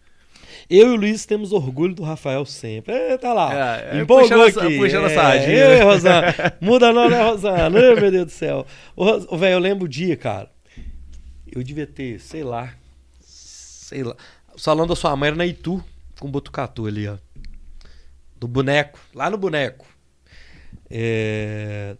[0.69, 2.93] Eu e o Luiz temos orgulho do Rafael sempre.
[2.93, 3.79] É, tá lá.
[3.79, 4.77] É, é Empolgou puxando, aqui.
[4.77, 5.57] Puxando a sardinha.
[5.57, 6.35] É, Rosana.
[6.61, 7.79] Muda não, né, Rosana?
[7.79, 8.65] Ai, meu Deus do céu.
[8.95, 10.49] O velho, eu lembro o dia, cara.
[11.51, 12.73] Eu devia ter, sei lá.
[13.19, 14.15] Sei lá.
[14.53, 15.83] O salão da sua mãe era na Itu,
[16.19, 17.17] com Botucatu ali, ó.
[18.37, 18.99] Do boneco.
[19.13, 19.85] Lá no boneco.
[20.89, 21.95] É...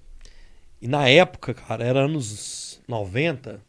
[0.82, 3.60] E na época, cara, era anos 90,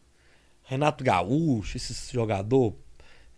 [0.63, 2.75] Renato Gaúcho, esse jogador,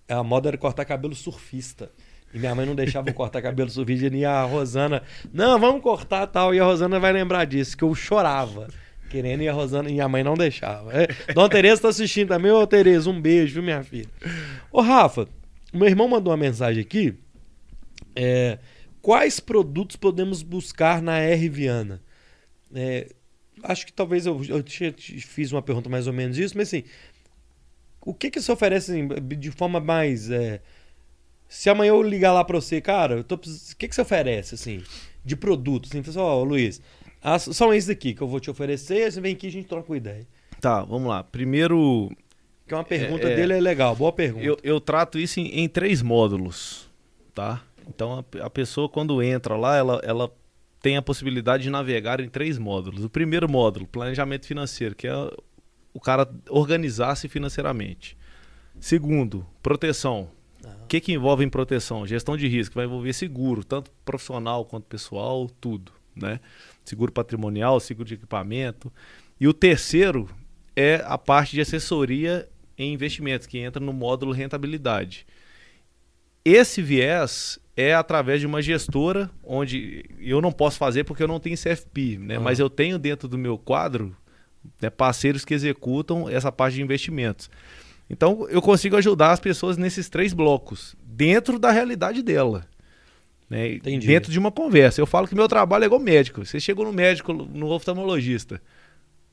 [0.07, 1.91] a moda era cortar cabelo surfista.
[2.33, 6.27] E minha mãe não deixava eu cortar cabelo surfista e a Rosana, não, vamos cortar
[6.27, 6.53] tal.
[6.53, 8.67] E a Rosana vai lembrar disso, que eu chorava
[9.09, 10.93] querendo e a Rosana e a mãe não deixava.
[10.93, 12.51] É, Dona Tereza tá assistindo também.
[12.51, 14.09] Ô, Tereza, um beijo, minha filha?
[14.71, 15.27] Ô, Rafa,
[15.73, 17.15] meu irmão mandou uma mensagem aqui.
[18.15, 18.59] É,
[19.01, 22.01] quais produtos podemos buscar na R Viana?
[22.73, 23.09] É,
[23.63, 26.69] acho que talvez eu, eu te, te fiz uma pergunta mais ou menos isso, mas
[26.69, 26.83] assim,
[28.01, 30.29] o que que você oferece assim, de forma mais...
[30.29, 30.61] É,
[31.47, 33.39] se amanhã eu ligar lá para você, cara, tô, o
[33.77, 34.83] que que você oferece, assim,
[35.25, 35.91] de produtos?
[35.95, 36.79] Assim, ó, oh, Luiz,
[37.21, 39.67] ah, são esses aqui que eu vou te oferecer, você vem aqui e a gente
[39.67, 40.27] troca uma ideia.
[40.61, 41.23] Tá, vamos lá.
[41.23, 42.11] Primeiro...
[42.69, 44.45] Que uma pergunta é, dele é legal, boa pergunta.
[44.45, 46.87] Eu, eu trato isso em, em, três módulos,
[47.33, 47.63] tá?
[47.87, 50.31] Então a, a pessoa quando entra lá, ela, ela
[50.79, 53.03] tem a possibilidade de navegar em três módulos.
[53.03, 55.13] O primeiro módulo, planejamento financeiro, que é
[55.91, 58.15] o cara organizar-se financeiramente.
[58.79, 60.29] Segundo, proteção.
[60.83, 62.05] O que, que envolve em proteção?
[62.05, 65.91] Gestão de risco, vai envolver seguro, tanto profissional quanto pessoal, tudo.
[66.15, 66.39] Né?
[66.85, 68.93] Seguro patrimonial, seguro de equipamento.
[69.39, 70.29] E o terceiro
[70.75, 72.47] é a parte de assessoria
[72.79, 75.27] em investimentos, que entra no módulo rentabilidade.
[76.45, 81.39] Esse viés é através de uma gestora, onde eu não posso fazer porque eu não
[81.39, 82.37] tenho CFP, né?
[82.37, 82.43] Uhum.
[82.43, 84.15] mas eu tenho dentro do meu quadro
[84.81, 87.49] né, parceiros que executam essa parte de investimentos.
[88.09, 92.65] Então eu consigo ajudar as pessoas nesses três blocos, dentro da realidade dela.
[93.49, 93.79] Né?
[93.79, 95.01] Dentro de uma conversa.
[95.01, 96.45] Eu falo que meu trabalho é igual médico.
[96.45, 98.61] Você chegou no médico, no oftalmologista.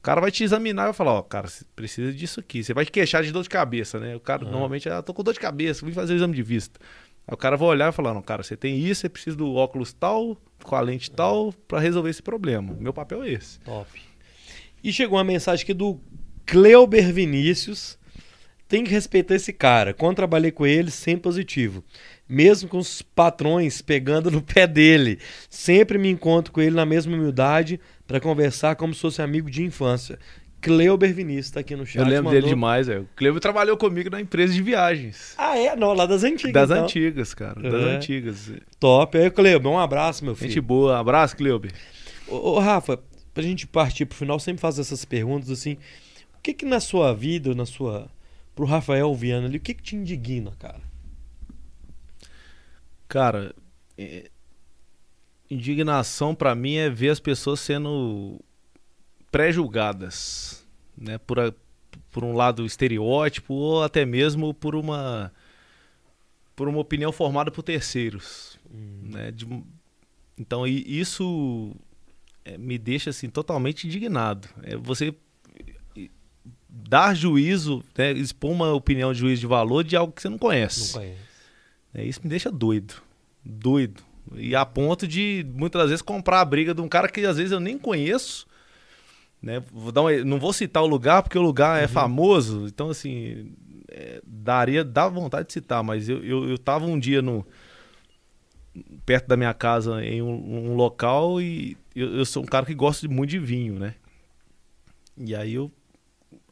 [0.06, 2.62] O cara vai te examinar e vai falar, ó, cara, você precisa disso aqui.
[2.62, 4.14] Você vai te queixar de dor de cabeça, né?
[4.14, 4.52] O cara uhum.
[4.52, 6.78] normalmente, ah, tô com dor de cabeça, vim fazer o exame de vista.
[7.26, 9.52] Aí o cara vai olhar e falar, não, cara, você tem isso, você precisa do
[9.52, 12.72] óculos tal, com a lente tal, para resolver esse problema.
[12.78, 13.58] Meu papel é esse.
[13.58, 14.00] Top.
[14.84, 16.00] E chegou uma mensagem aqui do
[16.46, 17.98] Cleuber Vinícius.
[18.68, 19.92] Tem que respeitar esse cara.
[19.92, 21.82] Quando trabalhei com ele, sempre positivo.
[22.28, 25.18] Mesmo com os patrões pegando no pé dele.
[25.50, 29.62] Sempre me encontro com ele na mesma humildade para conversar como se fosse amigo de
[29.62, 30.18] infância.
[30.60, 31.98] Cleuber Vinícius tá aqui no chat.
[31.98, 32.40] Eu lembro mandou...
[32.40, 32.98] dele demais, é.
[32.98, 35.34] O Cleuber trabalhou comigo na empresa de viagens.
[35.36, 35.76] Ah, é?
[35.76, 36.52] Não, lá das antigas.
[36.52, 36.84] Das então.
[36.84, 37.60] antigas, cara.
[37.60, 37.96] Das é.
[37.96, 38.52] antigas.
[38.80, 39.16] Top.
[39.16, 40.50] Aí, Cleuber, um abraço, meu filho.
[40.50, 40.98] Gente boa.
[40.98, 41.72] Abraço, Cleuber.
[42.26, 43.00] Ô, ô, Rafa,
[43.32, 45.74] pra gente partir pro final, sempre faço essas perguntas assim.
[46.36, 48.08] O que que na sua vida, na sua.
[48.54, 50.80] pro Rafael Viana ali, o que que te indigna, cara?
[53.08, 53.54] Cara,
[53.96, 54.30] é...
[55.50, 58.40] indignação para mim é ver as pessoas sendo
[59.30, 60.66] pré-julgadas,
[60.96, 61.18] né?
[61.18, 61.52] Por, a,
[62.10, 65.32] por um lado estereótipo ou até mesmo por uma
[66.54, 69.10] por uma opinião formada por terceiros, hum.
[69.12, 69.30] né?
[69.30, 69.46] De,
[70.38, 71.74] então isso
[72.44, 74.48] é, me deixa assim totalmente indignado.
[74.62, 75.14] É você
[76.68, 78.12] dar juízo, né?
[78.12, 80.94] expor uma opinião de juízo de valor de algo que você não conhece.
[80.94, 81.20] Não conhece.
[81.94, 82.94] É, isso me deixa doido,
[83.44, 84.02] doido.
[84.34, 87.52] E a ponto de muitas vezes comprar a briga de um cara que às vezes
[87.52, 88.46] eu nem conheço
[89.46, 89.62] né?
[89.72, 91.88] Vou dar uma, não vou citar o lugar porque o lugar é uhum.
[91.88, 93.52] famoso, então assim,
[93.88, 97.46] é, daria, dá vontade de citar, mas eu, eu, eu tava um dia no
[99.06, 102.74] perto da minha casa em um, um local e eu, eu, sou um cara que
[102.74, 103.94] gosta muito de vinho, né?
[105.16, 105.70] E aí eu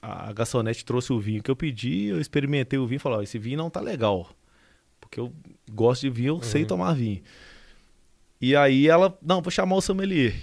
[0.00, 3.22] a garçonete trouxe o vinho que eu pedi, eu experimentei o vinho e falei, oh,
[3.22, 4.30] esse vinho não tá legal.
[5.00, 5.32] Porque eu
[5.72, 6.42] gosto de vinho, eu uhum.
[6.42, 7.22] sei tomar vinho.
[8.44, 10.34] E aí ela, não, vou chamar o sommelier.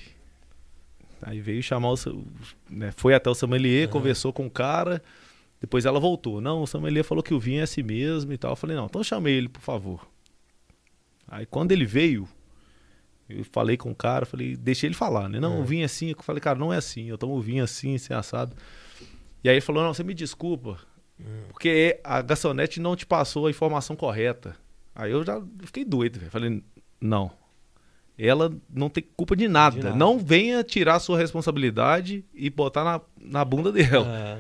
[1.22, 1.95] Aí veio chamar o.
[2.68, 3.91] Né, foi até o sommelier, uhum.
[3.94, 5.03] conversou com o cara.
[5.60, 6.41] Depois ela voltou.
[6.41, 8.53] Não, o sommelier falou que o vinho é assim mesmo e tal.
[8.53, 10.07] Eu falei, não, então chamei ele, por favor.
[11.28, 12.28] Aí quando ele veio,
[13.30, 15.40] eu falei com o cara, falei, deixei ele falar, né?
[15.40, 16.10] Não, o vinho é assim.
[16.10, 17.06] Eu falei, cara, não é assim.
[17.06, 18.56] Eu tomo vinho assim, sem assado.
[19.44, 20.80] E aí ele falou, não, você me desculpa.
[21.49, 24.56] Porque a garçonete não te passou a informação correta.
[24.95, 26.32] Aí eu já fiquei doido, velho.
[26.32, 26.64] Falei,
[26.99, 27.32] não,
[28.18, 29.78] ela não tem culpa de nada.
[29.78, 29.96] de nada.
[29.96, 34.08] Não venha tirar sua responsabilidade e botar na, na bunda dela.
[34.08, 34.40] É...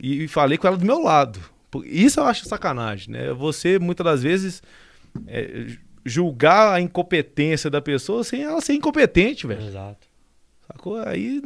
[0.00, 1.38] E, e, falei com ela do meu lado.
[1.84, 3.32] Isso eu acho sacanagem, né?
[3.32, 4.62] Você, muitas das vezes,
[5.26, 5.66] é,
[6.04, 9.66] julgar a incompetência da pessoa sem ela ser incompetente, velho.
[9.66, 10.08] Exato.
[10.66, 10.98] Sacou?
[10.98, 11.42] Aí,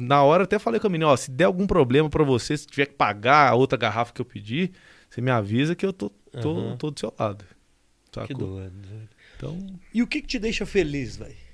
[0.00, 2.66] na hora, até falei com a menina, ó, se der algum problema para você, se
[2.66, 4.70] tiver que pagar a outra garrafa que eu pedi,
[5.08, 6.10] você me avisa que eu tô,
[6.40, 6.76] tô, uhum.
[6.76, 7.44] tô do seu lado.
[8.12, 8.26] Sacou?
[8.26, 9.08] Que doido.
[9.38, 9.56] Então...
[9.94, 11.48] E o que, que te deixa feliz, velho?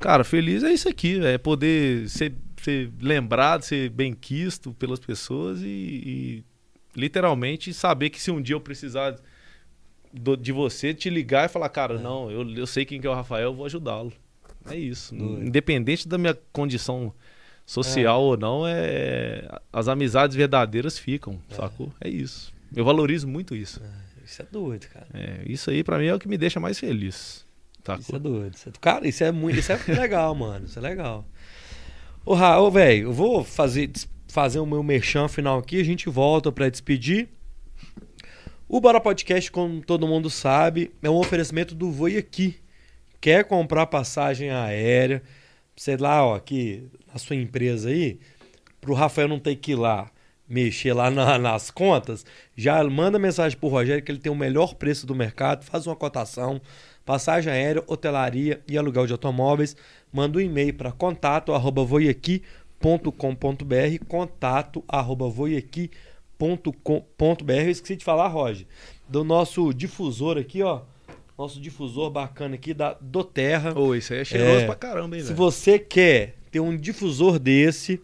[0.00, 5.60] Cara, feliz é isso aqui, é poder ser, ser lembrado, ser bem quisto pelas pessoas
[5.60, 6.44] e, e,
[6.96, 9.16] literalmente saber que se um dia eu precisar
[10.12, 11.98] do, de você, te ligar e falar, cara, é.
[11.98, 14.12] não, eu, eu sei quem que é o Rafael, eu vou ajudá-lo.
[14.70, 15.14] É isso.
[15.14, 15.46] Doido.
[15.46, 17.12] Independente da minha condição
[17.66, 18.24] social é.
[18.24, 21.54] ou não, é as amizades verdadeiras ficam, é.
[21.54, 21.92] sacou?
[22.00, 22.52] É isso.
[22.74, 23.82] Eu valorizo muito isso.
[23.82, 25.06] É, isso é doido, cara.
[25.14, 27.46] É, isso aí para mim é o que me deixa mais feliz.
[27.82, 28.00] Sacou?
[28.00, 28.54] Isso é doido.
[28.54, 30.66] Isso é, cara, isso é muito, isso é legal, mano.
[30.66, 31.26] Isso é legal.
[32.26, 33.90] Ô, Ra, velho, eu vou fazer
[34.28, 37.30] fazer o meu merchan final aqui, a gente volta para despedir.
[38.68, 42.56] O Bora Podcast, como todo mundo sabe, é um oferecimento do Voi Aqui.
[43.18, 45.22] Quer comprar passagem aérea,
[45.74, 48.20] sei lá, ó, aqui na sua empresa aí,
[48.78, 50.10] para o Rafael não ter que ir lá
[50.48, 52.24] mexer lá na, nas contas,
[52.56, 55.86] já manda mensagem para o Rogério que ele tem o melhor preço do mercado, faz
[55.86, 56.60] uma cotação,
[57.04, 59.76] passagem aérea, hotelaria e aluguel de automóveis,
[60.12, 67.52] manda um e-mail para contato arroba voiaqui.com.br, contato arroba voiaqui.com.br.
[67.52, 68.66] Eu esqueci de falar, Roger,
[69.08, 70.82] do nosso difusor aqui, ó,
[71.36, 73.78] nosso difusor bacana aqui da Doterra.
[73.78, 77.38] Ô, isso aí é cheiroso é, pra caramba, hein, Se você quer ter um difusor
[77.38, 78.00] desse,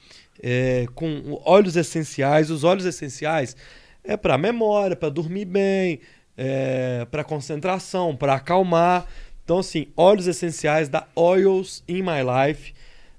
[0.47, 3.57] é, com óleos essenciais, os óleos essenciais
[4.05, 6.01] é para memória, para dormir bem,
[6.37, 9.07] é, para concentração, para acalmar.
[9.43, 12.75] Então, assim, óleos essenciais da Oils in My Life.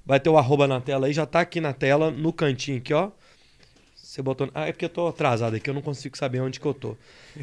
[0.05, 2.93] Vai ter o arroba na tela aí, já tá aqui na tela, no cantinho aqui,
[2.93, 3.09] ó.
[3.95, 4.47] Você botou.
[4.53, 6.95] Ah, é porque eu tô atrasado aqui, eu não consigo saber onde que eu tô.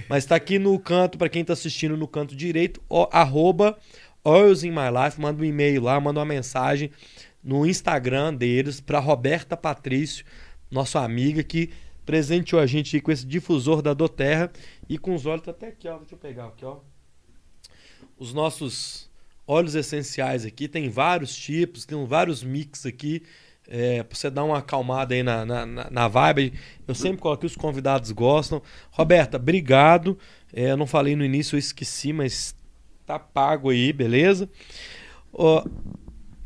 [0.09, 3.77] Mas tá aqui no canto, para quem tá assistindo no canto direito, ó, arroba
[4.23, 5.21] Oils in My Life.
[5.21, 6.93] Manda um e-mail lá, manda uma mensagem
[7.43, 10.25] no Instagram deles para Roberta Patrício,
[10.71, 11.71] nossa amiga que
[12.05, 14.51] presenteou a gente com esse difusor da Doterra
[14.89, 16.79] e com os óleos tá até aqui, ó, deixa eu pegar aqui, ó.
[18.19, 19.11] Os nossos
[19.47, 23.23] óleos essenciais aqui, tem vários tipos, tem vários mix aqui,
[23.69, 26.53] é, para você dar uma acalmada aí na, na, na vibe.
[26.87, 28.61] Eu sempre coloquei, os convidados gostam.
[28.91, 30.19] Roberta, obrigado.
[30.53, 32.55] É, eu não falei no início, eu esqueci, mas
[33.07, 34.49] tá pago aí, beleza?
[35.33, 35.65] Ó,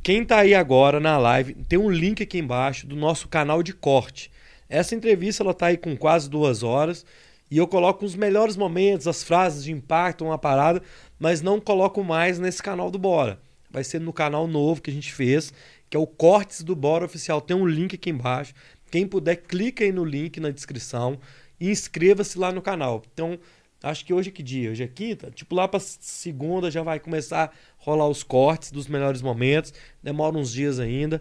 [0.06, 3.72] quem está aí agora na live, tem um link aqui embaixo do nosso canal de
[3.72, 4.30] corte.
[4.68, 7.04] Essa entrevista ela tá aí com quase duas horas
[7.50, 10.80] e eu coloco os melhores momentos, as frases de impacto, uma parada,
[11.18, 13.40] mas não coloco mais nesse canal do Bora.
[13.68, 15.52] Vai ser no canal novo que a gente fez,
[15.90, 17.40] que é o Cortes do Bora Oficial.
[17.40, 18.54] Tem um link aqui embaixo.
[18.92, 21.18] Quem puder, clica aí no link na descrição
[21.58, 23.02] e inscreva-se lá no canal.
[23.12, 23.36] Então,
[23.82, 24.70] acho que hoje é que dia?
[24.70, 25.30] Hoje é quinta?
[25.30, 29.72] Tipo, lá para segunda já vai começar a rolar os cortes dos melhores momentos.
[30.02, 31.20] Demora uns dias ainda.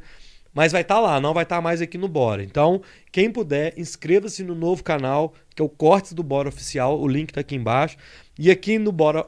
[0.53, 2.41] Mas vai estar tá lá, não vai estar tá mais aqui no Bora.
[2.41, 6.99] Então, quem puder, inscreva-se no novo canal, que é o Cortes do Bora Oficial.
[6.99, 7.97] O link está aqui embaixo.
[8.39, 9.27] E aqui no Bora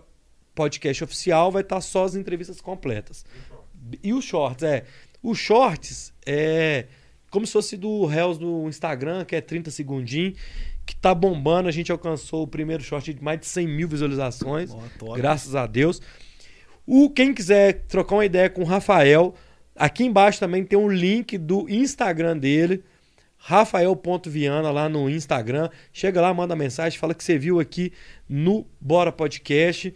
[0.56, 3.26] Podcast Oficial vai estar tá só as entrevistas completas.
[4.02, 4.86] E os shorts, é.
[5.22, 6.86] Os shorts é
[7.30, 10.40] como se fosse do Reels do Instagram, que é 30 segundinhos
[10.88, 11.68] que tá bombando.
[11.68, 14.72] A gente alcançou o primeiro short de mais de 100 mil visualizações.
[15.02, 16.02] Oh, graças a Deus.
[16.86, 19.36] O, quem quiser trocar uma ideia com o Rafael,
[19.76, 22.84] aqui embaixo também tem um link do Instagram dele.
[23.38, 25.70] Rafael.viana lá no Instagram.
[25.92, 27.92] Chega lá, manda mensagem, fala que você viu aqui
[28.28, 29.94] no Bora Podcast.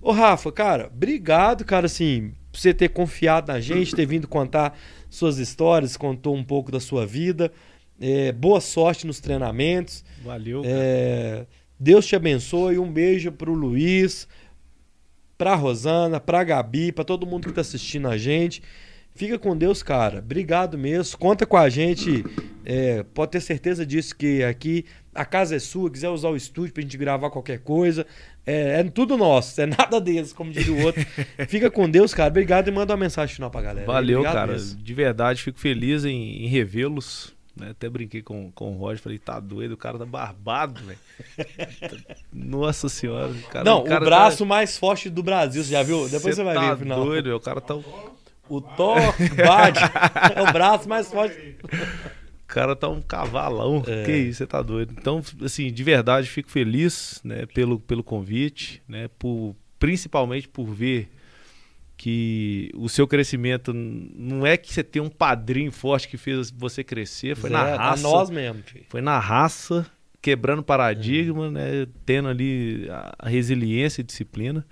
[0.00, 4.76] Ô Rafa, cara, obrigado, cara, assim, por você ter confiado na gente, ter vindo contar
[5.10, 7.52] suas histórias, contou um pouco da sua vida.
[8.00, 10.02] É, boa sorte nos treinamentos.
[10.24, 10.62] Valeu.
[10.64, 11.44] É,
[11.78, 12.78] Deus te abençoe.
[12.78, 14.26] Um beijo pro Luiz,
[15.36, 18.62] pra Rosana, pra Gabi, pra todo mundo que tá assistindo a gente.
[19.14, 20.20] Fica com Deus, cara.
[20.20, 21.18] Obrigado mesmo.
[21.18, 22.24] Conta com a gente.
[22.64, 25.90] É, pode ter certeza disso que aqui a casa é sua.
[25.90, 28.06] Quiser usar o estúdio pra gente gravar qualquer coisa.
[28.46, 29.60] É, é tudo nosso.
[29.60, 31.04] É nada deles, como diz o outro.
[31.48, 32.30] Fica com Deus, cara.
[32.30, 33.86] Obrigado e manda uma mensagem final pra galera.
[33.86, 34.52] Valeu, cara.
[34.52, 34.80] Mesmo.
[34.80, 37.70] De verdade, fico feliz em, em revê-los né?
[37.70, 40.98] Até brinquei com, com o Roger, falei, tá doido, o cara tá barbado, velho.
[42.32, 43.32] Nossa senhora.
[43.50, 44.44] Cara, Não, o, cara o braço tá...
[44.46, 46.08] mais forte do Brasil, você já viu?
[46.08, 47.04] Depois você vai tá ver o final.
[47.04, 47.74] doido, véio, o cara tá...
[48.48, 48.96] O Thor
[49.36, 49.78] Bad
[50.34, 51.56] é o braço mais forte.
[51.62, 53.84] O cara tá um cavalão.
[53.86, 54.02] É.
[54.02, 54.92] Que isso, você tá doido.
[54.98, 59.08] Então, assim, de verdade, fico feliz né, pelo, pelo convite, né?
[59.16, 61.08] Por, principalmente por ver
[62.00, 66.82] que o seu crescimento não é que você tem um padrinho forte que fez você
[66.82, 68.02] crescer, foi Zé, na raça.
[68.02, 68.62] nós mesmo.
[68.62, 68.86] Filho.
[68.88, 69.84] Foi na raça,
[70.22, 71.50] quebrando paradigma, é.
[71.50, 74.66] né, tendo ali a resiliência e disciplina.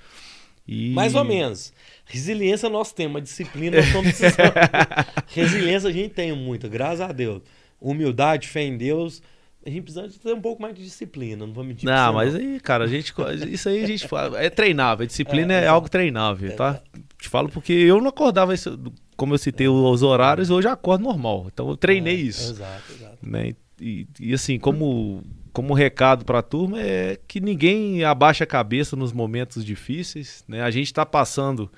[0.66, 0.94] E...
[0.94, 1.70] Mais ou menos.
[2.06, 4.54] Resiliência nós temos, disciplina nós estamos precisando.
[5.28, 7.42] resiliência a gente tem muito, graças a Deus.
[7.78, 9.22] Humildade, fé em Deus
[9.64, 11.88] a gente precisa ter um pouco mais de disciplina, não vou mentir.
[11.88, 12.40] Não, mas não.
[12.40, 13.12] aí, cara, a gente,
[13.50, 16.80] isso aí a gente fala, é treinável, a disciplina é, é, é algo treinável, tá?
[16.94, 17.00] É.
[17.20, 18.78] Te falo porque eu não acordava, isso,
[19.16, 22.52] como eu citei os horários, hoje eu acordo normal, então eu treinei é, isso.
[22.52, 23.18] Exato, exato.
[23.22, 23.54] Né?
[23.80, 25.22] E, e, assim, como,
[25.52, 30.62] como recado para a turma é que ninguém abaixa a cabeça nos momentos difíceis, né?
[30.62, 31.70] A gente está passando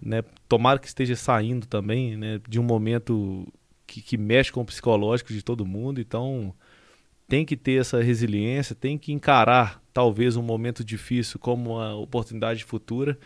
[0.00, 0.22] Né?
[0.48, 2.40] Tomara que esteja saindo também né?
[2.46, 3.46] de um momento
[3.86, 6.00] que, que mexe com o psicológico de todo mundo.
[6.00, 6.54] Então,
[7.28, 12.64] tem que ter essa resiliência, tem que encarar talvez um momento difícil como uma oportunidade
[12.64, 13.18] futura.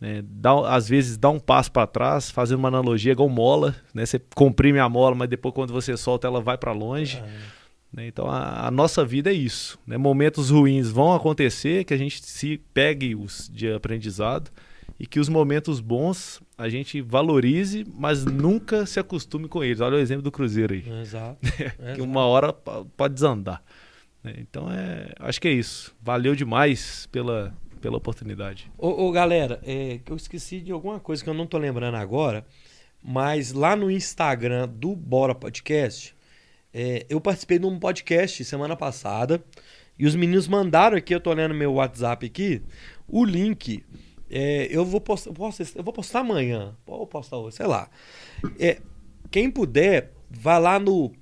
[0.00, 0.22] Né?
[0.24, 4.06] Dá, às vezes dá um passo para trás, fazendo uma analogia igual mola, né?
[4.06, 7.18] Você comprime a mola, mas depois quando você solta ela vai para longe.
[7.18, 7.60] É.
[7.92, 8.06] Né?
[8.06, 9.78] Então a, a, nossa vida é isso.
[9.86, 9.98] Né?
[9.98, 14.50] Momentos ruins vão acontecer, que a gente se pegue os de aprendizado
[14.98, 19.80] e que os momentos bons a gente valorize, mas nunca se acostume com eles.
[19.80, 20.84] Olha o exemplo do Cruzeiro aí.
[21.00, 21.38] Exato.
[21.96, 23.62] que uma hora pode desandar.
[24.22, 24.34] Né?
[24.38, 25.96] Então é, acho que é isso.
[26.02, 28.70] Valeu demais pela, pela oportunidade.
[28.76, 32.44] Ô, ô galera, é, eu esqueci de alguma coisa que eu não tô lembrando agora,
[33.02, 36.14] mas lá no Instagram do Bora Podcast,
[36.74, 39.42] é, eu participei de um podcast semana passada
[39.98, 42.62] e os meninos mandaram aqui, eu tô olhando meu WhatsApp aqui,
[43.08, 43.82] o link.
[44.30, 47.90] É, eu, vou postar, eu vou postar amanhã, ou postar hoje, sei lá.
[48.58, 48.78] É,
[49.30, 51.12] quem puder, vai lá no,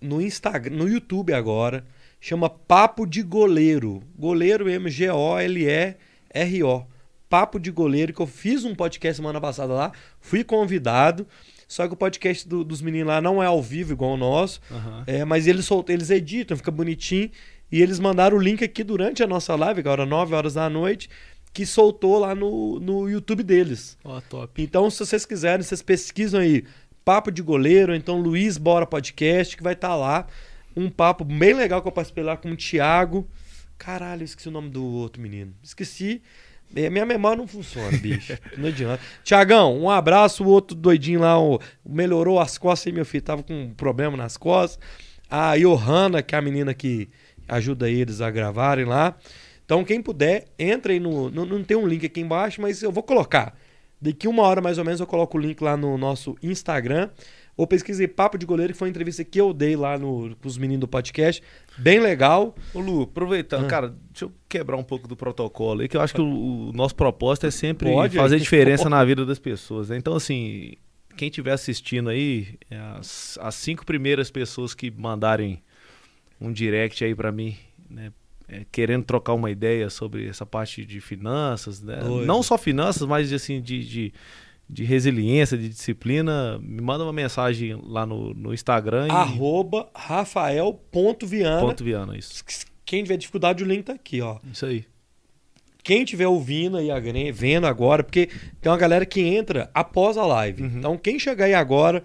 [0.00, 1.84] no Instagram, no YouTube agora,
[2.20, 4.02] chama Papo de Goleiro.
[4.16, 5.96] Goleiro M-G-O-L-E-R-O.
[7.28, 9.90] Papo de Goleiro, que eu fiz um podcast semana passada lá,
[10.20, 11.26] fui convidado.
[11.66, 14.60] Só que o podcast do, dos meninos lá não é ao vivo igual o nosso.
[14.70, 15.02] Uhum.
[15.06, 17.30] É, mas eles, soltam, eles editam, fica bonitinho.
[17.72, 21.10] E eles mandaram o link aqui durante a nossa live, agora 9 horas da noite,
[21.54, 23.96] que soltou lá no, no YouTube deles.
[24.04, 24.60] Ó, oh, top.
[24.60, 26.64] Então, se vocês quiserem, vocês pesquisam aí
[27.04, 30.26] Papo de Goleiro, então Luiz Bora Podcast, que vai estar tá lá
[30.76, 33.28] um papo bem legal que eu participei lá com o Thiago.
[33.78, 35.54] Caralho, eu esqueci o nome do outro menino.
[35.62, 36.20] Esqueci.
[36.74, 38.36] É, minha memória não funciona, bicho.
[38.58, 39.00] Não adianta.
[39.22, 40.42] Tiagão, um abraço.
[40.42, 43.22] O outro doidinho lá o, melhorou as costas aí, meu filho.
[43.22, 44.84] Tava com um problema nas costas.
[45.30, 47.08] A Johanna, que é a menina que
[47.46, 49.16] ajuda eles a gravarem lá.
[49.64, 51.30] Então, quem puder, entre aí no.
[51.30, 53.56] Não, não tem um link aqui embaixo, mas eu vou colocar.
[54.00, 57.08] Daqui uma hora mais ou menos eu coloco o link lá no nosso Instagram.
[57.56, 60.48] Ou pesquisei Papo de Goleiro, que foi uma entrevista que eu dei lá no, com
[60.48, 61.40] os meninos do podcast.
[61.78, 62.54] Bem legal.
[62.74, 63.68] Ô Lu, aproveitando, ah.
[63.68, 66.72] cara, deixa eu quebrar um pouco do protocolo aí, que eu acho que o, o
[66.72, 69.88] nosso propósito é sempre Pode, fazer diferença na vida das pessoas.
[69.88, 69.96] Né?
[69.96, 70.74] Então, assim,
[71.16, 75.62] quem estiver assistindo aí, é as, as cinco primeiras pessoas que mandarem
[76.40, 77.56] um direct aí para mim,
[77.88, 78.12] né?
[78.46, 81.98] É, querendo trocar uma ideia sobre essa parte de finanças, né?
[82.26, 84.12] Não só finanças, mas assim, de, de
[84.68, 89.08] de resiliência, de disciplina, me manda uma mensagem lá no, no Instagram.
[89.08, 89.10] E...
[89.10, 91.60] Arroba rafael.viana.
[91.60, 92.42] Ponto Viana, isso.
[92.84, 94.38] Quem tiver dificuldade, o link tá aqui, ó.
[94.50, 94.84] Isso aí.
[95.82, 98.30] Quem estiver ouvindo e vendo agora, porque
[98.60, 100.62] tem uma galera que entra após a live.
[100.62, 100.78] Uhum.
[100.78, 102.02] Então, quem chegar aí agora,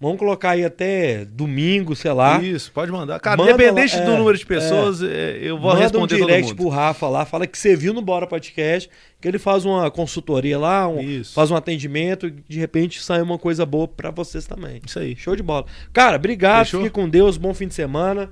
[0.00, 2.40] Vamos colocar aí até domingo, sei lá.
[2.40, 3.18] Isso, pode mandar.
[3.18, 6.18] Cara, manda independente lá, do é, número de pessoas, é, eu vou manda responder um
[6.18, 8.88] direct pro Rafa lá, fala que você viu no Bora Podcast,
[9.20, 13.66] que ele faz uma consultoria lá, um, faz um atendimento, de repente sai uma coisa
[13.66, 14.80] boa para vocês também.
[14.86, 15.16] Isso aí.
[15.16, 15.66] Show de bola.
[15.92, 16.82] Cara, obrigado, Fechou?
[16.82, 18.30] fique com Deus, bom fim de semana.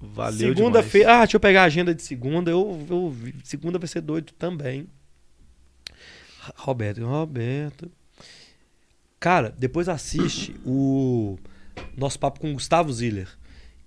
[0.00, 3.12] Valeu Segunda-feira, ah, deixa eu pegar a agenda de segunda, eu, eu
[3.42, 4.86] segunda vai ser doido também.
[6.54, 7.90] Roberto, Roberto.
[9.20, 11.38] Cara, depois assiste o
[11.96, 13.28] nosso papo com o Gustavo Ziller,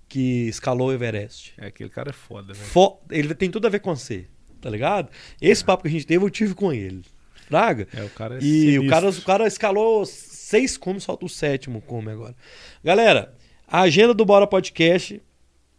[0.08, 1.54] que escalou o Everest.
[1.56, 2.58] É, aquele cara é foda, né?
[2.58, 4.26] Fo ele tem tudo a ver com você,
[4.60, 5.10] tá ligado?
[5.40, 5.66] Esse é.
[5.66, 7.02] papo que a gente teve, eu tive com ele.
[7.46, 7.88] Fraga?
[7.94, 11.80] É, o cara é E o cara, o cara escalou seis cumes, falta o sétimo
[11.80, 12.36] cume agora.
[12.84, 13.34] Galera,
[13.66, 15.20] a agenda do Bora Podcast.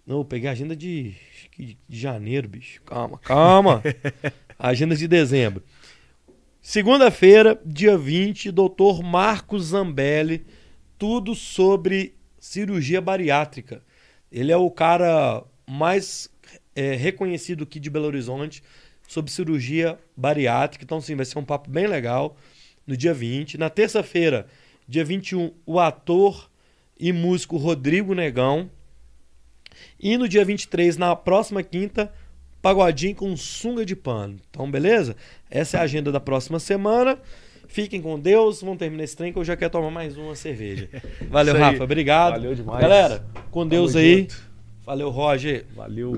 [0.06, 1.16] Não, eu peguei a agenda de,
[1.58, 2.82] de janeiro, bicho.
[2.82, 3.84] Calma, calma.
[4.60, 5.64] agenda de dezembro.
[6.66, 10.46] Segunda-feira, dia 20, doutor Marcos Zambelli,
[10.98, 13.84] tudo sobre cirurgia bariátrica.
[14.32, 16.30] Ele é o cara mais
[16.74, 18.64] é, reconhecido aqui de Belo Horizonte
[19.06, 20.86] sobre cirurgia bariátrica.
[20.86, 22.38] Então, sim, vai ser um papo bem legal
[22.88, 23.58] no dia 20.
[23.58, 24.48] Na terça-feira,
[24.88, 26.50] dia 21, o ator
[26.98, 28.72] e músico Rodrigo Negão.
[30.00, 32.10] E no dia 23, na próxima quinta,
[32.64, 34.38] pagodinho com sunga de pano.
[34.50, 35.18] Então, beleza?
[35.52, 37.20] Essa é a agenda da próxima semana.
[37.68, 38.62] Fiquem com Deus.
[38.62, 40.88] Vamos terminar esse trem que eu já quero tomar mais uma cerveja.
[41.30, 41.84] Valeu, Rafa.
[41.84, 42.34] Obrigado.
[42.34, 42.80] Valeu demais.
[42.80, 44.20] Galera, com Deus Tamo aí.
[44.22, 44.54] Junto.
[44.86, 45.66] Valeu, Roger.
[45.76, 46.12] Valeu.